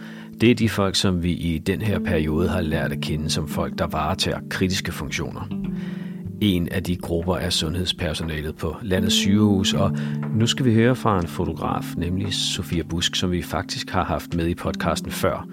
Det 0.41 0.51
er 0.51 0.55
de 0.55 0.69
folk, 0.69 0.95
som 0.95 1.23
vi 1.23 1.31
i 1.31 1.57
den 1.57 1.81
her 1.81 1.99
periode 1.99 2.49
har 2.49 2.61
lært 2.61 2.91
at 2.91 3.01
kende 3.01 3.29
som 3.29 3.47
folk, 3.47 3.77
der 3.77 3.87
varetager 3.87 4.39
kritiske 4.49 4.91
funktioner. 4.91 5.47
En 6.41 6.69
af 6.71 6.83
de 6.83 6.95
grupper 6.95 7.35
er 7.35 7.49
sundhedspersonalet 7.49 8.55
på 8.55 8.75
landets 8.81 9.15
sygehus, 9.15 9.73
og 9.73 9.97
nu 10.35 10.47
skal 10.47 10.65
vi 10.65 10.73
høre 10.73 10.95
fra 10.95 11.19
en 11.19 11.27
fotograf, 11.27 11.85
nemlig 11.97 12.33
Sofia 12.33 12.83
Busk, 12.89 13.15
som 13.15 13.31
vi 13.31 13.41
faktisk 13.41 13.89
har 13.89 14.03
haft 14.03 14.35
med 14.35 14.47
i 14.47 14.55
podcasten 14.55 15.11
før. 15.11 15.47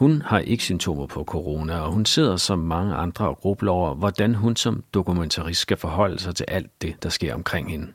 Hun 0.00 0.22
har 0.22 0.38
ikke 0.38 0.64
symptomer 0.64 1.06
på 1.06 1.24
corona, 1.24 1.80
og 1.80 1.92
hun 1.92 2.06
sidder 2.06 2.36
som 2.36 2.58
mange 2.58 2.94
andre 2.94 3.28
og 3.28 3.36
grubler 3.36 3.72
over, 3.72 3.94
hvordan 3.94 4.34
hun 4.34 4.56
som 4.56 4.84
dokumentarist 4.94 5.60
skal 5.60 5.76
forholde 5.76 6.18
sig 6.18 6.34
til 6.34 6.46
alt 6.48 6.82
det, 6.82 7.02
der 7.02 7.08
sker 7.08 7.34
omkring 7.34 7.70
hende. 7.70 7.86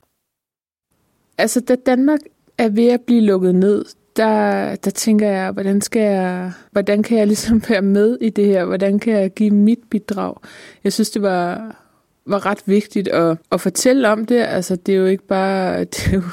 Altså, 1.37 1.59
da 1.59 1.75
Danmark 1.85 2.19
er 2.57 2.69
ved 2.69 2.87
at 2.87 3.01
blive 3.01 3.21
lukket 3.21 3.55
ned, 3.55 3.85
der, 4.15 4.75
der 4.75 4.91
tænker 4.91 5.27
jeg, 5.27 5.51
hvordan, 5.51 5.81
skal 5.81 6.01
jeg, 6.01 6.51
hvordan 6.71 7.03
kan 7.03 7.17
jeg 7.17 7.27
ligesom 7.27 7.61
være 7.69 7.81
med 7.81 8.17
i 8.21 8.29
det 8.29 8.45
her? 8.45 8.65
Hvordan 8.65 8.99
kan 8.99 9.13
jeg 9.13 9.33
give 9.33 9.51
mit 9.51 9.79
bidrag? 9.89 10.35
Jeg 10.83 10.93
synes, 10.93 11.09
det 11.09 11.21
var, 11.21 11.75
var 12.25 12.45
ret 12.45 12.63
vigtigt 12.65 13.07
at, 13.07 13.37
at 13.51 13.61
fortælle 13.61 14.09
om 14.09 14.25
det. 14.25 14.39
Altså, 14.39 14.75
det 14.75 14.95
er 14.95 14.99
jo 14.99 15.05
ikke 15.05 15.27
bare, 15.27 15.79
det 15.93 16.07
er 16.07 16.13
jo 16.13 16.23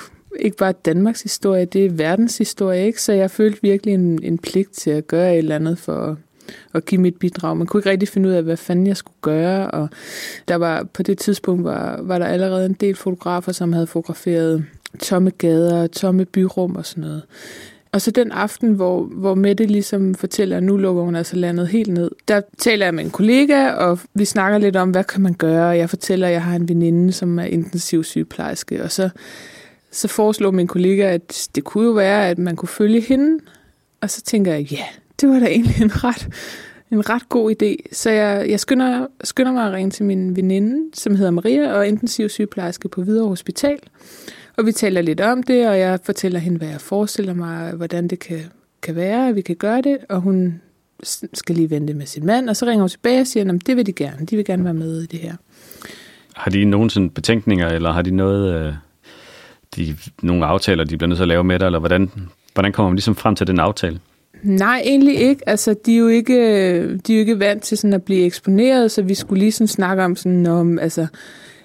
ikke 0.41 0.57
bare 0.57 0.73
Danmarks 0.73 1.23
historie, 1.23 1.65
det 1.65 1.87
er 1.87 1.91
verdens 1.91 2.39
historie, 2.39 2.87
ikke? 2.87 3.03
Så 3.03 3.13
jeg 3.13 3.31
følte 3.31 3.59
virkelig 3.63 3.95
en, 3.95 4.21
en 4.23 4.39
pligt 4.39 4.73
til 4.73 4.91
at 4.91 5.07
gøre 5.07 5.33
et 5.33 5.39
eller 5.39 5.57
andet 5.57 5.79
for 5.79 5.95
at, 5.95 6.17
at 6.75 6.85
give 6.85 7.01
mit 7.01 7.17
bidrag. 7.17 7.57
Man 7.57 7.67
kunne 7.67 7.79
ikke 7.79 7.91
rigtig 7.91 8.09
finde 8.09 8.29
ud 8.29 8.35
af, 8.35 8.43
hvad 8.43 8.57
fanden 8.57 8.87
jeg 8.87 8.97
skulle 8.97 9.17
gøre, 9.23 9.71
og 9.71 9.89
der 10.49 10.55
var 10.55 10.83
på 10.83 11.03
det 11.03 11.19
tidspunkt 11.19 11.65
var, 11.65 12.03
var 12.03 12.19
der 12.19 12.27
allerede 12.27 12.67
en 12.67 12.73
del 12.73 12.95
fotografer, 12.95 13.53
som 13.53 13.73
havde 13.73 13.87
fotograferet 13.87 14.65
tomme 15.01 15.31
gader, 15.31 15.87
tomme 15.87 16.25
byrum 16.25 16.77
og 16.77 16.87
sådan 16.87 17.05
noget. 17.05 17.23
Og 17.93 18.01
så 18.01 18.11
den 18.11 18.33
aften, 18.33 18.73
hvor, 18.73 19.03
hvor 19.03 19.35
Mette 19.35 19.67
ligesom 19.67 20.15
fortæller, 20.15 20.57
at 20.57 20.63
nu 20.63 20.77
lukker 20.77 21.03
hun 21.03 21.17
altså 21.17 21.37
landet 21.37 21.69
helt 21.69 21.89
ned, 21.89 22.11
der 22.29 22.41
taler 22.59 22.87
jeg 22.87 22.95
med 22.95 23.05
en 23.05 23.11
kollega, 23.11 23.71
og 23.71 23.99
vi 24.15 24.25
snakker 24.25 24.59
lidt 24.59 24.77
om, 24.77 24.91
hvad 24.91 25.05
kan 25.05 25.21
man 25.21 25.35
gøre. 25.35 25.67
Jeg 25.67 25.91
fortæller, 25.91 26.27
at 26.27 26.33
jeg 26.33 26.43
har 26.43 26.57
en 26.57 26.69
veninde, 26.69 27.13
som 27.13 27.39
er 27.39 27.45
intensiv 27.45 28.05
sygeplejerske, 28.05 28.83
og 28.83 28.93
så, 28.93 29.11
så 29.93 30.09
foreslår 30.09 30.51
min 30.51 30.67
kollega, 30.67 31.03
at 31.03 31.49
det 31.55 31.65
kunne 31.65 31.85
jo 31.85 31.93
være, 31.93 32.29
at 32.29 32.39
man 32.39 32.57
kunne 32.57 32.69
følge 32.69 33.01
hende. 33.01 33.39
Og 34.01 34.11
så 34.11 34.23
tænker 34.23 34.53
jeg, 34.53 34.73
ja, 34.73 34.85
det 35.21 35.29
var 35.29 35.39
da 35.39 35.47
egentlig 35.47 35.83
en 35.83 36.05
ret, 36.05 36.29
en 36.91 37.11
ret 37.11 37.29
god 37.29 37.51
idé. 37.51 37.77
Så 37.93 38.11
jeg, 38.11 38.51
jeg 38.51 38.61
skynder, 38.61 39.07
skynder 39.25 39.53
mig 39.53 39.67
at 39.67 39.73
ringe 39.73 39.91
til 39.91 40.05
min 40.05 40.37
veninde, 40.37 40.91
som 40.95 41.15
hedder 41.15 41.31
Maria, 41.31 41.73
og 41.73 41.79
er 41.79 41.83
intensiv 41.83 42.29
sygeplejerske 42.29 42.89
på 42.89 43.03
Hvidovre 43.03 43.29
Hospital. 43.29 43.79
Og 44.57 44.67
vi 44.67 44.73
taler 44.73 45.03
lidt 45.03 45.21
om 45.21 45.43
det, 45.43 45.69
og 45.69 45.79
jeg 45.79 45.99
fortæller 46.05 46.39
hende, 46.39 46.59
hvad 46.59 46.69
jeg 46.69 46.81
forestiller 46.81 47.35
mig, 47.35 47.73
hvordan 47.73 48.09
det 48.09 48.19
kan, 48.19 48.41
kan 48.83 48.97
være, 48.97 49.29
at 49.29 49.37
vi 49.37 49.41
kan 49.41 49.57
gøre 49.57 49.83
det. 49.83 49.99
Og 50.09 50.21
hun 50.21 50.61
skal 51.35 51.55
lige 51.55 51.71
vente 51.71 51.95
med 51.95 52.07
sin 52.07 52.27
mand, 52.27 52.49
og 52.49 52.57
så 52.57 52.67
ringer 52.67 52.83
hun 52.83 52.89
tilbage 52.89 53.21
og 53.21 53.27
siger, 53.27 53.53
at 53.53 53.67
det 53.67 53.77
vil 53.77 53.87
de 53.87 53.93
gerne. 53.93 54.27
De 54.27 54.37
vil 54.37 54.45
gerne 54.45 54.65
være 54.65 54.75
med 54.75 55.03
i 55.03 55.07
det 55.07 55.19
her. 55.19 55.37
Har 56.35 56.51
de 56.51 56.65
nogensinde 56.65 57.11
betænkninger, 57.11 57.69
eller 57.69 57.93
har 57.93 58.03
de 58.03 58.11
noget, 58.11 58.55
øh, 58.55 58.75
de, 59.77 59.97
nogle 60.23 60.47
aftaler, 60.47 60.85
de 60.85 60.97
bliver 60.97 61.09
nødt 61.09 61.17
til 61.17 61.25
at 61.25 61.29
lave 61.29 61.45
med 61.45 61.59
dig, 61.59 61.67
eller 61.67 61.79
hvordan, 61.79 62.11
hvordan 62.55 62.73
kommer 62.73 62.91
man 62.91 62.97
ligesom 62.97 63.17
frem 63.17 63.35
til 63.35 63.47
den 63.47 63.59
aftale? 63.59 64.01
Nej, 64.43 64.83
egentlig 64.85 65.21
ikke. 65.21 65.49
Altså, 65.49 65.75
de 65.87 65.95
er 65.95 65.99
jo 65.99 66.09
ikke, 66.09 66.35
de 66.99 67.13
er 67.13 67.17
jo 67.17 67.21
ikke 67.21 67.39
vant 67.39 67.63
til 67.63 67.79
sådan 67.79 67.95
at 67.95 68.03
blive 68.03 68.25
eksponeret, 68.25 68.91
så 68.91 69.03
vi 69.03 69.15
skulle 69.15 69.39
lige 69.39 69.53
sådan 69.53 69.69
snakke 69.69 70.05
om 70.05 70.17
sådan, 70.17 70.47
om, 70.47 70.79
altså, 70.79 71.07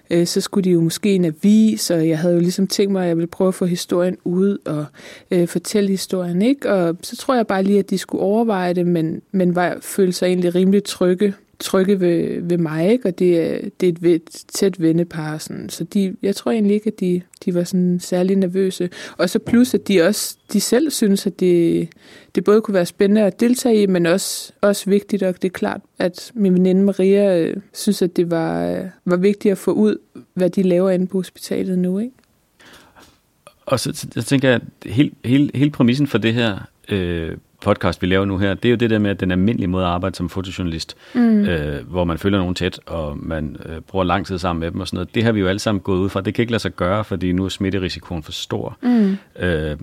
øh, 0.10 0.28
så 0.28 0.42
skulle 0.42 0.64
de 0.64 0.70
jo 0.70 0.82
måske 0.82 1.16
en 1.16 1.26
avis, 1.26 1.90
og 1.90 2.08
jeg 2.08 2.20
havde 2.20 2.34
jo 2.34 2.40
ligesom 2.40 2.68
tænkt 2.68 2.92
mig, 2.92 3.02
at 3.02 3.08
jeg 3.08 3.18
ville 3.18 3.28
prøve 3.28 3.48
at 3.48 3.54
få 3.54 3.66
historien 3.66 4.18
ud 4.24 4.58
og 4.66 4.86
øh, 5.32 5.48
fortælle 5.48 5.90
historien, 5.90 6.42
ikke? 6.42 6.72
Og 6.72 6.98
så 7.02 7.16
tror 7.18 7.36
jeg 7.36 7.48
bare 7.48 7.64
lige, 7.64 7.80
at 7.80 7.90
de 7.90 7.98
skulle 7.98 8.24
overveje 8.24 8.74
det, 8.74 8.88
men, 8.88 9.22
men 9.32 9.56
var, 9.56 9.78
følte 9.82 10.14
sig 10.14 10.28
egentlig 10.28 10.56
rimelig 10.56 10.84
trygge 10.84 11.34
trygge 11.60 12.00
ved, 12.00 12.42
ved 12.42 12.58
mig, 12.58 12.92
ikke? 12.92 13.08
og 13.08 13.20
det 13.20 13.40
er, 13.40 13.70
det 13.80 14.04
er 14.04 14.16
et 14.16 14.30
tæt 14.48 14.82
vennepar. 14.82 15.38
Sådan. 15.38 15.70
Så 15.70 15.84
de, 15.84 16.16
jeg 16.22 16.36
tror 16.36 16.52
egentlig 16.52 16.74
ikke, 16.74 16.88
at 16.88 17.00
de, 17.00 17.22
de 17.46 17.54
var 17.54 17.64
sådan 17.64 18.00
særlig 18.00 18.36
nervøse. 18.36 18.90
Og 19.18 19.30
så 19.30 19.40
plus, 19.40 19.74
at 19.74 19.88
de 19.88 20.02
også 20.02 20.38
de 20.54 20.62
selv 20.62 20.92
synes, 20.92 21.28
at 21.28 21.40
det, 21.40 21.90
det 22.36 22.44
både 22.44 22.62
kunne 22.62 22.74
være 22.74 22.86
spændende 22.86 23.22
at 23.22 23.40
deltage 23.40 23.82
i, 23.82 23.86
men 23.86 24.06
også, 24.06 24.54
også 24.62 24.90
vigtigt, 24.90 25.24
og 25.24 25.42
det 25.42 25.48
er 25.48 25.54
klart, 25.54 25.82
at 26.00 26.32
min 26.36 26.54
veninde 26.54 26.84
Maria 26.84 27.40
øh, 27.40 27.58
synes, 27.74 28.02
at 28.02 28.16
det 28.16 28.32
var, 28.32 28.68
øh, 28.68 28.86
var 29.06 29.18
vigtigt 29.18 29.52
at 29.52 29.58
få 29.58 29.72
ud, 29.72 29.98
hvad 30.34 30.50
de 30.50 30.64
laver 30.64 30.90
inde 30.90 31.08
på 31.08 31.18
hospitalet 31.18 31.80
nu. 31.80 32.00
Ikke? 32.00 32.14
Og 33.66 33.80
så, 33.80 34.08
så 34.12 34.24
tænker 34.24 34.50
jeg, 34.50 34.62
at 34.82 34.92
hele, 34.92 35.12
hele, 35.26 35.52
hele 35.56 35.72
præmissen 35.72 36.08
for 36.08 36.18
det 36.18 36.34
her 36.34 36.60
øh, 36.90 37.38
podcast, 37.62 38.02
vi 38.02 38.08
laver 38.08 38.26
nu 38.26 38.38
her, 38.38 38.54
det 38.54 38.66
er 38.66 38.70
jo 38.70 38.76
det 38.76 38.90
der 38.90 39.00
med, 39.00 39.12
at 39.12 39.20
den 39.20 39.32
almindelige 39.32 39.68
måde 39.68 39.86
at 39.86 39.92
arbejde 39.92 40.16
som 40.16 40.30
fotojournalist, 40.30 40.98
mm. 41.14 41.46
øh, 41.46 41.90
hvor 41.90 42.04
man 42.04 42.18
følger 42.18 42.40
nogen 42.40 42.56
tæt, 42.56 42.80
og 42.86 43.18
man 43.18 43.58
øh, 43.66 43.82
bruger 43.82 44.06
lang 44.06 44.26
tid 44.26 44.38
sammen 44.38 44.60
med 44.60 44.72
dem 44.72 44.80
og 44.80 44.88
sådan 44.88 44.96
noget, 44.98 45.16
det 45.16 45.24
har 45.24 45.32
vi 45.32 45.40
jo 45.40 45.48
alle 45.48 45.60
sammen 45.60 45.82
gået 45.82 46.00
ud 46.00 46.10
fra. 46.10 46.22
Det 46.22 46.34
kan 46.34 46.44
ikke 46.44 46.52
lade 46.52 46.62
sig 46.62 46.76
gøre, 46.76 47.04
fordi 47.04 47.32
nu 47.32 47.46
er 47.46 47.50
smitterisikoen 47.50 48.24
for 48.24 48.32
stor, 48.32 48.78
mm. 48.82 49.18
øh, 49.40 49.78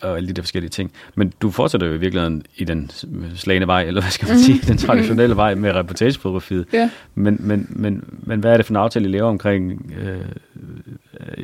og 0.00 0.16
alle 0.16 0.28
de 0.28 0.32
der 0.32 0.42
forskellige 0.42 0.70
ting. 0.70 0.92
Men 1.14 1.32
du 1.42 1.50
fortsætter 1.50 1.86
jo 1.86 1.92
i 1.92 1.98
virkeligheden 1.98 2.42
i 2.56 2.64
den 2.64 2.90
slagende 3.34 3.66
vej, 3.66 3.82
eller 3.82 4.00
hvad 4.00 4.10
skal 4.10 4.28
man 4.28 4.36
mm. 4.36 4.42
sige, 4.42 4.58
den 4.68 4.76
traditionelle 4.76 5.36
vej 5.44 5.54
med 5.54 5.72
reportagefotografiet. 5.72 6.66
Yeah. 6.74 6.88
Men, 7.14 7.36
men, 7.40 7.66
men, 7.70 8.04
men 8.22 8.40
hvad 8.40 8.52
er 8.52 8.56
det 8.56 8.66
for 8.66 8.72
en 8.72 8.76
aftale, 8.76 9.08
I 9.08 9.12
laver 9.12 9.28
omkring 9.28 9.92
øh, 10.00 10.20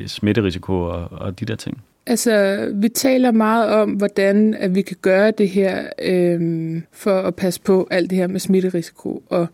smitterisiko 0.07 0.81
og, 0.81 1.11
og 1.11 1.39
de 1.39 1.45
der 1.45 1.55
ting? 1.55 1.83
Altså, 2.09 2.67
vi 2.73 2.89
taler 2.89 3.31
meget 3.31 3.69
om, 3.69 3.91
hvordan 3.91 4.53
at 4.53 4.75
vi 4.75 4.81
kan 4.81 4.97
gøre 5.01 5.31
det 5.31 5.49
her 5.49 5.87
øh, 6.01 6.81
for 6.91 7.19
at 7.19 7.35
passe 7.35 7.61
på 7.61 7.87
alt 7.91 8.09
det 8.09 8.17
her 8.17 8.27
med 8.27 8.39
smitterisiko. 8.39 9.23
Og, 9.29 9.47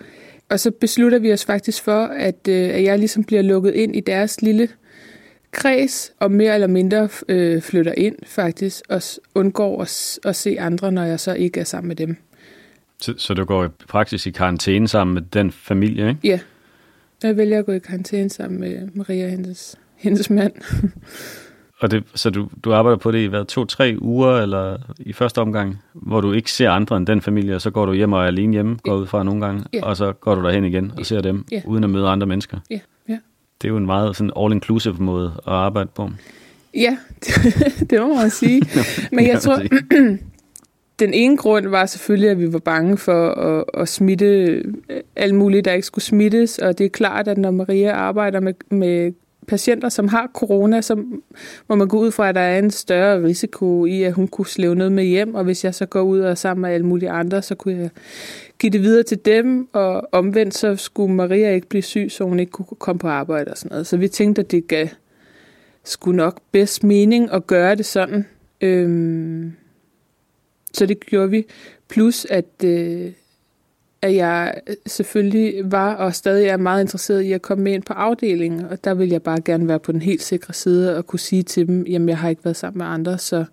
og 0.50 0.60
så 0.60 0.72
beslutter 0.72 1.20
vi 1.20 1.34
os 1.34 1.46
faktisk 1.46 1.84
for, 1.84 2.06
at, 2.06 2.48
øh, 2.50 2.70
at 2.70 2.84
jeg 2.84 3.00
ligesom 3.00 3.24
bliver 3.24 3.42
lukket 3.42 3.74
ind 3.74 3.96
i 3.96 4.00
deres 4.00 4.42
lille 4.42 4.70
kreds, 5.52 6.14
og 6.20 6.32
mere 6.32 6.54
eller 6.54 6.68
mindre 6.68 7.10
øh, 7.30 7.62
flytter 7.62 7.94
ind 7.98 8.16
faktisk, 8.26 8.84
og 8.90 9.02
undgår 9.36 9.82
at, 9.82 10.20
at 10.26 10.36
se 10.36 10.60
andre, 10.60 10.92
når 10.92 11.04
jeg 11.04 11.20
så 11.20 11.34
ikke 11.34 11.60
er 11.60 11.64
sammen 11.64 11.88
med 11.88 11.96
dem. 11.96 12.18
Så, 13.02 13.14
så 13.18 13.34
du 13.34 13.46
går 13.46 13.66
i 13.66 13.68
praksis 13.88 14.26
i 14.26 14.32
karantæne 14.32 14.88
sammen 14.88 15.14
med 15.14 15.22
den 15.22 15.52
familie, 15.52 16.10
ikke? 16.10 16.20
Ja. 16.24 16.40
Jeg 17.24 17.38
vælger 17.38 17.60
at 17.60 17.66
gå 17.66 17.72
i 17.72 17.80
karantæne 17.80 18.30
sammen 18.30 18.60
med 18.60 18.88
Maria 18.94 19.26
og 19.26 19.32
hendes, 19.32 19.76
hendes 19.96 20.30
mand. 20.30 20.54
Og 21.84 21.92
det, 21.92 22.04
så 22.16 22.30
du, 22.30 22.50
du 22.64 22.74
arbejder 22.74 22.98
på 22.98 23.12
det 23.12 23.20
i 23.20 23.26
hvad, 23.26 23.46
to-tre 23.46 23.98
uger, 24.02 24.38
eller 24.38 24.78
i 25.00 25.14
første 25.14 25.42
omgang, 25.42 25.82
hvor 25.94 26.22
du 26.22 26.32
ikke 26.34 26.52
ser 26.52 26.70
andre 26.70 26.98
end 26.98 27.08
den 27.08 27.22
familie, 27.22 27.56
og 27.56 27.62
så 27.62 27.72
går 27.72 27.86
du 27.86 27.94
hjem 27.94 28.14
og 28.14 28.24
er 28.24 28.28
alene 28.28 28.54
hjemme, 28.54 28.78
går 28.84 28.96
ud 28.96 29.08
fra 29.08 29.24
nogle 29.24 29.46
gange, 29.46 29.64
yeah. 29.76 29.88
og 29.88 29.98
så 29.98 30.14
går 30.14 30.36
du 30.36 30.44
derhen 30.44 30.66
igen 30.66 30.92
og 30.98 31.06
ser 31.06 31.22
dem, 31.22 31.46
yeah. 31.54 31.68
uden 31.68 31.84
at 31.84 31.90
møde 31.90 32.08
andre 32.08 32.28
mennesker. 32.28 32.58
Ja, 32.70 32.80
yeah. 33.10 33.20
Det 33.62 33.68
er 33.68 33.72
jo 33.72 33.78
en 33.78 33.86
meget 33.86 34.16
sådan 34.16 34.32
all-inclusive 34.38 35.00
måde 35.00 35.32
at 35.38 35.54
arbejde 35.54 35.90
på. 35.96 36.10
Ja, 36.74 36.98
det 37.90 38.02
må 38.02 38.16
man 38.16 38.30
sige. 38.30 38.62
Men 39.16 39.28
jeg 39.28 39.42
tror, 39.42 39.62
den 41.00 41.14
ene 41.14 41.38
grund 41.38 41.68
var 41.68 41.86
selvfølgelig, 41.86 42.30
at 42.30 42.40
vi 42.40 42.54
var 42.54 42.60
bange 42.60 42.98
for 42.98 43.30
at, 43.30 43.64
at 43.74 43.90
smitte 43.90 44.64
alle 45.16 45.36
mulige, 45.36 45.62
der 45.62 45.72
ikke 45.74 45.88
skulle 45.88 46.06
smittes. 46.06 46.58
Og 46.58 46.78
det 46.78 46.86
er 46.86 46.90
klart, 46.90 47.28
at 47.28 47.38
når 47.38 47.52
Maria 47.52 47.92
arbejder 47.92 48.40
med, 48.40 48.54
med 48.72 49.12
patienter, 49.48 49.90
som 49.90 50.08
har 50.08 50.32
corona, 50.34 50.82
så 50.82 50.96
må 51.70 51.76
man 51.76 51.88
gå 51.88 52.00
ud 52.00 52.12
fra, 52.12 52.30
at 52.30 52.36
der 52.36 52.42
er 52.42 52.60
en 52.60 52.72
større 52.72 53.24
risiko 53.24 53.86
i, 53.86 54.04
at 54.04 54.14
hun 54.14 54.28
kunne 54.28 54.48
slæve 54.48 54.76
noget 54.76 54.92
med 54.92 55.04
hjem, 55.04 55.36
og 55.36 55.44
hvis 55.44 55.64
jeg 55.64 55.76
så 55.76 55.86
går 55.86 56.02
ud 56.02 56.20
og 56.20 56.38
sammen 56.38 56.62
med 56.62 56.70
alle 56.70 56.86
mulige 56.86 57.10
andre, 57.10 57.42
så 57.42 57.56
kunne 57.56 57.78
jeg 57.78 57.90
give 58.60 58.72
det 58.72 58.82
videre 58.82 59.04
til 59.04 59.26
dem, 59.26 59.68
og 59.74 60.08
omvendt 60.12 60.58
så 60.58 60.76
skulle 60.76 61.14
Maria 61.14 61.54
ikke 61.54 61.68
blive 61.68 61.82
syg, 61.82 62.08
så 62.10 62.24
hun 62.24 62.40
ikke 62.40 62.52
kunne 62.52 62.66
komme 62.80 63.00
på 63.00 63.08
arbejde 63.08 63.52
og 63.52 63.58
sådan 63.58 63.70
noget. 63.70 63.88
Så 63.88 63.98
vi 63.98 64.08
tænkte, 64.08 64.42
at 64.42 64.52
det 64.52 64.68
gav 64.68 64.88
skulle 65.84 66.18
nok 66.18 66.40
bedst 66.52 66.84
mening 66.84 67.32
at 67.32 67.48
gøre 67.48 67.76
det 67.76 67.86
sådan, 67.86 68.26
Øhm, 68.64 69.54
så 70.74 70.86
det 70.86 71.06
gjorde 71.06 71.30
vi. 71.30 71.46
Plus 71.90 72.26
at, 72.26 72.64
øh, 72.66 73.12
at 74.04 74.16
jeg 74.16 74.54
selvfølgelig 74.86 75.72
var 75.72 75.96
og 75.96 76.16
stadig 76.16 76.48
er 76.48 76.58
meget 76.58 76.82
interesseret 76.82 77.22
i 77.22 77.32
at 77.32 77.42
komme 77.42 77.64
med 77.64 77.74
ind 77.74 77.84
på 77.84 77.94
afdelingen, 77.94 78.66
og 78.66 78.84
der 78.84 78.94
vil 78.94 79.10
jeg 79.10 79.22
bare 79.22 79.42
gerne 79.42 79.68
være 79.68 79.80
på 79.80 79.92
den 79.92 80.02
helt 80.02 80.22
sikre 80.22 80.54
side 80.54 80.98
og 80.98 81.08
kunne 81.08 81.20
sige 81.20 81.44
til 81.44 81.68
dem, 81.68 81.86
jamen 81.88 82.10
jeg 82.10 82.18
har 82.18 82.30
ikke 82.30 82.46
været 82.46 82.58
sammen 82.58 82.78
med 82.78 82.86
andre, 82.86 83.18
så 83.18 83.46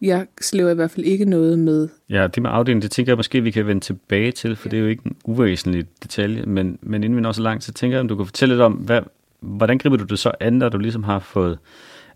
jeg 0.00 0.26
slæver 0.40 0.70
i 0.70 0.74
hvert 0.74 0.90
fald 0.90 1.06
ikke 1.06 1.24
noget 1.24 1.58
med. 1.58 1.88
Ja, 2.10 2.26
det 2.26 2.42
med 2.42 2.50
afdelingen, 2.52 2.82
det 2.82 2.90
tænker 2.90 3.12
jeg 3.12 3.16
måske, 3.16 3.42
vi 3.42 3.50
kan 3.50 3.66
vende 3.66 3.80
tilbage 3.80 4.32
til, 4.32 4.56
for 4.56 4.68
ja. 4.68 4.70
det 4.70 4.76
er 4.76 4.80
jo 4.80 4.88
ikke 4.88 5.02
en 5.06 5.16
uvæsentlig 5.24 5.84
detalje, 6.02 6.42
men, 6.42 6.78
men 6.82 7.04
inden 7.04 7.16
vi 7.16 7.22
når 7.22 7.32
så 7.32 7.42
langt, 7.42 7.64
så 7.64 7.72
tænker 7.72 7.96
jeg, 7.96 8.00
om 8.00 8.08
du 8.08 8.16
kan 8.16 8.26
fortælle 8.26 8.54
lidt 8.54 8.62
om, 8.62 8.72
hvad, 8.72 9.00
hvordan 9.40 9.78
griber 9.78 9.96
du 9.96 10.04
det 10.04 10.18
så 10.18 10.32
an, 10.40 10.52
når 10.52 10.68
du 10.68 10.78
ligesom 10.78 11.04
har 11.04 11.18
fået 11.18 11.58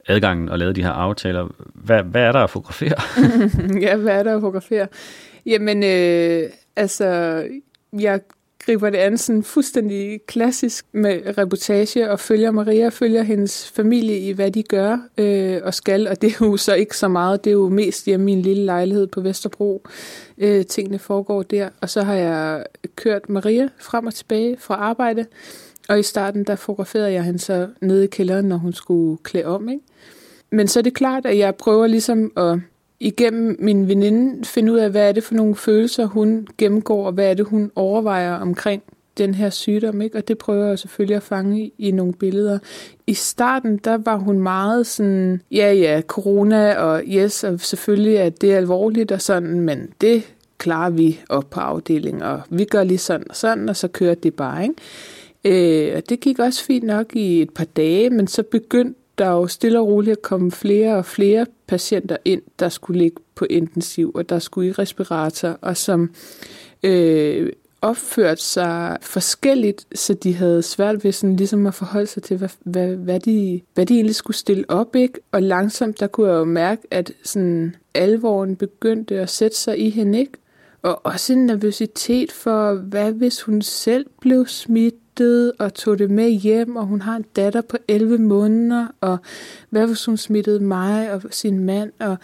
adgangen 0.08 0.48
og 0.48 0.58
lavet 0.58 0.76
de 0.76 0.82
her 0.82 0.90
aftaler. 0.90 1.48
Hvad, 1.74 2.02
hvad 2.02 2.22
er 2.22 2.32
der 2.32 2.40
at 2.40 2.50
fotografere? 2.50 2.94
ja, 3.86 3.96
hvad 3.96 4.18
er 4.18 4.22
der 4.22 4.34
at 4.34 4.40
fotografere? 4.40 4.86
Jamen, 5.46 5.82
øh, 5.84 6.50
altså, 6.76 7.42
jeg 7.92 8.20
griber 8.66 8.90
det 8.90 8.98
an 8.98 9.18
sådan 9.18 9.42
fuldstændig 9.42 10.20
klassisk 10.26 10.86
med 10.92 11.38
reportage 11.38 12.10
og 12.10 12.20
følger 12.20 12.50
Maria, 12.50 12.88
følger 12.88 13.22
hendes 13.22 13.70
familie 13.70 14.18
i, 14.18 14.32
hvad 14.32 14.50
de 14.50 14.62
gør 14.62 14.98
øh, 15.18 15.60
og 15.64 15.74
skal, 15.74 16.08
og 16.08 16.22
det 16.22 16.32
er 16.32 16.46
jo 16.46 16.56
så 16.56 16.74
ikke 16.74 16.96
så 16.96 17.08
meget, 17.08 17.44
det 17.44 17.50
er 17.50 17.54
jo 17.54 17.68
mest 17.68 18.06
hjemme 18.06 18.32
i 18.32 18.34
min 18.34 18.42
lille 18.42 18.64
lejlighed 18.64 19.06
på 19.06 19.20
Vesterbro. 19.20 19.82
Øh, 20.38 20.66
tingene 20.66 20.98
foregår 20.98 21.42
der, 21.42 21.68
og 21.80 21.90
så 21.90 22.02
har 22.02 22.14
jeg 22.14 22.64
kørt 22.96 23.28
Maria 23.28 23.68
frem 23.78 24.06
og 24.06 24.14
tilbage 24.14 24.56
fra 24.58 24.74
arbejde, 24.74 25.26
og 25.88 25.98
i 25.98 26.02
starten, 26.02 26.44
der 26.44 26.56
fotograferede 26.56 27.12
jeg 27.12 27.24
hende 27.24 27.38
så 27.38 27.68
nede 27.80 28.04
i 28.04 28.06
kælderen, 28.06 28.44
når 28.44 28.56
hun 28.56 28.72
skulle 28.72 29.18
klæde 29.22 29.46
om, 29.46 29.68
ikke? 29.68 29.84
Men 30.50 30.68
så 30.68 30.78
er 30.78 30.82
det 30.82 30.94
klart, 30.94 31.26
at 31.26 31.38
jeg 31.38 31.54
prøver 31.54 31.86
ligesom 31.86 32.32
at 32.36 32.58
igennem 33.04 33.56
min 33.58 33.88
veninde 33.88 34.44
finde 34.44 34.72
ud 34.72 34.78
af, 34.78 34.90
hvad 34.90 35.08
er 35.08 35.12
det 35.12 35.24
for 35.24 35.34
nogle 35.34 35.56
følelser, 35.56 36.06
hun 36.06 36.46
gennemgår, 36.58 37.06
og 37.06 37.12
hvad 37.12 37.30
er 37.30 37.34
det, 37.34 37.46
hun 37.46 37.70
overvejer 37.76 38.34
omkring 38.34 38.82
den 39.18 39.34
her 39.34 39.50
sygdom, 39.50 40.00
ikke? 40.02 40.18
Og 40.18 40.28
det 40.28 40.38
prøver 40.38 40.66
jeg 40.66 40.78
selvfølgelig 40.78 41.16
at 41.16 41.22
fange 41.22 41.72
i 41.78 41.90
nogle 41.90 42.12
billeder. 42.12 42.58
I 43.06 43.14
starten, 43.14 43.76
der 43.76 43.98
var 43.98 44.16
hun 44.16 44.38
meget 44.38 44.86
sådan, 44.86 45.40
ja, 45.50 45.72
ja, 45.72 46.00
corona, 46.06 46.74
og 46.74 47.02
yes, 47.06 47.44
og 47.44 47.60
selvfølgelig 47.60 48.16
er 48.16 48.28
det 48.28 48.52
alvorligt 48.52 49.12
og 49.12 49.20
sådan, 49.20 49.60
men 49.60 49.88
det 50.00 50.22
klarer 50.58 50.90
vi 50.90 51.20
op 51.28 51.50
på 51.50 51.60
afdelingen, 51.60 52.22
og 52.22 52.40
vi 52.50 52.64
gør 52.64 52.84
lige 52.84 52.98
sådan 52.98 53.26
og 53.30 53.36
sådan, 53.36 53.68
og 53.68 53.76
så 53.76 53.88
kører 53.88 54.14
det 54.14 54.34
bare, 54.34 54.62
ikke? 54.62 55.88
Øh, 55.90 55.96
og 55.96 56.08
det 56.08 56.20
gik 56.20 56.38
også 56.38 56.64
fint 56.64 56.84
nok 56.84 57.16
i 57.16 57.42
et 57.42 57.50
par 57.50 57.64
dage, 57.64 58.10
men 58.10 58.26
så 58.26 58.42
begyndte 58.42 59.00
der 59.18 59.30
jo 59.30 59.46
stille 59.46 59.80
og 59.80 59.86
roligt 59.86 60.22
kom 60.22 60.50
flere 60.50 60.96
og 60.96 61.06
flere 61.06 61.46
patienter 61.66 62.16
ind, 62.24 62.42
der 62.58 62.68
skulle 62.68 62.98
ligge 62.98 63.16
på 63.34 63.46
intensiv, 63.50 64.12
og 64.14 64.28
der 64.28 64.38
skulle 64.38 64.68
i 64.68 64.72
respirator, 64.72 65.58
og 65.60 65.76
som 65.76 66.14
øh, 66.82 67.52
opførte 67.84 68.42
sig 68.42 68.98
forskelligt, 69.02 69.86
så 69.94 70.14
de 70.14 70.34
havde 70.34 70.62
svært 70.62 71.04
ved 71.04 71.12
sådan 71.12 71.36
ligesom 71.36 71.66
at 71.66 71.74
forholde 71.74 72.06
sig 72.06 72.22
til, 72.22 72.36
hvad, 72.36 72.48
hvad, 72.64 72.96
hvad, 72.96 73.20
de, 73.20 73.60
hvad 73.74 73.86
de 73.86 73.94
egentlig 73.94 74.14
skulle 74.14 74.36
stille 74.36 74.64
op, 74.68 74.96
ikke? 74.96 75.20
Og 75.32 75.42
langsomt, 75.42 76.00
der 76.00 76.06
kunne 76.06 76.30
jeg 76.30 76.38
jo 76.38 76.44
mærke, 76.44 76.82
at 76.90 77.12
sådan 77.22 77.76
alvoren 77.94 78.56
begyndte 78.56 79.20
at 79.20 79.30
sætte 79.30 79.56
sig 79.56 79.78
i 79.78 79.90
hende, 79.90 80.18
ikke? 80.18 80.32
Og 80.82 81.06
også 81.06 81.32
en 81.32 81.46
nervøsitet 81.46 82.32
for, 82.32 82.74
hvad 82.74 83.12
hvis 83.12 83.42
hun 83.42 83.62
selv 83.62 84.06
blev 84.20 84.46
smidt, 84.46 84.94
flygtede 85.16 85.52
og 85.58 85.74
tog 85.74 85.98
det 85.98 86.10
med 86.10 86.30
hjem, 86.30 86.76
og 86.76 86.86
hun 86.86 87.02
har 87.02 87.16
en 87.16 87.24
datter 87.36 87.62
på 87.70 87.76
11 87.88 88.18
måneder, 88.18 88.86
og 89.00 89.18
hvad 89.70 89.86
hvis 89.86 90.04
hun 90.04 90.16
smittede 90.16 90.60
mig 90.60 91.12
og 91.12 91.22
sin 91.30 91.64
mand, 91.64 91.92
og 92.00 92.16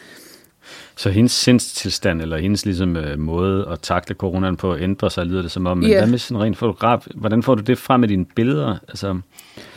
så 0.96 1.11
hendes 1.11 1.33
sindstilstand, 1.33 2.22
eller 2.22 2.38
hendes 2.38 2.64
ligesom, 2.64 2.96
øh, 2.96 3.18
måde 3.18 3.68
at 3.72 3.81
takle 3.81 4.14
coronaen 4.14 4.57
på, 4.57 4.76
ændrer 4.76 5.09
sig, 5.09 5.26
lyder 5.26 5.42
det 5.42 5.50
som 5.50 5.66
om. 5.66 5.79
Men 5.79 5.90
yeah. 5.90 6.00
hvad 6.00 6.11
med 6.11 6.18
sådan 6.18 6.42
rent 6.42 6.57
fotograf? 6.59 7.07
Hvordan 7.14 7.42
får 7.42 7.55
du 7.55 7.62
det 7.62 7.79
frem 7.79 8.00
med 8.00 8.09
dine 8.09 8.24
billeder? 8.24 8.76
Altså, 8.88 9.20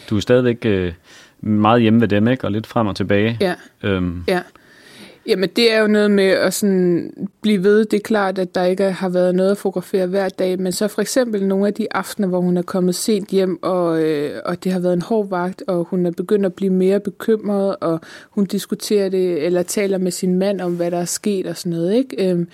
du 0.09 0.17
er 0.17 0.19
stadigvæk 0.19 0.65
øh, 0.65 0.93
meget 1.41 1.81
hjemme 1.81 2.01
ved 2.01 2.07
dem, 2.07 2.27
ikke? 2.27 2.45
Og 2.45 2.51
lidt 2.51 2.67
frem 2.67 2.87
og 2.87 2.95
tilbage. 2.95 3.37
Ja. 3.41 3.55
Øhm. 3.83 4.23
ja. 4.27 4.41
Jamen, 5.27 5.49
det 5.55 5.73
er 5.73 5.79
jo 5.79 5.87
noget 5.87 6.11
med 6.11 6.23
at 6.23 6.53
sådan 6.53 7.13
blive 7.41 7.63
ved. 7.63 7.85
Det 7.85 7.97
er 7.97 8.03
klart, 8.03 8.39
at 8.39 8.55
der 8.55 8.63
ikke 8.63 8.91
har 8.91 9.09
været 9.09 9.35
noget 9.35 9.51
at 9.51 9.57
fotografere 9.57 10.07
hver 10.07 10.29
dag, 10.29 10.59
men 10.59 10.71
så 10.71 10.87
for 10.87 11.01
eksempel 11.01 11.47
nogle 11.47 11.67
af 11.67 11.73
de 11.73 11.87
aftener, 11.91 12.27
hvor 12.27 12.41
hun 12.41 12.57
er 12.57 12.61
kommet 12.61 12.95
sent 12.95 13.29
hjem, 13.29 13.63
og, 13.63 14.03
øh, 14.03 14.41
og 14.45 14.63
det 14.63 14.71
har 14.71 14.79
været 14.79 14.93
en 14.93 15.01
hård 15.01 15.29
vagt, 15.29 15.63
og 15.67 15.83
hun 15.89 16.05
er 16.05 16.11
begyndt 16.11 16.45
at 16.45 16.53
blive 16.53 16.73
mere 16.73 16.99
bekymret, 16.99 17.75
og 17.81 17.99
hun 18.29 18.45
diskuterer 18.45 19.09
det, 19.09 19.45
eller 19.45 19.63
taler 19.63 19.97
med 19.97 20.11
sin 20.11 20.35
mand 20.35 20.61
om, 20.61 20.75
hvad 20.75 20.91
der 20.91 20.97
er 20.97 21.05
sket 21.05 21.47
og 21.47 21.57
sådan 21.57 21.77
noget, 21.77 21.93
ikke? 21.95 22.29
Øhm, 22.29 22.47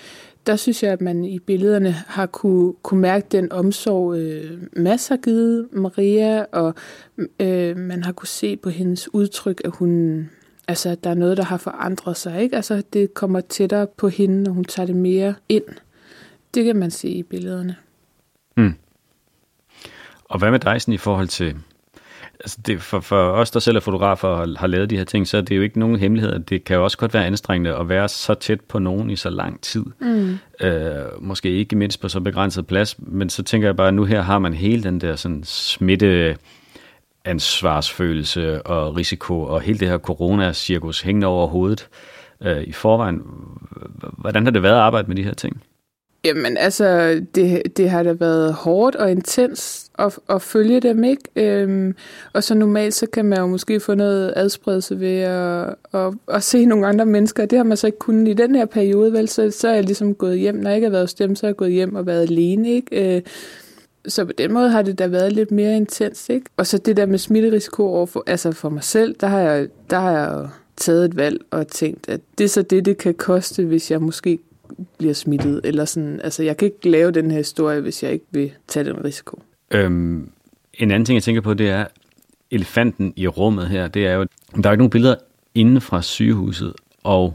der 0.48 0.56
synes 0.56 0.84
jeg, 0.84 0.92
at 0.92 1.02
man 1.02 1.26
i 1.26 1.40
billederne 1.40 1.92
har 1.92 2.26
kunne, 2.26 2.74
kunne 2.84 3.02
mærke 3.02 3.26
den 3.32 3.52
omsorg, 3.52 4.16
øh, 4.16 4.52
masser 4.74 5.16
har 5.16 5.22
givet 5.22 5.68
Maria, 5.72 6.46
og 6.52 6.74
øh, 7.40 7.78
man 7.78 8.04
har 8.04 8.12
kunne 8.12 8.28
se 8.28 8.58
på 8.58 8.70
hendes 8.70 9.14
udtryk, 9.14 9.62
at 9.66 9.72
hun 9.72 10.30
altså, 10.70 10.96
der 11.04 11.10
er 11.10 11.14
noget, 11.14 11.38
der 11.38 11.44
har 11.44 11.58
forandret 11.58 12.18
sig. 12.18 12.42
Ikke? 12.42 12.56
Altså, 12.56 12.84
det 12.94 13.14
kommer 13.14 13.42
tættere 13.42 13.88
på 13.98 14.10
hende, 14.10 14.50
og 14.50 14.54
hun 14.54 14.64
tager 14.64 14.88
det 14.88 14.96
mere 14.96 15.36
ind. 15.50 15.64
Det 16.54 16.66
kan 16.66 16.76
man 16.76 16.92
se 16.92 17.10
i 17.10 17.24
billederne. 17.24 17.76
Mm. 18.58 18.74
Og 20.24 20.40
hvad 20.40 20.52
med 20.52 20.60
dig 20.60 20.82
sådan, 20.82 20.94
i 20.94 20.98
forhold 20.98 21.28
til... 21.28 21.56
Altså 22.40 22.58
det, 22.66 22.82
for, 22.82 23.00
for 23.00 23.32
os, 23.32 23.52
der 23.52 23.60
selv 23.60 23.78
er 23.78 23.82
fotografer 23.82 24.28
og 24.28 24.60
har 24.60 24.68
lavet 24.68 24.90
de 24.90 24.98
her 24.98 25.04
ting, 25.04 25.28
så 25.28 25.38
er 25.38 25.42
det 25.42 25.58
jo 25.58 25.62
ikke 25.62 25.80
nogen 25.80 26.00
hemmelighed. 26.00 26.40
Det 26.40 26.64
kan 26.64 26.76
jo 26.76 26.84
også 26.84 26.98
godt 26.98 27.14
være 27.14 27.26
anstrengende 27.26 27.76
at 27.76 27.90
være 27.90 28.10
så 28.10 28.34
tæt 28.34 28.62
på 28.62 28.80
nogen 28.80 29.10
i 29.10 29.16
så 29.16 29.30
lang 29.30 29.62
tid. 29.62 29.86
Mm. 30.00 30.38
Øh, 30.62 31.06
måske 31.22 31.50
ikke 31.50 31.76
mindst 31.76 32.02
på 32.02 32.10
så 32.10 32.20
begrænset 32.20 32.68
plads, 32.68 32.96
men 33.00 33.30
så 33.30 33.44
tænker 33.44 33.68
jeg 33.68 33.76
bare, 33.76 33.88
at 33.88 33.94
nu 33.94 34.04
her 34.04 34.22
har 34.22 34.40
man 34.40 34.54
hele 34.54 34.84
den 34.84 35.02
der 35.02 35.16
sådan 35.16 35.44
smitte 35.44 36.38
ansvarsfølelse 37.30 38.62
og 38.62 38.98
risiko 38.98 39.42
og 39.42 39.62
hele 39.62 39.80
det 39.80 39.88
her 39.88 39.98
corona-cirkus 39.98 41.02
hængende 41.02 41.28
over 41.28 41.48
hovedet 41.48 41.88
øh, 42.42 42.63
i 42.63 42.72
forvejen. 42.72 43.22
Hvordan 44.18 44.44
har 44.44 44.52
det 44.52 44.63
været 44.63 44.74
at 44.74 44.80
arbejde 44.80 45.08
med 45.08 45.15
de 45.15 45.24
her 45.24 45.34
ting? 45.34 45.63
Jamen 46.26 46.58
altså, 46.58 47.22
det, 47.36 47.78
det 47.78 47.89
har 47.89 48.04
da 48.04 48.13
været 48.13 48.54
hårdt 48.54 48.96
og 48.96 49.12
intens 49.12 49.89
at, 50.00 50.20
at 50.30 50.42
følge 50.42 50.80
dem, 50.80 51.04
ikke? 51.04 51.24
Øhm, 51.36 51.96
og 52.34 52.44
så 52.44 52.56
normalt, 52.56 52.94
så 52.94 53.06
kan 53.13 53.26
man 53.26 53.39
jo 53.39 53.48
måske 53.48 53.80
få 53.80 53.94
noget 53.94 54.34
adspredelse 54.36 55.00
ved 55.00 55.18
at, 55.20 55.76
at, 55.94 56.13
at 56.28 56.44
se 56.44 56.65
nogle 56.65 56.88
andre 56.88 57.06
mennesker. 57.06 57.46
Det 57.46 57.58
har 57.58 57.63
man 57.63 57.78
så 57.78 57.88
ikke 57.88 58.00
kunnet 58.00 58.28
i 58.28 58.34
den 58.34 58.56
her 58.56 58.65
periode, 58.65 59.13
vel? 59.13 59.28
Så, 59.28 59.52
så 59.52 59.68
er 59.68 59.74
jeg 59.74 59.84
ligesom 59.84 60.15
gået 60.15 60.39
hjem. 60.39 60.56
Når 60.56 60.70
jeg 60.70 60.78
ikke 60.78 60.86
har 60.86 60.92
været 60.92 61.04
hos 61.04 61.13
dem, 61.13 61.36
så 61.36 61.46
er 61.46 61.50
jeg 61.50 61.56
gået 61.56 61.72
hjem 61.72 61.96
og 61.96 62.06
været 62.06 62.22
alene, 62.22 62.70
ikke? 62.70 63.15
Øh, 63.15 63.22
så 64.08 64.26
på 64.26 64.32
den 64.38 64.54
måde 64.54 64.70
har 64.70 64.82
det 64.82 65.00
da 65.00 65.08
været 65.08 65.34
lidt 65.34 65.52
mere 65.52 65.78
intens, 65.78 66.30
ikke? 66.30 66.46
Og 66.58 66.68
så 66.68 66.78
det 66.78 66.98
der 66.98 67.06
med 67.06 67.18
smitterisiko 67.18 67.88
over 67.88 68.06
for, 68.06 68.24
altså 68.28 68.52
for 68.52 68.70
mig 68.70 68.84
selv, 68.84 69.16
der 69.22 69.28
har 69.28 69.40
jeg, 69.40 69.68
der 69.90 70.00
har 70.00 70.12
jeg 70.12 70.50
taget 70.78 71.06
et 71.06 71.16
valg 71.16 71.42
og 71.52 71.68
tænkt, 71.68 72.10
at 72.10 72.22
det 72.38 72.44
er 72.44 72.48
så 72.48 72.62
det, 72.62 72.86
det 72.86 72.98
kan 72.98 73.14
koste, 73.14 73.66
hvis 73.66 73.92
jeg 73.92 74.02
måske 74.02 74.40
bliver 74.98 75.14
smittet. 75.14 75.62
Eller 75.64 75.86
sådan, 75.86 76.22
altså 76.24 76.44
jeg 76.44 76.58
kan 76.58 76.66
ikke 76.66 76.90
lave 76.90 77.12
den 77.12 77.32
her 77.32 77.38
historie, 77.38 77.82
hvis 77.82 78.04
jeg 78.04 78.12
ikke 78.12 78.26
vil 78.32 78.52
tage 78.68 78.84
den 78.84 79.04
risiko. 79.04 79.42
Øhm, 79.72 80.30
en 80.74 80.92
anden 80.92 81.06
ting, 81.06 81.16
jeg 81.16 81.24
tænker 81.24 81.42
på, 81.42 81.54
det 81.54 81.70
er 81.70 81.86
elefanten 82.52 83.14
i 83.16 83.28
rummet 83.28 83.68
her. 83.68 83.88
Det 83.88 84.08
er 84.08 84.14
jo, 84.14 84.26
der 84.64 84.70
er 84.70 84.72
ikke 84.72 84.82
nogen 84.82 84.90
billeder 84.90 85.16
inde 85.56 85.82
fra 85.82 86.02
sygehuset, 86.02 86.74
og 87.04 87.34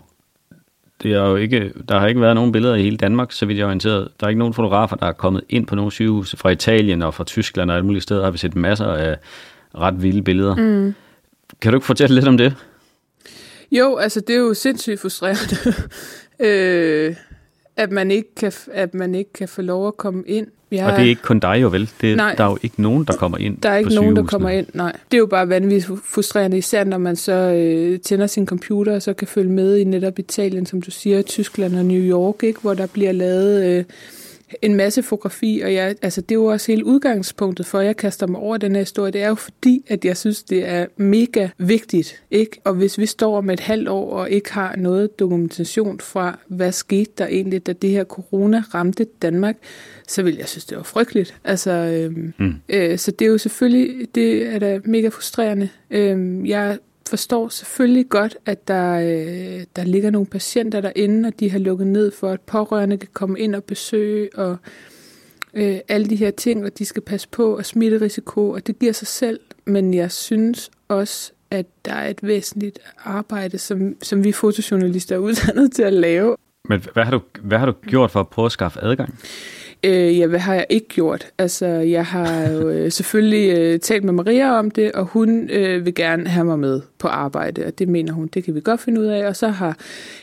det 1.04 1.12
er 1.12 1.28
jo 1.28 1.36
ikke, 1.36 1.72
der 1.88 1.98
har 1.98 2.06
ikke 2.06 2.20
været 2.20 2.34
nogen 2.34 2.52
billeder 2.52 2.74
i 2.74 2.82
hele 2.82 2.96
Danmark, 2.96 3.32
så 3.32 3.46
vidt 3.46 3.58
jeg 3.58 3.62
er 3.62 3.66
orienteret. 3.66 4.08
Der 4.20 4.26
er 4.26 4.28
ikke 4.28 4.38
nogen 4.38 4.54
fotografer, 4.54 4.96
der 4.96 5.06
er 5.06 5.12
kommet 5.12 5.44
ind 5.48 5.66
på 5.66 5.74
nogle 5.74 5.92
sygehuse 5.92 6.36
fra 6.36 6.50
Italien 6.50 7.02
og 7.02 7.14
fra 7.14 7.24
Tyskland 7.24 7.70
og 7.70 7.76
alle 7.76 7.86
mulige 7.86 8.02
steder, 8.02 8.24
har 8.24 8.30
vi 8.30 8.38
set 8.38 8.56
masser 8.56 8.86
af 8.86 9.16
ret 9.74 10.02
vilde 10.02 10.22
billeder. 10.22 10.54
Mm. 10.54 10.94
Kan 11.60 11.72
du 11.72 11.76
ikke 11.76 11.86
fortælle 11.86 12.14
lidt 12.14 12.28
om 12.28 12.36
det? 12.36 12.54
Jo, 13.72 13.96
altså 13.96 14.20
det 14.20 14.34
er 14.34 14.40
jo 14.40 14.54
sindssygt 14.54 15.00
frustrerende, 15.00 15.56
øh, 16.48 17.16
at, 17.76 17.90
man 17.92 18.10
ikke 18.10 18.34
kan, 18.34 18.52
at 18.72 18.94
man 18.94 19.14
ikke 19.14 19.32
kan 19.32 19.48
få 19.48 19.62
lov 19.62 19.88
at 19.88 19.96
komme 19.96 20.22
ind. 20.26 20.46
Ja. 20.74 20.87
Og 20.87 20.92
det 20.96 21.04
er 21.04 21.08
ikke 21.08 21.22
kun 21.22 21.38
dig 21.38 21.58
jo 21.62 21.68
vel? 21.68 21.90
Det, 22.00 22.16
nej, 22.16 22.34
der 22.34 22.44
er 22.44 22.48
jo 22.48 22.58
ikke 22.62 22.82
nogen, 22.82 23.04
der 23.04 23.12
kommer 23.12 23.38
ind 23.38 23.56
Der 23.56 23.68
er 23.68 23.76
ikke 23.76 23.94
nogen, 23.94 24.16
der 24.16 24.22
kommer 24.22 24.48
ind, 24.48 24.66
nej. 24.74 24.92
Det 25.10 25.16
er 25.16 25.18
jo 25.18 25.26
bare 25.26 25.48
vanvittigt 25.48 26.00
frustrerende, 26.04 26.58
især 26.58 26.84
når 26.84 26.98
man 26.98 27.16
så 27.16 27.32
øh, 27.32 28.00
tænder 28.00 28.26
sin 28.26 28.46
computer, 28.46 28.94
og 28.94 29.02
så 29.02 29.12
kan 29.12 29.28
følge 29.28 29.50
med 29.50 29.76
i 29.76 29.84
netop 29.84 30.18
Italien, 30.18 30.66
som 30.66 30.82
du 30.82 30.90
siger, 30.90 31.22
Tyskland 31.22 31.76
og 31.76 31.84
New 31.84 32.02
York, 32.02 32.42
ikke? 32.42 32.60
hvor 32.60 32.74
der 32.74 32.87
bliver 32.87 33.12
lavet... 33.12 33.64
Øh, 33.64 33.84
en 34.62 34.74
masse 34.74 35.02
fotografi, 35.02 35.60
og 35.64 35.74
jeg, 35.74 35.96
altså, 36.02 36.20
det 36.20 36.30
er 36.30 36.38
jo 36.38 36.44
også 36.44 36.72
hele 36.72 36.86
udgangspunktet 36.86 37.66
for, 37.66 37.78
at 37.78 37.86
jeg 37.86 37.96
kaster 37.96 38.26
mig 38.26 38.40
over 38.40 38.56
den 38.56 38.74
her 38.74 38.82
historie. 38.82 39.12
Det 39.12 39.22
er 39.22 39.28
jo 39.28 39.34
fordi, 39.34 39.84
at 39.86 40.04
jeg 40.04 40.16
synes, 40.16 40.42
det 40.42 40.68
er 40.68 40.86
mega 40.96 41.48
vigtigt. 41.58 42.22
Ikke? 42.30 42.60
Og 42.64 42.74
hvis 42.74 42.98
vi 42.98 43.06
står 43.06 43.38
om 43.38 43.50
et 43.50 43.60
halvt 43.60 43.88
år 43.88 44.10
og 44.10 44.30
ikke 44.30 44.52
har 44.52 44.76
noget 44.76 45.18
dokumentation 45.18 46.00
fra, 46.00 46.38
hvad 46.48 46.72
skete 46.72 47.10
der 47.18 47.26
egentlig, 47.26 47.66
da 47.66 47.72
det 47.72 47.90
her 47.90 48.04
corona 48.04 48.62
ramte 48.74 49.06
Danmark, 49.22 49.56
så 50.08 50.22
vil 50.22 50.36
jeg 50.36 50.48
synes, 50.48 50.64
det 50.64 50.76
var 50.76 50.82
frygteligt. 50.82 51.34
Altså, 51.44 51.70
øhm, 51.70 52.34
mm. 52.38 52.54
øh, 52.68 52.98
så 52.98 53.10
det 53.10 53.24
er 53.24 53.30
jo 53.30 53.38
selvfølgelig, 53.38 54.14
det 54.14 54.46
er 54.46 54.58
da 54.58 54.80
mega 54.84 55.08
frustrerende. 55.08 55.68
Øhm, 55.90 56.46
jeg 56.46 56.78
forstår 57.08 57.48
selvfølgelig 57.48 58.08
godt, 58.08 58.36
at 58.46 58.68
der, 58.68 58.94
øh, 58.94 59.64
der 59.76 59.84
ligger 59.84 60.10
nogle 60.10 60.26
patienter 60.26 60.80
derinde, 60.80 61.26
og 61.26 61.40
de 61.40 61.50
har 61.50 61.58
lukket 61.58 61.86
ned 61.86 62.10
for, 62.10 62.30
at 62.30 62.40
pårørende 62.40 62.96
kan 62.96 63.08
komme 63.12 63.40
ind 63.40 63.54
og 63.54 63.64
besøge, 63.64 64.28
og 64.34 64.56
øh, 65.54 65.78
alle 65.88 66.06
de 66.06 66.16
her 66.16 66.30
ting, 66.30 66.64
og 66.64 66.78
de 66.78 66.84
skal 66.84 67.02
passe 67.02 67.28
på, 67.28 67.56
og 67.56 67.66
smitterisiko, 67.66 68.50
og 68.50 68.66
det 68.66 68.78
giver 68.78 68.92
sig 68.92 69.06
selv. 69.06 69.40
Men 69.64 69.94
jeg 69.94 70.12
synes 70.12 70.70
også, 70.88 71.32
at 71.50 71.66
der 71.84 71.92
er 71.92 72.08
et 72.08 72.18
væsentligt 72.22 72.78
arbejde, 73.04 73.58
som, 73.58 73.96
som 74.02 74.24
vi 74.24 74.32
fotojournalister 74.32 75.14
er 75.14 75.18
uddannet 75.18 75.72
til 75.72 75.82
at 75.82 75.92
lave. 75.92 76.36
Men 76.68 76.82
hvad 76.92 77.04
har 77.04 77.10
du, 77.10 77.20
hvad 77.42 77.58
har 77.58 77.66
du 77.66 77.72
gjort 77.86 78.10
for 78.10 78.20
at 78.20 78.28
prøve 78.28 78.46
at 78.46 78.52
skaffe 78.52 78.80
adgang? 78.82 79.18
Øh, 79.85 80.18
ja, 80.18 80.27
hvad 80.27 80.38
har 80.38 80.55
jeg 80.55 80.66
ikke 80.68 80.88
gjort? 80.88 81.27
Altså, 81.38 81.66
jeg 81.66 82.07
har 82.07 82.51
jo 82.51 82.68
øh, 82.68 82.92
selvfølgelig 82.99 83.59
øh, 83.59 83.81
talt 83.81 84.05
med 84.05 84.12
Maria 84.12 84.59
om 84.59 84.70
det, 84.70 84.92
og 84.92 85.05
hun 85.05 85.51
øh, 85.51 85.85
vil 85.85 85.94
gerne 85.94 86.29
have 86.29 86.44
mig 86.44 86.59
med 86.59 86.81
på 86.99 87.09
arbejde, 87.09 87.66
og 87.66 87.79
det 87.79 87.88
mener 87.88 88.12
hun, 88.12 88.27
det 88.27 88.44
kan 88.44 88.55
vi 88.55 88.61
godt 88.61 88.81
finde 88.81 89.01
ud 89.01 89.07
af. 89.07 89.27
Og 89.27 89.37
så 89.37 89.49
har 89.49 89.79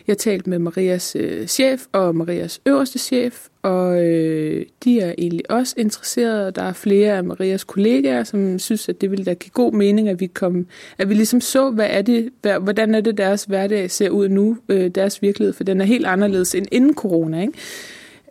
jeg 0.08 0.18
talt 0.18 0.48
med 0.48 0.60
Marias 0.60 1.16
øh, 1.20 1.48
chef 1.48 1.86
og 1.92 2.16
Marias 2.16 2.62
øverste 2.66 3.00
chef, 3.00 3.48
og 3.62 4.06
øh, 4.06 4.66
de 4.84 5.00
er 5.00 5.14
egentlig 5.18 5.52
også 5.52 5.76
interesserede. 5.78 6.52
Der 6.52 6.64
er 6.64 6.74
flere 6.74 7.18
af 7.18 7.24
Marias 7.24 7.64
kollegaer, 7.64 8.24
som 8.24 8.60
synes, 8.60 8.90
at 8.90 9.02
det 9.02 9.12
ville 9.12 9.26
da 9.26 9.34
give 9.34 9.52
god 9.54 9.74
mening, 9.74 10.10
at 10.10 10.20
vi 10.20 10.28
kom, 10.28 10.66
at 10.98 11.10
vi 11.10 11.14
ligesom 11.14 11.42
så, 11.42 11.70
hvad 11.70 11.88
er 11.90 12.02
det, 12.02 12.30
hvad, 12.42 12.60
hvordan 12.60 12.96
er 12.96 13.02
det 13.02 13.18
deres 13.18 13.44
hverdag 13.44 13.92
ser 13.92 14.10
ud 14.10 14.30
nu, 14.30 14.58
øh, 14.70 14.88
deres 14.88 15.22
virkelighed, 15.22 15.54
for 15.54 15.64
den 15.64 15.82
er 15.82 15.86
helt 15.86 16.06
anderledes 16.06 16.56
end 16.56 16.66
inden 16.72 16.96
corona, 16.96 17.42
ikke? 17.42 17.54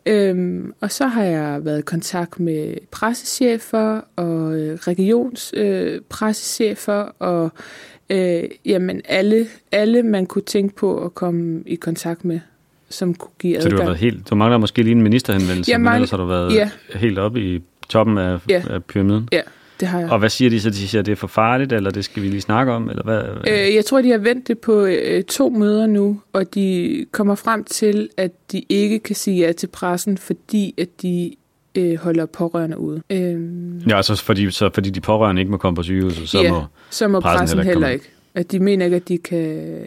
Øhm, 0.06 0.72
og 0.80 0.92
så 0.92 1.06
har 1.06 1.22
jeg 1.24 1.64
været 1.64 1.78
i 1.78 1.82
kontakt 1.82 2.40
med 2.40 2.74
pressechefer 2.90 4.00
og 4.16 4.54
øh, 4.58 4.74
regionspressechefer 4.74 7.04
øh, 7.04 7.10
og 7.18 7.50
øh, 8.10 8.42
jamen 8.64 9.00
alle, 9.04 9.46
alle, 9.72 10.02
man 10.02 10.26
kunne 10.26 10.42
tænke 10.42 10.76
på 10.76 11.04
at 11.04 11.14
komme 11.14 11.62
i 11.66 11.74
kontakt 11.74 12.24
med, 12.24 12.40
som 12.88 13.14
kunne 13.14 13.30
give 13.38 13.56
adgang. 13.56 13.70
Så 13.70 13.76
du 13.76 13.82
har 13.82 13.88
været 13.88 13.98
helt, 13.98 14.30
du 14.30 14.34
mangler 14.34 14.58
måske 14.58 14.82
lige 14.82 14.92
en 14.92 15.02
ministerhenvendelse, 15.02 15.70
Jeg 15.70 15.80
men 15.80 15.84
mangler- 15.84 15.96
ellers 15.96 16.10
har 16.10 16.16
du 16.18 16.26
været 16.26 16.54
Ja. 16.54 16.70
helt 16.94 17.18
oppe 17.18 17.40
i 17.54 17.62
toppen 17.88 18.18
af, 18.18 18.38
Ja. 18.48 18.62
af 18.70 18.84
pyramiden. 18.84 19.28
Ja, 19.32 19.40
det 19.80 19.88
har 19.88 20.00
jeg. 20.00 20.10
Og 20.10 20.18
hvad 20.18 20.28
siger 20.28 20.50
de 20.50 20.60
så? 20.60 20.70
De 20.70 20.88
siger, 20.88 21.00
at 21.00 21.06
det 21.06 21.12
er 21.12 21.16
for 21.16 21.26
farligt, 21.26 21.72
eller 21.72 21.90
det 21.90 22.04
skal 22.04 22.22
vi 22.22 22.28
lige 22.28 22.40
snakke 22.40 22.72
om, 22.72 22.90
eller 22.90 23.02
hvad? 23.02 23.22
Øh, 23.48 23.74
jeg 23.74 23.84
tror, 23.84 24.02
de 24.02 24.10
har 24.10 24.18
vendt 24.18 24.48
det 24.48 24.58
på 24.58 24.84
øh, 24.84 25.24
to 25.24 25.48
møder 25.48 25.86
nu, 25.86 26.20
og 26.32 26.54
de 26.54 27.06
kommer 27.12 27.34
frem 27.34 27.64
til, 27.64 28.08
at 28.16 28.30
de 28.52 28.62
ikke 28.68 28.98
kan 28.98 29.16
sige 29.16 29.46
ja 29.46 29.52
til 29.52 29.66
pressen, 29.66 30.18
fordi 30.18 30.74
at 30.78 30.88
de 31.02 31.34
øh, 31.74 31.96
holder 31.98 32.26
pårørende 32.26 32.78
ude. 32.78 33.02
Øhm, 33.10 33.78
Ja, 33.88 33.96
altså 33.96 34.16
fordi, 34.24 34.50
så 34.50 34.70
fordi 34.74 34.90
de 34.90 35.00
pårørende 35.00 35.40
ikke 35.42 35.50
må 35.50 35.56
komme 35.56 35.76
på 35.76 35.82
sygehuset, 35.82 36.28
så 36.28 36.40
Ja. 36.42 36.52
må... 36.52 36.62
så 36.90 37.08
må 37.08 37.20
pressen 37.20 37.38
pressen, 37.38 37.58
heller 37.58 37.72
heller 37.72 37.88
ikke 37.88 38.02
ikke. 38.02 38.14
At 38.34 38.52
de 38.52 38.58
mener 38.58 38.84
ikke, 38.84 38.96
at 38.96 39.08
de 39.08 39.18
kan, 39.18 39.86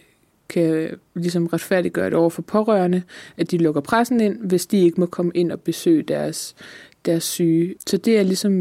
kan 0.50 0.90
ligesom 1.16 1.48
retfærdiggøre 1.48 2.06
det 2.06 2.14
over 2.14 2.30
for 2.30 2.42
pårørende, 2.42 3.02
at 3.38 3.52
de 3.52 3.58
lukker 3.58 3.82
pressen 3.82 4.22
ind, 4.22 4.38
hvis 4.42 4.66
de 4.66 4.78
ikke 4.78 5.00
må 5.00 5.06
komme 5.06 5.32
ind 5.36 5.52
og 5.52 5.60
besøge 5.60 6.04
deres, 6.04 6.56
deres 7.06 7.24
syge. 7.24 7.76
Så 7.88 7.98
det 7.98 8.20
er 8.20 8.24
ligesom 8.24 8.54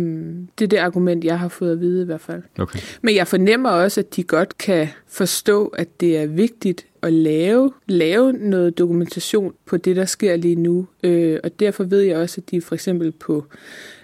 det, 0.58 0.64
er 0.64 0.68
det 0.68 0.76
argument, 0.76 1.24
jeg 1.24 1.38
har 1.38 1.48
fået 1.48 1.72
at 1.72 1.80
vide 1.80 2.02
i 2.02 2.06
hvert 2.06 2.20
fald. 2.20 2.42
Okay. 2.58 2.78
Men 3.02 3.14
jeg 3.14 3.26
fornemmer 3.26 3.70
også, 3.70 4.00
at 4.00 4.16
de 4.16 4.22
godt 4.22 4.58
kan 4.58 4.88
forstå, 5.08 5.66
at 5.66 6.00
det 6.00 6.18
er 6.18 6.26
vigtigt 6.26 6.86
at 7.02 7.12
lave, 7.12 7.72
lave 7.86 8.32
noget 8.32 8.78
dokumentation 8.78 9.54
på 9.66 9.76
det, 9.76 9.96
der 9.96 10.04
sker 10.04 10.36
lige 10.36 10.56
nu. 10.56 10.86
Øh, 11.02 11.40
og 11.44 11.60
derfor 11.60 11.84
ved 11.84 12.00
jeg 12.00 12.16
også, 12.16 12.40
at 12.40 12.50
de 12.50 12.60
for 12.60 12.74
eksempel 12.74 13.12
på 13.12 13.44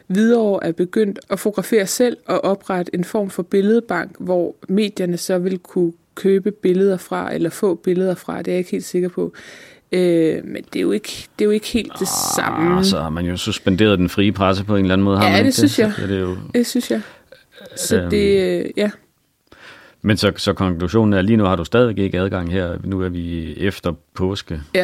Hvidovre 0.06 0.66
er 0.66 0.72
begyndt 0.72 1.18
at 1.30 1.40
fotografere 1.40 1.86
selv 1.86 2.16
og 2.26 2.44
oprette 2.44 2.94
en 2.94 3.04
form 3.04 3.30
for 3.30 3.42
billedbank, 3.42 4.16
hvor 4.18 4.56
medierne 4.68 5.16
så 5.16 5.38
vil 5.38 5.58
kunne 5.58 5.92
købe 6.14 6.50
billeder 6.50 6.96
fra, 6.96 7.34
eller 7.34 7.50
få 7.50 7.74
billeder 7.74 8.14
fra, 8.14 8.38
det 8.38 8.48
er 8.48 8.52
jeg 8.52 8.58
ikke 8.58 8.70
helt 8.70 8.84
sikker 8.84 9.08
på. 9.08 9.32
Øh, 9.92 10.44
men 10.44 10.62
det 10.72 10.76
er, 10.76 10.80
jo 10.80 10.92
ikke, 10.92 11.28
det 11.38 11.44
er 11.44 11.46
jo 11.46 11.50
ikke 11.50 11.66
helt 11.66 11.92
det 11.98 12.08
samme. 12.36 12.78
Ah, 12.78 12.84
så 12.84 13.00
har 13.00 13.10
man 13.10 13.26
jo 13.26 13.36
suspenderet 13.36 13.98
den 13.98 14.08
frie 14.08 14.32
presse 14.32 14.64
på 14.64 14.76
en 14.76 14.84
eller 14.84 14.92
anden 14.92 15.04
måde. 15.04 15.18
har 15.18 15.26
Ja, 15.28 15.32
man 15.36 15.44
det 15.44 15.54
synes 15.54 15.78
jeg. 15.78 15.92
Så 15.96 16.06
det 16.06 16.16
er 16.16 16.20
jo... 16.20 16.36
Det 16.54 16.66
synes 16.66 16.90
jeg. 16.90 17.00
Så 17.76 18.00
Øhm. 18.00 18.10
det, 18.10 18.58
øh, 18.60 18.70
ja. 18.76 18.90
Men 20.02 20.16
så, 20.16 20.32
så 20.36 20.52
konklusionen 20.52 21.12
er, 21.12 21.18
at 21.18 21.24
lige 21.24 21.36
nu 21.36 21.44
har 21.44 21.56
du 21.56 21.64
stadig 21.64 21.98
ikke 21.98 22.18
adgang 22.20 22.52
her. 22.52 22.78
Nu 22.84 23.00
er 23.02 23.08
vi 23.08 23.54
efter 23.58 23.92
påske. 24.14 24.60
Ja, 24.74 24.80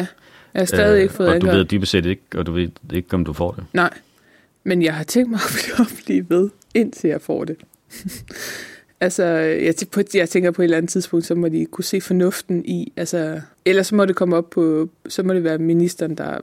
jeg 0.53 0.59
har 0.61 0.65
stadig 0.65 0.95
øh, 0.97 1.01
ikke 1.01 1.13
fået 1.13 1.29
Og 1.29 1.33
du 1.33 1.35
adgang. 1.47 1.57
ved 1.57 1.65
dybest 1.65 1.91
set 1.91 2.05
ikke, 2.05 2.21
og 2.35 2.45
du 2.45 2.51
ved 2.51 2.69
ikke, 2.93 3.13
om 3.13 3.25
du 3.25 3.33
får 3.33 3.51
det. 3.51 3.63
Nej, 3.73 3.89
men 4.63 4.81
jeg 4.81 4.93
har 4.93 5.03
tænkt 5.03 5.31
mig 5.31 5.39
at 5.79 6.01
blive 6.05 6.25
ved, 6.29 6.49
indtil 6.73 7.07
jeg 7.07 7.21
får 7.21 7.43
det. 7.45 7.55
altså, 9.05 9.23
jeg, 9.23 9.73
på- 9.91 10.01
jeg 10.13 10.29
tænker 10.29 10.51
på 10.51 10.61
et 10.61 10.63
eller 10.63 10.77
andet 10.77 10.89
tidspunkt, 10.91 11.25
så 11.25 11.35
må 11.35 11.49
de 11.49 11.65
kunne 11.71 11.83
se 11.83 12.01
fornuften 12.01 12.65
i, 12.65 12.93
altså, 12.97 13.41
ellers 13.65 13.87
så 13.87 13.95
må 13.95 14.05
det 14.05 14.15
komme 14.15 14.35
op 14.35 14.49
på, 14.49 14.89
så 15.07 15.23
må 15.23 15.33
det 15.33 15.43
være 15.43 15.57
ministeren, 15.57 16.15
der, 16.15 16.37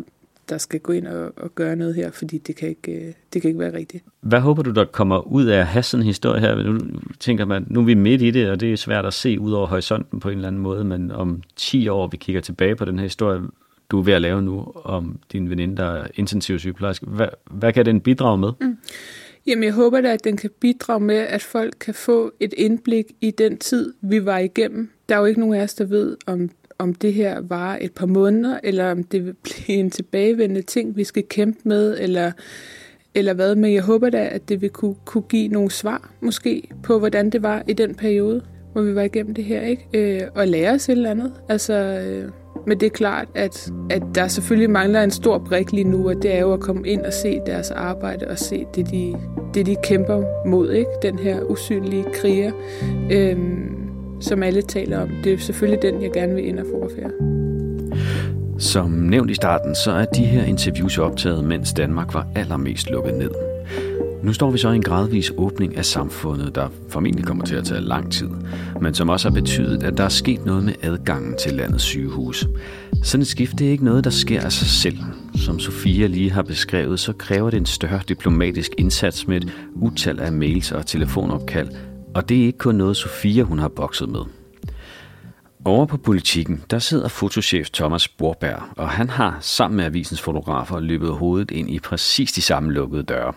der 0.48 0.58
skal 0.58 0.80
gå 0.80 0.92
ind 0.92 1.06
og, 1.06 1.32
og 1.36 1.54
gøre 1.54 1.76
noget 1.76 1.94
her, 1.94 2.10
fordi 2.10 2.38
det 2.38 2.56
kan, 2.56 2.68
ikke, 2.68 2.92
øh, 2.92 3.12
det 3.32 3.42
kan 3.42 3.48
ikke 3.48 3.60
være 3.60 3.74
rigtigt. 3.74 4.04
Hvad 4.20 4.40
håber 4.40 4.62
du, 4.62 4.70
der 4.70 4.84
kommer 4.84 5.32
ud 5.32 5.44
af 5.46 5.58
at 5.58 5.66
have 5.66 5.82
sådan 5.82 6.02
en 6.02 6.06
historie 6.06 6.40
her? 6.40 6.62
Nu 6.62 6.78
tænker 7.20 7.44
man, 7.44 7.66
nu 7.70 7.80
er 7.80 7.84
vi 7.84 7.94
midt 7.94 8.22
i 8.22 8.30
det, 8.30 8.50
og 8.50 8.60
det 8.60 8.72
er 8.72 8.76
svært 8.76 9.06
at 9.06 9.14
se 9.14 9.40
ud 9.40 9.52
over 9.52 9.66
horisonten 9.66 10.20
på 10.20 10.28
en 10.28 10.34
eller 10.34 10.48
anden 10.48 10.62
måde, 10.62 10.84
men 10.84 11.10
om 11.10 11.42
10 11.56 11.88
år, 11.88 12.06
vi 12.08 12.16
kigger 12.16 12.40
tilbage 12.42 12.76
på 12.76 12.84
den 12.84 12.98
her 12.98 13.02
historie, 13.06 13.40
du 13.90 13.98
er 13.98 14.02
ved 14.02 14.12
at 14.12 14.22
lave 14.22 14.42
nu, 14.42 14.72
om 14.84 15.18
din 15.32 15.50
veninde, 15.50 15.76
der 15.76 15.84
er 15.84 16.06
intensiv 16.14 16.58
sygeplejerske. 16.58 17.06
Hvad, 17.06 17.28
hvad 17.50 17.72
kan 17.72 17.86
den 17.86 18.00
bidrage 18.00 18.38
med? 18.38 18.52
Mm. 18.60 18.76
Jamen, 19.46 19.64
jeg 19.64 19.72
håber 19.72 20.00
da, 20.00 20.12
at 20.12 20.24
den 20.24 20.36
kan 20.36 20.50
bidrage 20.60 21.00
med, 21.00 21.16
at 21.16 21.42
folk 21.42 21.74
kan 21.80 21.94
få 21.94 22.32
et 22.40 22.54
indblik 22.56 23.12
i 23.20 23.30
den 23.30 23.58
tid, 23.58 23.94
vi 24.00 24.24
var 24.24 24.38
igennem. 24.38 24.90
Der 25.08 25.14
er 25.14 25.18
jo 25.18 25.24
ikke 25.24 25.40
nogen 25.40 25.54
af 25.54 25.62
os, 25.62 25.74
der 25.74 25.84
ved, 25.84 26.16
om, 26.26 26.50
om 26.78 26.94
det 26.94 27.14
her 27.14 27.40
var 27.40 27.78
et 27.80 27.92
par 27.92 28.06
måneder, 28.06 28.60
eller 28.62 28.90
om 28.90 29.04
det 29.04 29.26
vil 29.26 29.34
blive 29.42 29.68
en 29.78 29.90
tilbagevendende 29.90 30.62
ting, 30.62 30.96
vi 30.96 31.04
skal 31.04 31.24
kæmpe 31.28 31.60
med, 31.64 31.96
eller, 32.00 32.32
eller 33.14 33.34
hvad. 33.34 33.54
Men 33.54 33.74
jeg 33.74 33.82
håber 33.82 34.10
da, 34.10 34.28
at 34.32 34.48
det 34.48 34.60
vil 34.60 34.70
kunne, 34.70 34.96
kunne 35.04 35.22
give 35.22 35.48
nogle 35.48 35.70
svar, 35.70 36.12
måske, 36.20 36.68
på 36.82 36.98
hvordan 36.98 37.30
det 37.30 37.42
var 37.42 37.62
i 37.68 37.72
den 37.72 37.94
periode, 37.94 38.42
hvor 38.72 38.82
vi 38.82 38.94
var 38.94 39.02
igennem 39.02 39.34
det 39.34 39.44
her, 39.44 39.60
ikke? 39.60 39.86
Øh, 39.94 40.22
og 40.34 40.48
lære 40.48 40.72
os 40.74 40.88
et 40.88 40.92
eller 40.92 41.10
andet. 41.10 41.32
Altså, 41.48 41.74
øh, 41.74 42.30
men 42.66 42.80
det 42.80 42.86
er 42.86 42.90
klart, 42.90 43.28
at, 43.34 43.72
at 43.90 44.02
der 44.14 44.28
selvfølgelig 44.28 44.70
mangler 44.70 45.02
en 45.02 45.10
stor 45.10 45.38
brik 45.38 45.72
lige 45.72 45.84
nu, 45.84 46.08
og 46.08 46.14
det 46.22 46.34
er 46.34 46.40
jo 46.40 46.52
at 46.52 46.60
komme 46.60 46.88
ind 46.88 47.00
og 47.00 47.12
se 47.12 47.40
deres 47.46 47.70
arbejde 47.70 48.28
og 48.28 48.38
se 48.38 48.66
det, 48.74 48.90
de, 48.90 49.14
det, 49.54 49.66
de 49.66 49.76
kæmper 49.82 50.22
mod, 50.46 50.70
ikke? 50.70 50.90
Den 51.02 51.18
her 51.18 51.42
usynlige 51.42 52.04
kriger, 52.14 52.52
øhm, 53.10 53.78
som 54.20 54.42
alle 54.42 54.62
taler 54.62 55.02
om. 55.02 55.08
Det 55.24 55.32
er 55.32 55.38
selvfølgelig 55.38 55.82
den, 55.82 56.02
jeg 56.02 56.12
gerne 56.12 56.34
vil 56.34 56.48
ind 56.48 56.58
og 56.58 56.66
fotografere. 56.66 57.10
Som 58.58 58.90
nævnt 58.90 59.30
i 59.30 59.34
starten, 59.34 59.74
så 59.74 59.92
er 59.92 60.04
de 60.04 60.24
her 60.24 60.44
interviews 60.44 60.98
optaget, 60.98 61.44
mens 61.44 61.72
Danmark 61.72 62.14
var 62.14 62.26
allermest 62.34 62.90
lukket 62.90 63.14
ned. 63.14 63.30
Nu 64.22 64.32
står 64.32 64.50
vi 64.50 64.58
så 64.58 64.70
i 64.70 64.76
en 64.76 64.82
gradvis 64.82 65.32
åbning 65.36 65.76
af 65.76 65.84
samfundet, 65.84 66.54
der 66.54 66.68
formentlig 66.88 67.24
kommer 67.24 67.44
til 67.44 67.54
at 67.54 67.64
tage 67.64 67.80
lang 67.80 68.12
tid, 68.12 68.28
men 68.80 68.94
som 68.94 69.08
også 69.08 69.28
har 69.28 69.34
betydet, 69.34 69.82
at 69.82 69.96
der 69.96 70.04
er 70.04 70.08
sket 70.08 70.44
noget 70.44 70.64
med 70.64 70.74
adgangen 70.82 71.34
til 71.38 71.52
landets 71.52 71.84
sygehus. 71.84 72.46
Sådan 73.02 73.22
et 73.22 73.26
skift 73.26 73.58
det 73.58 73.66
er 73.66 73.70
ikke 73.70 73.84
noget, 73.84 74.04
der 74.04 74.10
sker 74.10 74.40
af 74.40 74.52
sig 74.52 74.66
selv. 74.66 74.98
Som 75.36 75.58
Sofia 75.58 76.06
lige 76.06 76.30
har 76.30 76.42
beskrevet, 76.42 77.00
så 77.00 77.12
kræver 77.12 77.50
det 77.50 77.56
en 77.56 77.66
større 77.66 78.00
diplomatisk 78.08 78.72
indsats 78.78 79.28
med 79.28 79.36
et 79.36 79.52
utal 79.74 80.20
af 80.20 80.32
mails 80.32 80.72
og 80.72 80.86
telefonopkald, 80.86 81.68
og 82.14 82.28
det 82.28 82.40
er 82.40 82.46
ikke 82.46 82.58
kun 82.58 82.74
noget, 82.74 82.96
Sofia 82.96 83.42
hun 83.42 83.58
har 83.58 83.68
bokset 83.68 84.08
med. 84.08 84.20
Over 85.64 85.86
på 85.86 85.96
politikken, 85.96 86.62
der 86.70 86.78
sidder 86.78 87.08
fotochef 87.08 87.70
Thomas 87.70 88.08
Borberg, 88.08 88.62
og 88.76 88.88
han 88.88 89.10
har 89.10 89.38
sammen 89.40 89.76
med 89.76 89.84
avisens 89.84 90.20
fotografer 90.20 90.80
løbet 90.80 91.10
hovedet 91.10 91.50
ind 91.50 91.70
i 91.70 91.78
præcis 91.78 92.32
de 92.32 92.42
samme 92.42 92.72
lukkede 92.72 93.02
døre. 93.02 93.32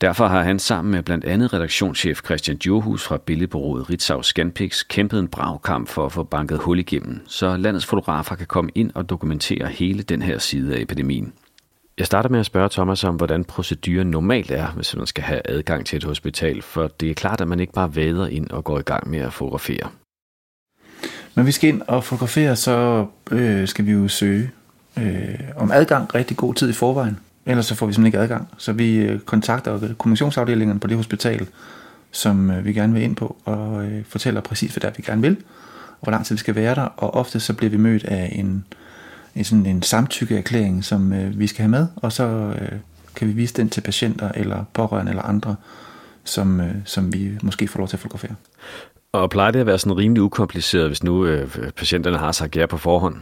Derfor 0.00 0.26
har 0.26 0.42
han 0.42 0.58
sammen 0.58 0.92
med 0.92 1.02
blandt 1.02 1.24
andet 1.24 1.52
redaktionschef 1.52 2.20
Christian 2.24 2.56
Djurhus 2.56 3.04
fra 3.04 3.16
billedbureauet 3.16 3.90
Ritzau 3.90 4.22
Scanpix 4.22 4.82
kæmpet 4.88 5.18
en 5.18 5.28
bragkamp 5.28 5.88
for 5.88 6.06
at 6.06 6.12
få 6.12 6.22
banket 6.22 6.58
hul 6.58 6.78
igennem, 6.78 7.20
så 7.26 7.56
landets 7.56 7.86
fotografer 7.86 8.34
kan 8.34 8.46
komme 8.46 8.70
ind 8.74 8.90
og 8.94 9.08
dokumentere 9.08 9.66
hele 9.66 10.02
den 10.02 10.22
her 10.22 10.38
side 10.38 10.76
af 10.76 10.80
epidemien. 10.80 11.32
Jeg 11.98 12.06
starter 12.06 12.28
med 12.28 12.40
at 12.40 12.46
spørge 12.46 12.68
Thomas 12.68 13.04
om, 13.04 13.16
hvordan 13.16 13.44
proceduren 13.44 14.10
normalt 14.10 14.50
er, 14.50 14.66
hvis 14.66 14.96
man 14.96 15.06
skal 15.06 15.24
have 15.24 15.40
adgang 15.44 15.86
til 15.86 15.96
et 15.96 16.04
hospital, 16.04 16.62
for 16.62 16.88
det 16.88 17.10
er 17.10 17.14
klart, 17.14 17.40
at 17.40 17.48
man 17.48 17.60
ikke 17.60 17.72
bare 17.72 17.96
vader 17.96 18.26
ind 18.26 18.50
og 18.50 18.64
går 18.64 18.78
i 18.78 18.82
gang 18.82 19.10
med 19.10 19.18
at 19.18 19.32
fotografere. 19.32 19.88
Når 21.34 21.42
vi 21.42 21.52
skal 21.52 21.68
ind 21.68 21.82
og 21.88 22.04
fotografere, 22.04 22.56
så 22.56 23.06
øh, 23.30 23.68
skal 23.68 23.86
vi 23.86 23.92
jo 23.92 24.08
søge 24.08 24.50
øh, 24.98 25.40
om 25.56 25.70
adgang 25.70 26.14
rigtig 26.14 26.36
god 26.36 26.54
tid 26.54 26.70
i 26.70 26.72
forvejen. 26.72 27.18
Ellers 27.46 27.66
så 27.66 27.74
får 27.74 27.86
vi 27.86 27.92
simpelthen 27.92 28.06
ikke 28.06 28.18
adgang. 28.18 28.48
Så 28.58 28.72
vi 28.72 28.96
øh, 28.96 29.20
kontakter 29.20 29.94
kommunikationsafdelingerne 29.98 30.80
på 30.80 30.86
det 30.86 30.96
hospital, 30.96 31.46
som 32.10 32.50
øh, 32.50 32.64
vi 32.64 32.72
gerne 32.72 32.92
vil 32.92 33.02
ind 33.02 33.16
på, 33.16 33.36
og 33.44 33.84
øh, 33.84 34.04
fortæller 34.08 34.40
præcis, 34.40 34.74
hvad 34.74 34.80
det 34.80 34.88
er, 34.88 34.92
vi 34.96 35.02
gerne 35.02 35.22
vil, 35.22 35.36
og 35.88 36.02
hvor 36.02 36.10
lang 36.10 36.26
tid 36.26 36.34
vi 36.34 36.38
skal 36.38 36.54
være 36.54 36.74
der. 36.74 36.82
Og 36.82 37.14
ofte 37.14 37.40
så 37.40 37.54
bliver 37.54 37.70
vi 37.70 37.76
mødt 37.76 38.04
af 38.04 38.32
en, 38.34 38.64
en, 39.34 39.44
sådan 39.44 39.66
en 39.66 39.82
samtykkeerklæring, 39.82 40.84
som 40.84 41.12
vi 41.38 41.46
skal 41.46 41.62
have 41.62 41.70
med, 41.70 41.86
og 41.96 42.12
så 42.12 42.54
kan 43.16 43.28
vi 43.28 43.32
vise 43.32 43.54
den 43.54 43.68
til 43.68 43.80
patienter 43.80 44.32
eller 44.34 44.64
pårørende 44.72 45.10
eller 45.10 45.22
andre, 45.22 45.56
som, 46.24 46.60
som 46.84 47.12
vi 47.12 47.30
måske 47.42 47.68
får 47.68 47.78
lov 47.78 47.88
til 47.88 47.96
at 47.96 48.00
fotografere. 48.00 48.34
Og 49.12 49.30
plejer 49.30 49.50
det 49.50 49.60
at 49.60 49.66
være 49.66 49.78
sådan 49.78 49.96
rimelig 49.96 50.22
ukompliceret, 50.22 50.86
hvis 50.86 51.02
nu 51.02 51.26
øh, 51.26 51.48
patienterne 51.76 52.18
har 52.18 52.32
sagt 52.32 52.56
ja 52.56 52.66
på 52.66 52.76
forhånd? 52.76 53.16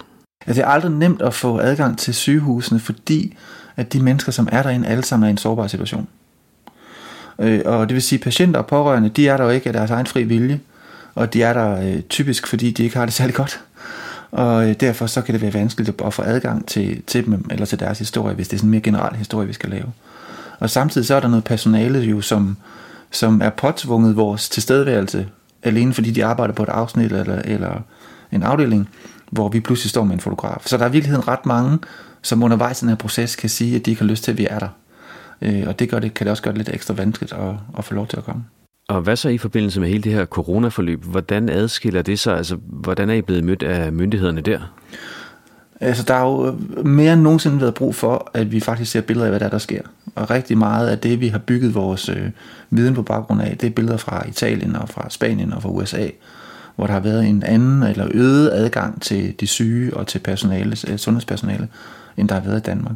Altså, 0.46 0.62
det 0.62 0.66
er 0.68 0.72
aldrig 0.72 0.92
nemt 0.92 1.22
at 1.22 1.34
få 1.34 1.58
adgang 1.58 1.98
til 1.98 2.14
sygehusene, 2.14 2.80
fordi 2.80 3.36
at 3.76 3.92
de 3.92 4.02
mennesker, 4.02 4.32
som 4.32 4.48
er 4.52 4.62
derinde, 4.62 4.88
alle 4.88 5.04
sammen 5.04 5.24
er 5.24 5.28
i 5.28 5.30
en 5.30 5.38
sårbar 5.38 5.66
situation. 5.66 6.08
Øh, 7.38 7.60
og 7.64 7.88
det 7.88 7.94
vil 7.94 8.02
sige, 8.02 8.18
at 8.18 8.24
patienter 8.24 8.60
og 8.60 8.66
pårørende, 8.66 9.08
de 9.08 9.28
er 9.28 9.36
der 9.36 9.44
jo 9.44 9.50
ikke 9.50 9.66
af 9.66 9.72
deres 9.72 9.90
egen 9.90 10.06
fri 10.06 10.22
vilje, 10.22 10.60
og 11.14 11.34
de 11.34 11.42
er 11.42 11.52
der 11.52 11.80
øh, 11.80 12.02
typisk, 12.02 12.46
fordi 12.46 12.70
de 12.70 12.84
ikke 12.84 12.96
har 12.96 13.04
det 13.04 13.14
særlig 13.20 13.34
godt. 13.34 13.60
Og 14.30 14.68
øh, 14.68 14.74
derfor 14.80 15.06
så 15.06 15.22
kan 15.22 15.32
det 15.34 15.42
være 15.42 15.54
vanskeligt 15.54 16.02
at 16.04 16.14
få 16.14 16.22
adgang 16.22 16.66
til, 16.66 17.02
til 17.06 17.24
dem, 17.24 17.44
eller 17.50 17.66
til 17.66 17.80
deres 17.80 17.98
historie, 17.98 18.34
hvis 18.34 18.48
det 18.48 18.56
er 18.56 18.58
sådan 18.58 18.66
en 18.66 18.70
mere 18.70 18.80
generel 18.80 19.16
historie, 19.16 19.46
vi 19.46 19.52
skal 19.52 19.70
lave. 19.70 19.92
Og 20.58 20.70
samtidig 20.70 21.06
så 21.06 21.14
er 21.14 21.20
der 21.20 21.28
noget 21.28 21.44
personale 21.44 21.98
jo, 21.98 22.20
som, 22.20 22.56
som 23.10 23.40
er 23.42 23.50
påtvunget 23.50 24.16
vores 24.16 24.48
tilstedeværelse, 24.48 25.28
alene 25.62 25.94
fordi 25.94 26.10
de 26.10 26.24
arbejder 26.24 26.54
på 26.54 26.62
et 26.62 26.68
afsnit 26.68 27.12
eller, 27.12 27.42
eller 27.44 27.80
en 28.32 28.42
afdeling, 28.42 28.88
hvor 29.30 29.48
vi 29.48 29.60
pludselig 29.60 29.90
står 29.90 30.04
med 30.04 30.14
en 30.14 30.20
fotograf. 30.20 30.62
Så 30.66 30.76
der 30.76 30.84
er 30.84 30.88
i 30.88 30.92
virkeligheden 30.92 31.28
ret 31.28 31.46
mange, 31.46 31.78
som 32.24 32.42
undervejs 32.42 32.78
i 32.78 32.80
den 32.80 32.88
her 32.88 32.96
proces 32.96 33.36
kan 33.36 33.48
sige, 33.48 33.76
at 33.76 33.86
de 33.86 33.90
ikke 33.90 34.02
har 34.02 34.08
lyst 34.08 34.24
til, 34.24 34.30
at 34.30 34.38
vi 34.38 34.46
er 34.50 34.58
der. 34.58 34.68
Øh, 35.42 35.62
og 35.66 35.78
det, 35.78 35.90
gør 35.90 35.98
det 35.98 36.14
kan 36.14 36.24
det 36.24 36.30
også 36.30 36.42
gøre 36.42 36.54
det 36.54 36.58
lidt 36.58 36.74
ekstra 36.74 36.94
vanskeligt 36.94 37.32
at, 37.32 37.54
at 37.78 37.84
få 37.84 37.94
lov 37.94 38.06
til 38.06 38.16
at 38.16 38.24
komme. 38.24 38.44
Og 38.88 39.00
hvad 39.00 39.16
så 39.16 39.28
i 39.28 39.38
forbindelse 39.38 39.80
med 39.80 39.88
hele 39.88 40.02
det 40.02 40.12
her 40.12 40.24
coronaforløb? 40.24 41.04
Hvordan 41.04 41.48
adskiller 41.48 42.02
det 42.02 42.18
sig? 42.18 42.36
Altså, 42.36 42.56
hvordan 42.66 43.10
er 43.10 43.14
I 43.14 43.22
blevet 43.22 43.44
mødt 43.44 43.62
af 43.62 43.92
myndighederne 43.92 44.40
der? 44.40 44.60
Altså, 45.80 46.02
der 46.02 46.14
er 46.14 46.20
jo 46.20 46.58
mere 46.82 47.12
end 47.12 47.22
nogensinde 47.22 47.60
været 47.60 47.74
brug 47.74 47.94
for, 47.94 48.30
at 48.34 48.52
vi 48.52 48.60
faktisk 48.60 48.90
ser 48.90 49.00
billeder 49.00 49.26
af, 49.26 49.32
hvad 49.32 49.40
der, 49.40 49.46
er, 49.46 49.50
der 49.50 49.58
sker. 49.58 49.80
Og 50.14 50.30
rigtig 50.30 50.58
meget 50.58 50.88
af 50.88 50.98
det, 50.98 51.20
vi 51.20 51.28
har 51.28 51.38
bygget 51.38 51.74
vores 51.74 52.08
øh, 52.08 52.30
viden 52.70 52.94
på 52.94 53.02
baggrund 53.02 53.42
af, 53.42 53.58
det 53.58 53.66
er 53.66 53.70
billeder 53.70 53.96
fra 53.96 54.28
Italien 54.28 54.76
og 54.76 54.88
fra 54.88 55.10
Spanien 55.10 55.52
og 55.52 55.62
fra 55.62 55.68
USA, 55.68 56.08
hvor 56.76 56.86
der 56.86 56.92
har 56.92 57.00
været 57.00 57.26
en 57.26 57.42
anden 57.42 57.82
eller 57.82 58.08
øget 58.10 58.50
adgang 58.50 59.02
til 59.02 59.34
de 59.40 59.46
syge 59.46 59.96
og 59.96 60.06
til 60.06 60.18
personale, 60.18 60.76
øh, 60.88 60.98
sundhedspersonale, 60.98 61.68
end 62.16 62.28
der 62.28 62.34
har 62.34 62.42
været 62.42 62.58
i 62.58 62.62
Danmark. 62.62 62.94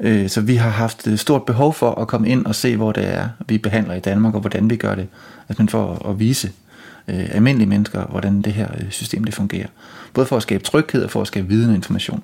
Øh, 0.00 0.28
så 0.28 0.40
vi 0.40 0.56
har 0.56 0.70
haft 0.70 1.06
øh, 1.06 1.18
stort 1.18 1.44
behov 1.44 1.74
for 1.74 1.90
at 1.94 2.08
komme 2.08 2.28
ind 2.28 2.46
og 2.46 2.54
se, 2.54 2.76
hvor 2.76 2.92
det 2.92 3.14
er, 3.14 3.28
vi 3.48 3.58
behandler 3.58 3.94
i 3.94 4.00
Danmark, 4.00 4.34
og 4.34 4.40
hvordan 4.40 4.70
vi 4.70 4.76
gør 4.76 4.94
det. 4.94 5.08
Altså 5.48 5.66
får 5.68 6.08
at 6.10 6.18
vise 6.18 6.50
øh, 7.08 7.28
almindelige 7.30 7.68
mennesker, 7.68 8.04
hvordan 8.04 8.42
det 8.42 8.52
her 8.52 8.68
øh, 8.78 8.90
system 8.90 9.24
det 9.24 9.34
fungerer. 9.34 9.66
Både 10.14 10.26
for 10.26 10.36
at 10.36 10.42
skabe 10.42 10.64
tryghed 10.64 11.04
og 11.04 11.10
for 11.10 11.20
at 11.20 11.26
skabe 11.26 11.48
viden 11.48 11.70
og 11.70 11.74
information. 11.74 12.22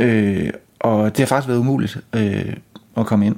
Øh, 0.00 0.50
og 0.80 1.10
det 1.10 1.18
har 1.18 1.26
faktisk 1.26 1.48
været 1.48 1.58
umuligt 1.58 1.98
øh, 2.12 2.52
at 2.96 3.06
komme 3.06 3.26
ind. 3.26 3.36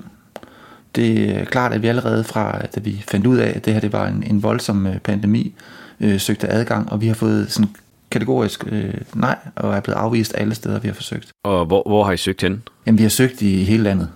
Det 0.97 1.37
er 1.37 1.45
klart, 1.45 1.73
at 1.73 1.83
vi 1.83 1.89
allerede 1.89 2.25
fra, 2.25 2.59
da 2.75 2.81
vi 2.81 3.05
fandt 3.09 3.27
ud 3.27 3.37
af, 3.37 3.53
at 3.57 3.65
det 3.65 3.73
her 3.73 3.81
det 3.81 3.93
var 3.93 4.07
en, 4.07 4.23
en 4.27 4.43
voldsom 4.43 4.87
øh, 4.87 4.99
pandemi, 4.99 5.55
øh, 6.01 6.21
søgte 6.21 6.49
adgang, 6.49 6.93
og 6.93 7.01
vi 7.01 7.07
har 7.07 7.15
fået 7.15 7.53
sådan 7.53 7.71
kategorisk 8.17 8.65
øh, 8.67 8.95
nej, 9.15 9.39
og 9.57 9.75
er 9.75 9.81
blevet 9.81 9.99
afvist 9.99 10.33
alle 10.37 10.55
steder, 10.55 10.79
vi 10.79 10.89
har 10.89 10.95
forsøgt. 10.95 11.33
Og 11.45 11.67
hvor, 11.67 11.83
hvor 11.87 12.05
har 12.05 12.13
I 12.13 12.17
søgt 12.17 12.43
hen? 12.43 12.63
Jamen, 12.87 12.99
vi 12.99 13.03
har 13.03 13.11
søgt 13.11 13.43
i 13.43 13.65
hele 13.65 13.83
landet. 13.83 14.09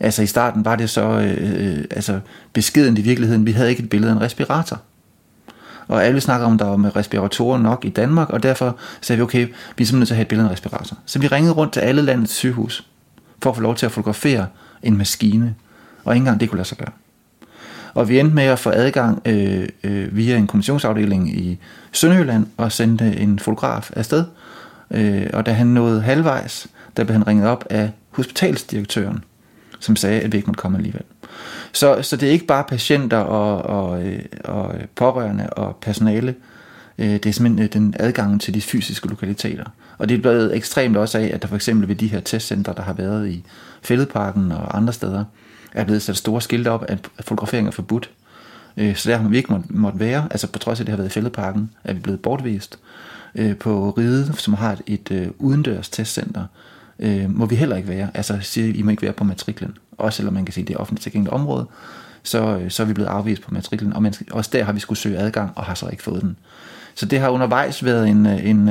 Altså 0.00 0.22
i 0.22 0.26
starten 0.26 0.64
var 0.64 0.76
det 0.76 0.90
så 0.90 1.02
øh, 1.02 1.76
øh, 1.78 1.84
altså 1.90 2.20
beskeden 2.52 2.96
i 2.96 3.00
virkeligheden. 3.00 3.46
Vi 3.46 3.52
havde 3.52 3.70
ikke 3.70 3.82
et 3.82 3.90
billede 3.90 4.12
af 4.12 4.16
en 4.16 4.22
respirator. 4.22 4.80
Og 5.88 6.04
alle 6.04 6.20
snakker 6.20 6.46
om, 6.46 6.58
der 6.58 6.64
var 6.64 6.76
med 6.76 6.96
respiratorer 6.96 7.58
nok 7.58 7.84
i 7.84 7.88
Danmark, 7.88 8.30
og 8.30 8.42
derfor 8.42 8.76
sagde 9.00 9.18
vi, 9.18 9.22
okay, 9.22 9.46
vi 9.46 9.46
er 9.46 9.52
simpelthen 9.66 9.98
nødt 9.98 10.06
til 10.06 10.14
at 10.14 10.16
have 10.16 10.22
et 10.22 10.28
billede 10.28 10.46
af 10.46 10.50
en 10.50 10.52
respirator. 10.52 10.96
Så 11.06 11.18
vi 11.18 11.26
ringede 11.26 11.54
rundt 11.54 11.72
til 11.72 11.80
alle 11.80 12.02
landets 12.02 12.34
sygehus, 12.34 12.86
for 13.42 13.50
at 13.50 13.56
få 13.56 13.62
lov 13.62 13.74
til 13.74 13.86
at 13.86 13.92
fotografere 13.92 14.46
en 14.82 14.98
maskine, 14.98 15.54
og 16.04 16.14
ikke 16.14 16.20
engang 16.20 16.40
det 16.40 16.50
kunne 16.50 16.56
lade 16.56 16.68
sig 16.68 16.78
gøre. 16.78 16.92
Og 17.94 18.08
vi 18.08 18.18
endte 18.18 18.34
med 18.34 18.44
at 18.44 18.58
få 18.58 18.70
adgang 18.70 19.22
øh, 19.24 19.68
øh, 19.84 20.16
via 20.16 20.36
en 20.36 20.46
kommissionsafdeling 20.46 21.28
i 21.28 21.58
Sønderjylland 21.92 22.46
og 22.56 22.72
sendte 22.72 23.16
en 23.16 23.38
fotograf 23.38 23.90
afsted. 23.96 24.24
Øh, 24.90 25.26
og 25.32 25.46
da 25.46 25.52
han 25.52 25.66
nåede 25.66 26.02
halvvejs, 26.02 26.66
der 26.96 27.04
blev 27.04 27.12
han 27.12 27.26
ringet 27.26 27.48
op 27.48 27.64
af 27.70 27.90
hospitalsdirektøren, 28.10 29.24
som 29.80 29.96
sagde, 29.96 30.20
at 30.20 30.32
vi 30.32 30.36
ikke 30.36 30.46
måtte 30.46 30.60
komme 30.60 30.78
alligevel. 30.78 31.02
Så, 31.72 32.02
så 32.02 32.16
det 32.16 32.28
er 32.28 32.32
ikke 32.32 32.46
bare 32.46 32.64
patienter 32.64 33.18
og, 33.18 33.62
og, 33.62 34.06
øh, 34.06 34.22
og 34.44 34.74
pårørende 34.94 35.50
og 35.50 35.76
personale, 35.80 36.34
øh, 36.98 37.06
det 37.06 37.26
er 37.26 37.32
simpelthen 37.32 37.64
øh, 37.64 37.72
den 37.72 37.94
adgang 37.98 38.40
til 38.40 38.54
de 38.54 38.60
fysiske 38.60 39.08
lokaliteter. 39.08 39.64
Og 39.98 40.08
det 40.08 40.16
er 40.16 40.20
blevet 40.22 40.56
ekstremt 40.56 40.96
også 40.96 41.18
af, 41.18 41.30
at 41.34 41.42
der 41.42 41.48
for 41.48 41.56
eksempel 41.56 41.88
ved 41.88 41.96
de 41.96 42.06
her 42.06 42.20
testcentre, 42.20 42.74
der 42.76 42.82
har 42.82 42.92
været 42.92 43.28
i 43.28 43.44
Fælledparken 43.82 44.52
og 44.52 44.76
andre 44.76 44.92
steder, 44.92 45.24
er 45.74 45.84
blevet 45.84 46.02
sat 46.02 46.16
store 46.16 46.40
skilte 46.40 46.70
op, 46.70 46.84
at 46.88 46.98
fotografering 47.20 47.66
er 47.66 47.70
forbudt. 47.70 48.10
Øh, 48.76 48.96
så 48.96 49.10
der 49.10 49.16
har 49.16 49.28
vi 49.28 49.36
ikke 49.36 49.52
måtte, 49.52 49.66
måtte 49.70 50.00
være, 50.00 50.28
altså 50.30 50.46
på 50.46 50.58
trods 50.58 50.80
af, 50.80 50.82
at 50.82 50.86
det 50.86 50.92
har 50.92 50.96
været 50.96 51.10
i 51.10 51.12
fældeparken, 51.12 51.70
er 51.84 51.92
vi 51.92 52.00
blevet 52.00 52.20
bortvist. 52.20 52.78
Øh, 53.34 53.56
på 53.56 53.90
Ride, 53.90 54.32
som 54.36 54.54
har 54.54 54.72
et, 54.72 54.82
et 54.86 55.10
øh, 55.10 55.28
udendørs 55.38 55.88
testcenter, 55.88 56.44
må 57.28 57.46
vi 57.46 57.54
heller 57.54 57.76
ikke 57.76 57.88
være. 57.88 58.10
Altså 58.14 58.38
siger, 58.40 58.74
I 58.74 58.82
må 58.82 58.90
ikke 58.90 59.02
være 59.02 59.12
på 59.12 59.24
matriklen 59.24 59.78
også 59.98 60.16
selvom 60.16 60.34
man 60.34 60.44
kan 60.44 60.52
sige, 60.52 60.62
at 60.62 60.68
det 60.68 60.74
er 60.74 60.78
offentligt 60.78 61.02
tilgængeligt 61.02 61.34
område, 61.34 61.66
så, 62.22 62.60
så 62.68 62.82
er 62.82 62.86
vi 62.86 62.92
blevet 62.92 63.08
afvist 63.08 63.42
på 63.42 63.54
matriklen, 63.54 63.92
og 63.92 64.02
man, 64.02 64.14
også 64.30 64.50
der 64.52 64.64
har 64.64 64.72
vi 64.72 64.80
skulle 64.80 64.98
søge 64.98 65.18
adgang, 65.18 65.50
og 65.54 65.64
har 65.64 65.74
så 65.74 65.88
ikke 65.88 66.02
fået 66.02 66.22
den. 66.22 66.36
Så 66.94 67.06
det 67.06 67.20
har 67.20 67.28
undervejs 67.28 67.84
været 67.84 68.08
en, 68.08 68.26
en, 68.26 68.70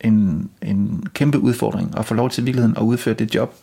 en, 0.00 0.50
en 0.62 1.04
kæmpe 1.14 1.38
udfordring 1.38 1.98
at 1.98 2.04
få 2.04 2.14
lov 2.14 2.30
til 2.30 2.46
virkeligheden 2.46 2.76
at 2.76 2.82
udføre 2.82 3.14
det 3.14 3.34
job, 3.34 3.54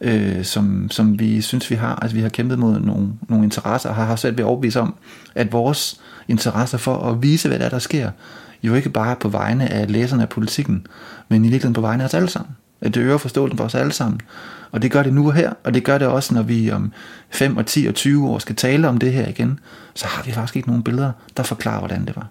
øh, 0.00 0.44
som, 0.44 0.90
som 0.90 1.18
vi 1.18 1.40
synes, 1.40 1.70
vi 1.70 1.74
har. 1.74 1.98
Altså 2.02 2.14
vi 2.14 2.22
har 2.22 2.28
kæmpet 2.28 2.58
mod 2.58 2.80
nogle, 2.80 3.08
nogle 3.28 3.44
interesser, 3.44 3.88
og 3.88 3.94
har 3.94 4.04
haft 4.04 4.20
svært 4.20 4.36
ved 4.36 4.44
at 4.44 4.48
overbevise 4.48 4.80
om, 4.80 4.94
at 5.34 5.52
vores 5.52 6.00
interesser 6.28 6.78
for 6.78 6.96
at 6.96 7.22
vise, 7.22 7.48
hvad 7.48 7.58
der 7.58 7.64
er, 7.64 7.70
der 7.70 7.78
sker, 7.78 8.10
jo 8.62 8.74
ikke 8.74 8.90
bare 8.90 9.16
på 9.16 9.28
vegne 9.28 9.72
af 9.72 9.92
læserne 9.92 10.22
af 10.22 10.28
politikken, 10.28 10.86
men 11.28 11.44
i 11.44 11.48
virkeligheden 11.48 11.74
på 11.74 11.80
vegne 11.80 12.02
af 12.02 12.06
os 12.06 12.14
alle 12.14 12.28
sammen. 12.28 12.56
At 12.80 12.94
det 12.94 13.00
øger 13.00 13.18
forståelsen 13.18 13.56
for 13.56 13.64
os 13.64 13.74
alle 13.74 13.92
sammen. 13.92 14.20
Og 14.70 14.82
det 14.82 14.90
gør 14.90 15.02
det 15.02 15.14
nu 15.14 15.26
og 15.26 15.34
her, 15.34 15.52
og 15.64 15.74
det 15.74 15.84
gør 15.84 15.98
det 15.98 16.08
også, 16.08 16.34
når 16.34 16.42
vi 16.42 16.70
om 16.70 16.92
5 17.30 17.56
og 17.56 17.66
10 17.66 17.86
og 17.86 17.94
20 17.94 18.28
år 18.28 18.38
skal 18.38 18.56
tale 18.56 18.88
om 18.88 18.98
det 18.98 19.12
her 19.12 19.28
igen, 19.28 19.60
så 19.94 20.06
har 20.06 20.22
vi 20.22 20.32
faktisk 20.32 20.56
ikke 20.56 20.68
nogen 20.68 20.82
billeder, 20.82 21.12
der 21.36 21.42
forklarer, 21.42 21.78
hvordan 21.78 22.06
det 22.06 22.16
var. 22.16 22.26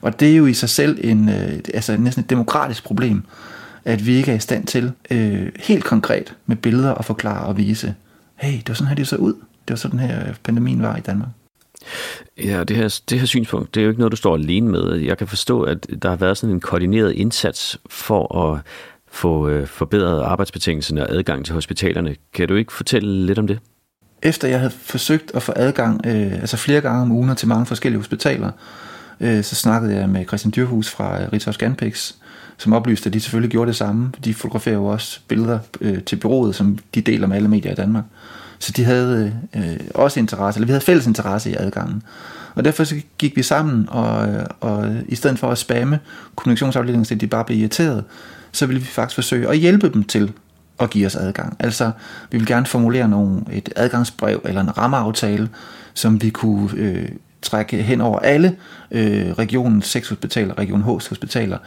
Og 0.00 0.20
det 0.20 0.32
er 0.32 0.36
jo 0.36 0.46
i 0.46 0.54
sig 0.54 0.68
selv 0.68 0.98
en, 1.02 1.28
øh, 1.28 1.58
altså 1.74 1.96
næsten 1.96 2.24
et 2.24 2.30
demokratisk 2.30 2.84
problem, 2.84 3.24
at 3.84 4.06
vi 4.06 4.14
ikke 4.14 4.30
er 4.30 4.36
i 4.36 4.40
stand 4.40 4.66
til 4.66 4.92
øh, 5.10 5.48
helt 5.58 5.84
konkret 5.84 6.34
med 6.46 6.56
billeder 6.56 6.94
at 6.94 7.04
forklare 7.04 7.46
og 7.46 7.56
vise, 7.56 7.94
hey, 8.36 8.58
det 8.58 8.68
var 8.68 8.74
sådan 8.74 8.88
her, 8.88 8.94
det 8.94 9.08
så 9.08 9.16
ud. 9.16 9.32
Det 9.32 9.70
var 9.70 9.76
sådan 9.76 10.00
her, 10.00 10.34
pandemien 10.44 10.82
var 10.82 10.96
i 10.96 11.00
Danmark. 11.00 11.28
Ja, 12.44 12.64
det 12.64 12.76
her, 12.76 13.00
det 13.10 13.18
her 13.20 13.26
synspunkt, 13.26 13.74
det 13.74 13.80
er 13.80 13.84
jo 13.84 13.90
ikke 13.90 14.00
noget, 14.00 14.12
du 14.12 14.16
står 14.16 14.34
alene 14.34 14.68
med. 14.68 14.94
Jeg 14.94 15.18
kan 15.18 15.26
forstå, 15.26 15.62
at 15.62 15.86
der 16.02 16.08
har 16.08 16.16
været 16.16 16.36
sådan 16.36 16.54
en 16.54 16.60
koordineret 16.60 17.12
indsats 17.12 17.78
for 17.90 18.52
at 18.52 18.60
få 19.08 19.48
øh, 19.48 19.66
forbedret 19.66 20.22
arbejdsbetingelserne 20.22 21.02
og 21.02 21.14
adgang 21.14 21.44
til 21.44 21.54
hospitalerne. 21.54 22.16
Kan 22.34 22.48
du 22.48 22.54
ikke 22.54 22.72
fortælle 22.72 23.26
lidt 23.26 23.38
om 23.38 23.46
det? 23.46 23.58
Efter 24.22 24.48
jeg 24.48 24.58
havde 24.58 24.70
forsøgt 24.70 25.30
at 25.34 25.42
få 25.42 25.52
adgang, 25.56 26.06
øh, 26.06 26.32
altså 26.32 26.56
flere 26.56 26.80
gange 26.80 27.02
om 27.02 27.12
ugen 27.12 27.36
til 27.36 27.48
mange 27.48 27.66
forskellige 27.66 27.98
hospitaler, 27.98 28.50
øh, 29.20 29.44
så 29.44 29.54
snakkede 29.54 29.94
jeg 29.94 30.08
med 30.08 30.26
Christian 30.26 30.52
Dyrhus 30.56 30.90
fra 30.90 31.18
Ritzau 31.32 31.52
Scanpix, 31.52 32.14
som 32.58 32.72
oplyste, 32.72 33.06
at 33.06 33.14
de 33.14 33.20
selvfølgelig 33.20 33.50
gjorde 33.50 33.68
det 33.68 33.76
samme. 33.76 34.12
De 34.24 34.34
fotograferer 34.34 34.74
jo 34.74 34.86
også 34.86 35.20
billeder 35.28 35.58
øh, 35.80 36.02
til 36.02 36.16
byrådet, 36.16 36.54
som 36.54 36.78
de 36.94 37.00
deler 37.00 37.26
med 37.26 37.36
alle 37.36 37.48
medier 37.48 37.72
i 37.72 37.74
Danmark. 37.74 38.04
Så 38.58 38.72
de 38.72 38.84
havde 38.84 39.34
øh, 39.56 39.76
også 39.94 40.20
interesse, 40.20 40.58
eller 40.58 40.66
vi 40.66 40.70
havde 40.72 40.84
fælles 40.84 41.06
interesse 41.06 41.50
i 41.50 41.54
adgangen. 41.58 42.02
Og 42.54 42.64
derfor 42.64 42.84
så 42.84 42.96
gik 43.18 43.36
vi 43.36 43.42
sammen, 43.42 43.88
og, 43.88 44.28
øh, 44.28 44.44
og 44.60 44.94
i 45.08 45.14
stedet 45.14 45.38
for 45.38 45.50
at 45.50 45.58
spamme 45.58 45.98
kommunikationsafdelingen, 46.36 47.04
så 47.04 47.14
de 47.14 47.26
bare 47.26 47.44
blev 47.44 47.58
irriteret, 47.58 48.04
så 48.52 48.66
ville 48.66 48.80
vi 48.80 48.86
faktisk 48.86 49.14
forsøge 49.14 49.48
at 49.48 49.58
hjælpe 49.58 49.88
dem 49.88 50.04
til 50.04 50.32
at 50.80 50.90
give 50.90 51.06
os 51.06 51.16
adgang. 51.16 51.56
Altså, 51.58 51.90
vi 52.30 52.38
vil 52.38 52.46
gerne 52.46 52.66
formulere 52.66 53.08
nogle, 53.08 53.42
et 53.52 53.68
adgangsbrev 53.76 54.40
eller 54.44 54.60
en 54.60 54.78
rammeaftale, 54.78 55.48
som 55.94 56.22
vi 56.22 56.30
kunne 56.30 56.70
øh, 56.76 57.08
trække 57.44 57.82
hen 57.82 58.00
over 58.00 58.18
alle 58.18 58.56
øh, 58.90 59.32
regionens 59.32 59.86
seks 59.86 60.08
hospitaler, 60.08 60.58
region 60.58 60.82
H's 60.82 61.08
hospitaler, 61.08 61.58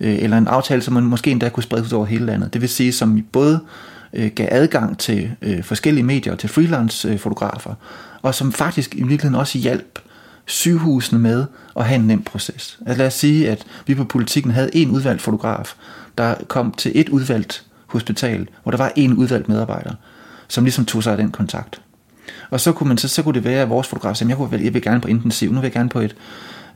øh, 0.00 0.22
eller 0.22 0.38
en 0.38 0.46
aftale, 0.48 0.82
som 0.82 0.94
man 0.94 1.04
måske 1.04 1.30
endda 1.30 1.48
kunne 1.48 1.62
sprede 1.62 1.82
ud 1.82 1.92
over 1.92 2.06
hele 2.06 2.26
landet. 2.26 2.52
Det 2.52 2.60
vil 2.60 2.68
sige, 2.68 2.92
som 2.92 3.22
både 3.32 3.60
øh, 4.12 4.30
gav 4.34 4.48
adgang 4.50 4.98
til 4.98 5.30
øh, 5.42 5.62
forskellige 5.64 6.04
medier, 6.04 6.32
og 6.32 6.38
til 6.38 6.48
freelance-fotografer, 6.48 7.74
og 8.22 8.34
som 8.34 8.52
faktisk 8.52 8.94
i 8.94 9.02
virkeligheden 9.02 9.34
også 9.34 9.58
hjalp 9.58 9.98
sygehusene 10.46 11.18
med 11.18 11.44
at 11.76 11.84
have 11.84 11.98
en 11.98 12.06
nem 12.06 12.22
proces. 12.22 12.78
Altså 12.86 12.98
lad 12.98 13.06
os 13.06 13.14
sige, 13.14 13.50
at 13.50 13.64
vi 13.86 13.94
på 13.94 14.04
politikken 14.04 14.52
havde 14.52 14.76
en 14.76 14.90
udvalgt 14.90 15.22
fotograf, 15.22 15.74
der 16.18 16.34
kom 16.48 16.72
til 16.72 16.92
et 16.94 17.08
udvalgt 17.08 17.64
hospital, 17.86 18.48
hvor 18.62 18.70
der 18.70 18.78
var 18.78 18.92
en 18.96 19.12
udvalgt 19.14 19.48
medarbejder, 19.48 19.92
som 20.48 20.64
ligesom 20.64 20.84
tog 20.84 21.02
sig 21.02 21.12
af 21.12 21.18
den 21.18 21.30
kontakt. 21.30 21.80
Og 22.50 22.60
så 22.60 22.72
kunne, 22.72 22.88
man, 22.88 22.98
så, 22.98 23.08
så 23.08 23.22
kunne 23.22 23.34
det 23.34 23.44
være, 23.44 23.62
at 23.62 23.68
vores 23.68 23.88
fotograf 23.88 24.16
sagde, 24.16 24.30
jeg, 24.30 24.36
kunne, 24.36 24.64
jeg 24.64 24.74
vil 24.74 24.82
gerne 24.82 25.00
på 25.00 25.08
intensiv, 25.08 25.52
nu 25.52 25.60
vil 25.60 25.66
jeg 25.66 25.72
gerne 25.72 25.88
på 25.88 26.00
et 26.00 26.16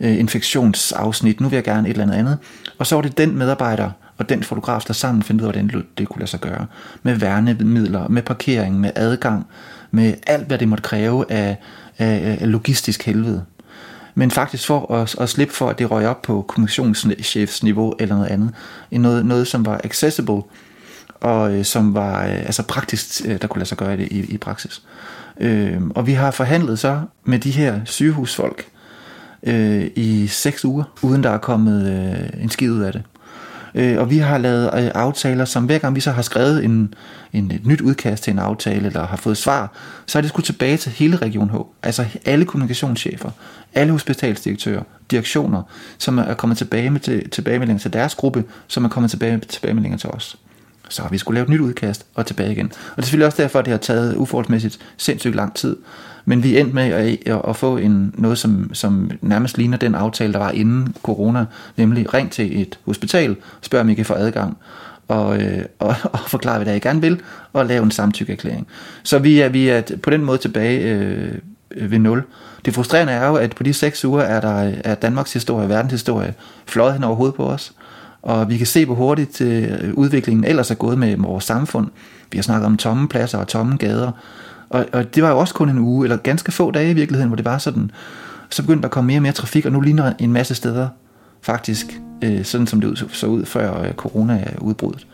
øh, 0.00 0.18
infektionsafsnit, 0.18 1.40
nu 1.40 1.48
vil 1.48 1.56
jeg 1.56 1.64
gerne 1.64 1.88
et 1.88 1.92
eller 1.92 2.02
andet 2.04 2.16
andet. 2.16 2.38
Og 2.78 2.86
så 2.86 2.94
var 2.94 3.02
det 3.02 3.18
den 3.18 3.38
medarbejder 3.38 3.90
og 4.18 4.28
den 4.28 4.42
fotograf, 4.42 4.82
der 4.86 4.92
sammen 4.92 5.22
fandt 5.22 5.40
ud 5.40 5.46
af, 5.46 5.52
hvordan 5.52 5.84
det 5.98 6.08
kunne 6.08 6.20
lade 6.20 6.30
sig 6.30 6.40
gøre. 6.40 6.66
Med 7.02 7.14
værnemidler, 7.14 8.08
med 8.08 8.22
parkering, 8.22 8.80
med 8.80 8.90
adgang, 8.94 9.46
med 9.90 10.14
alt, 10.26 10.46
hvad 10.46 10.58
det 10.58 10.68
måtte 10.68 10.82
kræve 10.82 11.32
af, 11.32 11.56
af, 11.98 12.38
af 12.40 12.50
logistisk 12.52 13.02
helvede. 13.02 13.44
men 14.14 14.30
faktisk 14.30 14.66
for 14.66 14.94
at, 14.94 15.14
at 15.20 15.28
slippe 15.28 15.54
for, 15.54 15.70
at 15.70 15.78
det 15.78 15.90
røg 15.90 16.06
op 16.06 16.22
på 16.22 16.44
kommissionschefsniveau 16.48 17.94
eller 17.98 18.14
noget 18.14 18.28
andet. 18.28 18.50
Noget, 18.90 19.26
noget 19.26 19.46
som 19.48 19.66
var 19.66 19.80
accessible, 19.84 20.42
og 21.20 21.54
øh, 21.54 21.64
som 21.64 21.94
var 21.94 22.24
øh, 22.26 22.38
altså 22.38 22.62
praktisk, 22.62 23.22
øh, 23.24 23.42
der 23.42 23.48
kunne 23.48 23.58
lade 23.58 23.68
sig 23.68 23.78
gøre 23.78 23.96
det 23.96 24.08
i, 24.10 24.34
i 24.34 24.38
praksis. 24.38 24.82
Øh, 24.82 25.15
Øh, 25.40 25.82
og 25.94 26.06
vi 26.06 26.12
har 26.12 26.30
forhandlet 26.30 26.78
så 26.78 27.00
med 27.24 27.38
de 27.38 27.50
her 27.50 27.80
sygehusfolk 27.84 28.66
øh, 29.42 29.90
i 29.96 30.26
seks 30.26 30.64
uger, 30.64 30.84
uden 31.02 31.22
der 31.22 31.30
er 31.30 31.38
kommet 31.38 31.86
øh, 31.86 32.42
en 32.42 32.50
skid 32.50 32.70
ud 32.70 32.80
af 32.80 32.92
det. 32.92 33.02
Øh, 33.74 33.98
og 33.98 34.10
vi 34.10 34.18
har 34.18 34.38
lavet 34.38 34.64
øh, 34.64 34.90
aftaler, 34.94 35.44
som 35.44 35.64
hver 35.64 35.78
gang 35.78 35.94
vi 35.94 36.00
så 36.00 36.10
har 36.10 36.22
skrevet 36.22 36.64
en, 36.64 36.94
en, 37.32 37.50
et 37.50 37.66
nyt 37.66 37.80
udkast 37.80 38.24
til 38.24 38.32
en 38.32 38.38
aftale, 38.38 38.86
eller 38.86 39.06
har 39.06 39.16
fået 39.16 39.36
svar, 39.36 39.72
så 40.06 40.18
er 40.18 40.22
det 40.22 40.28
skulle 40.28 40.46
tilbage 40.46 40.76
til 40.76 40.92
hele 40.92 41.16
Region 41.16 41.50
H. 41.50 41.54
Altså 41.82 42.04
alle 42.24 42.44
kommunikationschefer, 42.44 43.30
alle 43.74 43.92
hospitalsdirektører, 43.92 44.82
direktioner, 45.10 45.62
som 45.98 46.18
er 46.18 46.34
kommet 46.34 46.58
tilbage 46.58 46.90
med 46.90 47.00
til, 47.00 47.30
tilbagemeldinger 47.30 47.80
til 47.80 47.92
deres 47.92 48.14
gruppe, 48.14 48.44
som 48.66 48.84
er 48.84 48.88
kommet 48.88 49.10
tilbage 49.10 49.32
med 49.32 49.40
tilbagemeldinger 49.40 49.98
til 49.98 50.10
os. 50.10 50.36
Så 50.88 51.02
har 51.02 51.08
vi 51.08 51.18
skulle 51.18 51.34
lave 51.34 51.44
et 51.44 51.50
nyt 51.50 51.60
udkast 51.60 52.06
og 52.14 52.26
tilbage 52.26 52.52
igen. 52.52 52.66
Og 52.66 52.96
det 52.96 53.02
er 53.02 53.02
selvfølgelig 53.02 53.26
også 53.26 53.42
derfor, 53.42 53.58
at 53.58 53.64
det 53.64 53.70
har 53.70 53.78
taget 53.78 54.16
uforholdsmæssigt 54.16 54.78
sindssygt 54.96 55.34
lang 55.34 55.54
tid. 55.54 55.76
Men 56.24 56.42
vi 56.42 56.58
endte 56.58 56.74
med 56.74 56.82
at, 56.82 57.40
at 57.48 57.56
få 57.56 57.76
en, 57.76 58.14
noget, 58.18 58.38
som, 58.38 58.70
som 58.74 59.10
nærmest 59.20 59.58
ligner 59.58 59.78
den 59.78 59.94
aftale, 59.94 60.32
der 60.32 60.38
var 60.38 60.50
inden 60.50 60.94
corona, 61.02 61.44
nemlig 61.76 62.14
ring 62.14 62.30
til 62.30 62.60
et 62.60 62.78
hospital, 62.86 63.36
spørg 63.62 63.80
om 63.80 63.88
I 63.88 63.94
kan 63.94 64.04
få 64.04 64.14
adgang, 64.14 64.56
og, 65.08 65.42
øh, 65.42 65.64
og, 65.78 65.94
og 66.12 66.18
forklare, 66.26 66.58
hvad 66.58 66.66
det 66.66 66.76
I 66.76 66.80
gerne 66.88 67.00
vil, 67.00 67.20
og 67.52 67.66
lave 67.66 67.82
en 67.82 67.90
samtykkeerklæring. 67.90 68.66
Så 69.02 69.18
vi 69.18 69.40
er, 69.40 69.48
vi 69.48 69.68
er 69.68 69.82
på 70.02 70.10
den 70.10 70.24
måde 70.24 70.38
tilbage 70.38 70.94
øh, 70.94 71.90
ved 71.90 71.98
nul. 71.98 72.22
Det 72.64 72.74
frustrerende 72.74 73.12
er 73.12 73.26
jo, 73.26 73.34
at 73.34 73.54
på 73.54 73.62
de 73.62 73.72
seks 73.72 74.04
uger 74.04 74.22
er 74.22 74.40
der 74.40 74.72
er 74.84 74.94
Danmarks 74.94 75.32
historie, 75.32 75.68
verdenshistorie, 75.68 76.34
fløjet 76.66 76.92
hen 76.92 77.04
over 77.04 77.16
hovedet 77.16 77.34
på 77.34 77.46
os. 77.46 77.72
Og 78.26 78.48
vi 78.48 78.56
kan 78.56 78.66
se, 78.66 78.84
hvor 78.84 78.94
hurtigt 78.94 79.40
øh, 79.40 79.94
udviklingen 79.94 80.44
ellers 80.44 80.70
er 80.70 80.74
gået 80.74 80.98
med 80.98 81.16
vores 81.16 81.44
samfund. 81.44 81.88
Vi 82.32 82.38
har 82.38 82.42
snakket 82.42 82.66
om 82.66 82.76
tomme 82.76 83.08
pladser 83.08 83.38
og 83.38 83.48
tomme 83.48 83.76
gader. 83.76 84.12
Og, 84.68 84.86
og 84.92 85.14
det 85.14 85.22
var 85.22 85.30
jo 85.30 85.38
også 85.38 85.54
kun 85.54 85.68
en 85.68 85.78
uge, 85.78 86.06
eller 86.06 86.16
ganske 86.16 86.52
få 86.52 86.70
dage 86.70 86.90
i 86.90 86.94
virkeligheden, 86.94 87.28
hvor 87.28 87.36
det 87.36 87.44
var 87.44 87.58
sådan. 87.58 87.90
Så 88.50 88.62
begyndte 88.62 88.82
der 88.82 88.88
at 88.88 88.92
komme 88.92 89.06
mere 89.06 89.18
og 89.18 89.22
mere 89.22 89.32
trafik, 89.32 89.66
og 89.66 89.72
nu 89.72 89.80
ligner 89.80 90.12
en 90.18 90.32
masse 90.32 90.54
steder 90.54 90.88
faktisk, 91.42 92.00
øh, 92.24 92.44
sådan 92.44 92.66
som 92.66 92.80
det 92.80 93.04
så 93.12 93.26
ud 93.26 93.44
før 93.44 93.82
øh, 93.82 93.92
corona-udbruddet. 93.92 95.06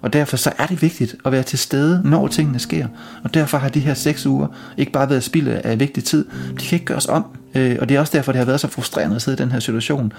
Og 0.00 0.12
derfor 0.12 0.36
så 0.36 0.52
er 0.58 0.66
det 0.66 0.82
vigtigt 0.82 1.16
at 1.24 1.32
være 1.32 1.42
til 1.42 1.58
stede, 1.58 2.02
når 2.04 2.26
tingene 2.26 2.58
sker. 2.58 2.86
Og 3.24 3.34
derfor 3.34 3.58
har 3.58 3.68
de 3.68 3.80
her 3.80 3.94
seks 3.94 4.26
uger 4.26 4.46
ikke 4.76 4.92
bare 4.92 5.10
været 5.10 5.24
spild 5.24 5.48
af 5.48 5.80
vigtig 5.80 6.04
tid. 6.04 6.24
De 6.50 6.64
kan 6.66 6.76
ikke 6.76 6.86
gøres 6.86 7.06
om. 7.06 7.24
Øh, 7.54 7.76
og 7.80 7.88
det 7.88 7.96
er 7.96 8.00
også 8.00 8.16
derfor, 8.16 8.32
det 8.32 8.38
har 8.38 8.46
været 8.46 8.60
så 8.60 8.68
frustrerende 8.68 9.16
at 9.16 9.22
sidde 9.22 9.38
i 9.38 9.42
den 9.42 9.52
her 9.52 9.60
situation. 9.60 10.12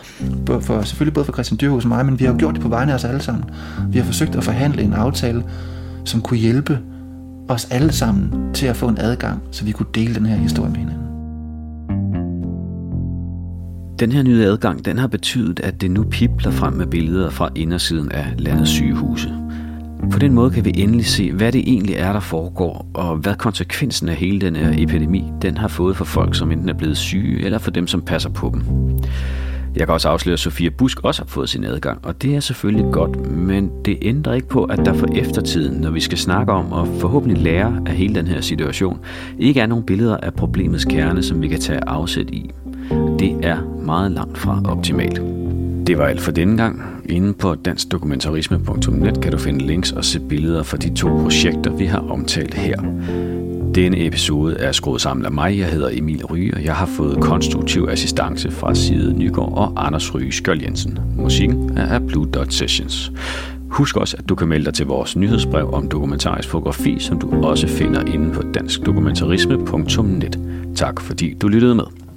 For, 0.61 0.81
selvfølgelig 0.81 1.13
både 1.13 1.25
for 1.25 1.33
Christian 1.33 1.57
Dyrhus 1.61 1.83
og 1.83 1.89
mig, 1.89 2.05
men 2.05 2.19
vi 2.19 2.25
har 2.25 2.31
jo 2.31 2.39
gjort 2.39 2.53
det 2.53 2.61
på 2.61 2.69
vegne 2.69 2.91
af 2.91 2.95
os 2.95 3.03
alle 3.03 3.21
sammen. 3.21 3.45
Vi 3.89 3.97
har 3.97 4.05
forsøgt 4.05 4.35
at 4.35 4.43
forhandle 4.43 4.81
en 4.81 4.93
aftale, 4.93 5.43
som 6.05 6.21
kunne 6.21 6.39
hjælpe 6.39 6.79
os 7.49 7.67
alle 7.71 7.91
sammen 7.91 8.53
til 8.53 8.65
at 8.65 8.75
få 8.75 8.87
en 8.87 8.97
adgang, 8.97 9.41
så 9.51 9.65
vi 9.65 9.71
kunne 9.71 9.89
dele 9.95 10.15
den 10.15 10.25
her 10.25 10.35
historie 10.35 10.69
med 10.69 10.77
hinanden. 10.77 11.09
Den 13.99 14.11
her 14.11 14.23
nye 14.23 14.45
adgang, 14.45 14.85
den 14.85 14.97
har 14.97 15.07
betydet, 15.07 15.59
at 15.59 15.81
det 15.81 15.91
nu 15.91 16.03
pipler 16.03 16.51
frem 16.51 16.73
med 16.73 16.87
billeder 16.87 17.29
fra 17.29 17.49
indersiden 17.55 18.11
af 18.11 18.25
landets 18.37 18.71
sygehuse. 18.71 19.38
På 20.11 20.19
den 20.19 20.33
måde 20.33 20.51
kan 20.51 20.65
vi 20.65 20.73
endelig 20.77 21.05
se, 21.05 21.31
hvad 21.31 21.51
det 21.51 21.61
egentlig 21.67 21.95
er, 21.95 22.13
der 22.13 22.19
foregår, 22.19 22.87
og 22.93 23.15
hvad 23.15 23.35
konsekvensen 23.35 24.09
af 24.09 24.15
hele 24.15 24.41
den 24.41 24.55
her 24.55 24.73
epidemi, 24.77 25.23
den 25.41 25.57
har 25.57 25.67
fået 25.67 25.97
for 25.97 26.05
folk, 26.05 26.35
som 26.35 26.51
enten 26.51 26.69
er 26.69 26.73
blevet 26.73 26.97
syge, 26.97 27.45
eller 27.45 27.57
for 27.57 27.71
dem, 27.71 27.87
som 27.87 28.01
passer 28.01 28.29
på 28.29 28.51
dem. 28.53 28.63
Jeg 29.75 29.87
kan 29.87 29.93
også 29.93 30.09
afsløre, 30.09 30.33
at 30.33 30.39
Sofia 30.39 30.69
Busk 30.69 30.99
også 31.03 31.21
har 31.21 31.27
fået 31.27 31.49
sin 31.49 31.63
adgang, 31.63 31.99
og 32.05 32.21
det 32.21 32.35
er 32.35 32.39
selvfølgelig 32.39 32.85
godt, 32.91 33.31
men 33.31 33.71
det 33.85 33.97
ændrer 34.01 34.33
ikke 34.33 34.47
på, 34.47 34.63
at 34.63 34.85
der 34.85 34.93
for 34.93 35.07
eftertiden, 35.15 35.81
når 35.81 35.89
vi 35.89 35.99
skal 35.99 36.17
snakke 36.17 36.51
om 36.51 36.71
og 36.71 36.87
forhåbentlig 36.87 37.43
lære 37.43 37.81
af 37.85 37.95
hele 37.95 38.15
den 38.15 38.27
her 38.27 38.41
situation, 38.41 38.99
ikke 39.39 39.59
er 39.59 39.65
nogen 39.65 39.85
billeder 39.85 40.17
af 40.17 40.33
problemets 40.33 40.85
kerne, 40.85 41.23
som 41.23 41.41
vi 41.41 41.47
kan 41.47 41.59
tage 41.59 41.79
afsæt 41.87 42.29
i. 42.29 42.51
Det 43.19 43.45
er 43.45 43.81
meget 43.85 44.11
langt 44.11 44.37
fra 44.37 44.61
optimalt. 44.65 45.21
Det 45.89 45.97
var 45.97 46.05
alt 46.05 46.21
for 46.21 46.31
denne 46.31 46.57
gang. 46.57 46.81
Inde 47.05 47.33
på 47.33 47.55
danskdokumentarisme.net 47.55 49.21
kan 49.21 49.31
du 49.31 49.37
finde 49.37 49.65
links 49.65 49.91
og 49.91 50.05
se 50.05 50.19
billeder 50.19 50.63
fra 50.63 50.77
de 50.77 50.95
to 50.95 51.07
projekter, 51.07 51.71
vi 51.71 51.85
har 51.85 51.99
omtalt 51.99 52.53
her. 52.53 52.81
Denne 53.75 54.05
episode 54.05 54.57
er 54.57 54.71
skruet 54.71 55.01
sammen 55.01 55.25
af 55.25 55.31
mig. 55.31 55.57
Jeg 55.57 55.67
hedder 55.67 55.89
Emil 55.93 56.25
Ryge, 56.25 56.53
og 56.53 56.63
jeg 56.65 56.75
har 56.75 56.85
fået 56.85 57.21
konstruktiv 57.21 57.87
assistance 57.91 58.51
fra 58.51 58.75
Side 58.75 59.13
Nygaard 59.13 59.53
og 59.57 59.85
Anders 59.85 60.15
Ryge 60.15 60.31
Skjold 60.31 60.61
Jensen. 60.61 60.99
Musikken 61.15 61.77
er 61.77 61.85
af 61.85 62.07
Blue 62.07 62.27
Dot 62.27 62.53
Sessions. 62.53 63.11
Husk 63.69 63.97
også, 63.97 64.17
at 64.17 64.29
du 64.29 64.35
kan 64.35 64.47
melde 64.47 64.65
dig 64.65 64.73
til 64.73 64.85
vores 64.85 65.15
nyhedsbrev 65.15 65.73
om 65.73 65.89
dokumentarisk 65.89 66.49
fotografi, 66.49 66.99
som 66.99 67.19
du 67.19 67.43
også 67.43 67.67
finder 67.67 68.05
inde 68.05 68.33
på 68.33 68.41
danskdokumentarisme.net. 68.53 70.39
Tak 70.75 71.01
fordi 71.01 71.33
du 71.33 71.47
lyttede 71.47 71.75
med. 71.75 72.08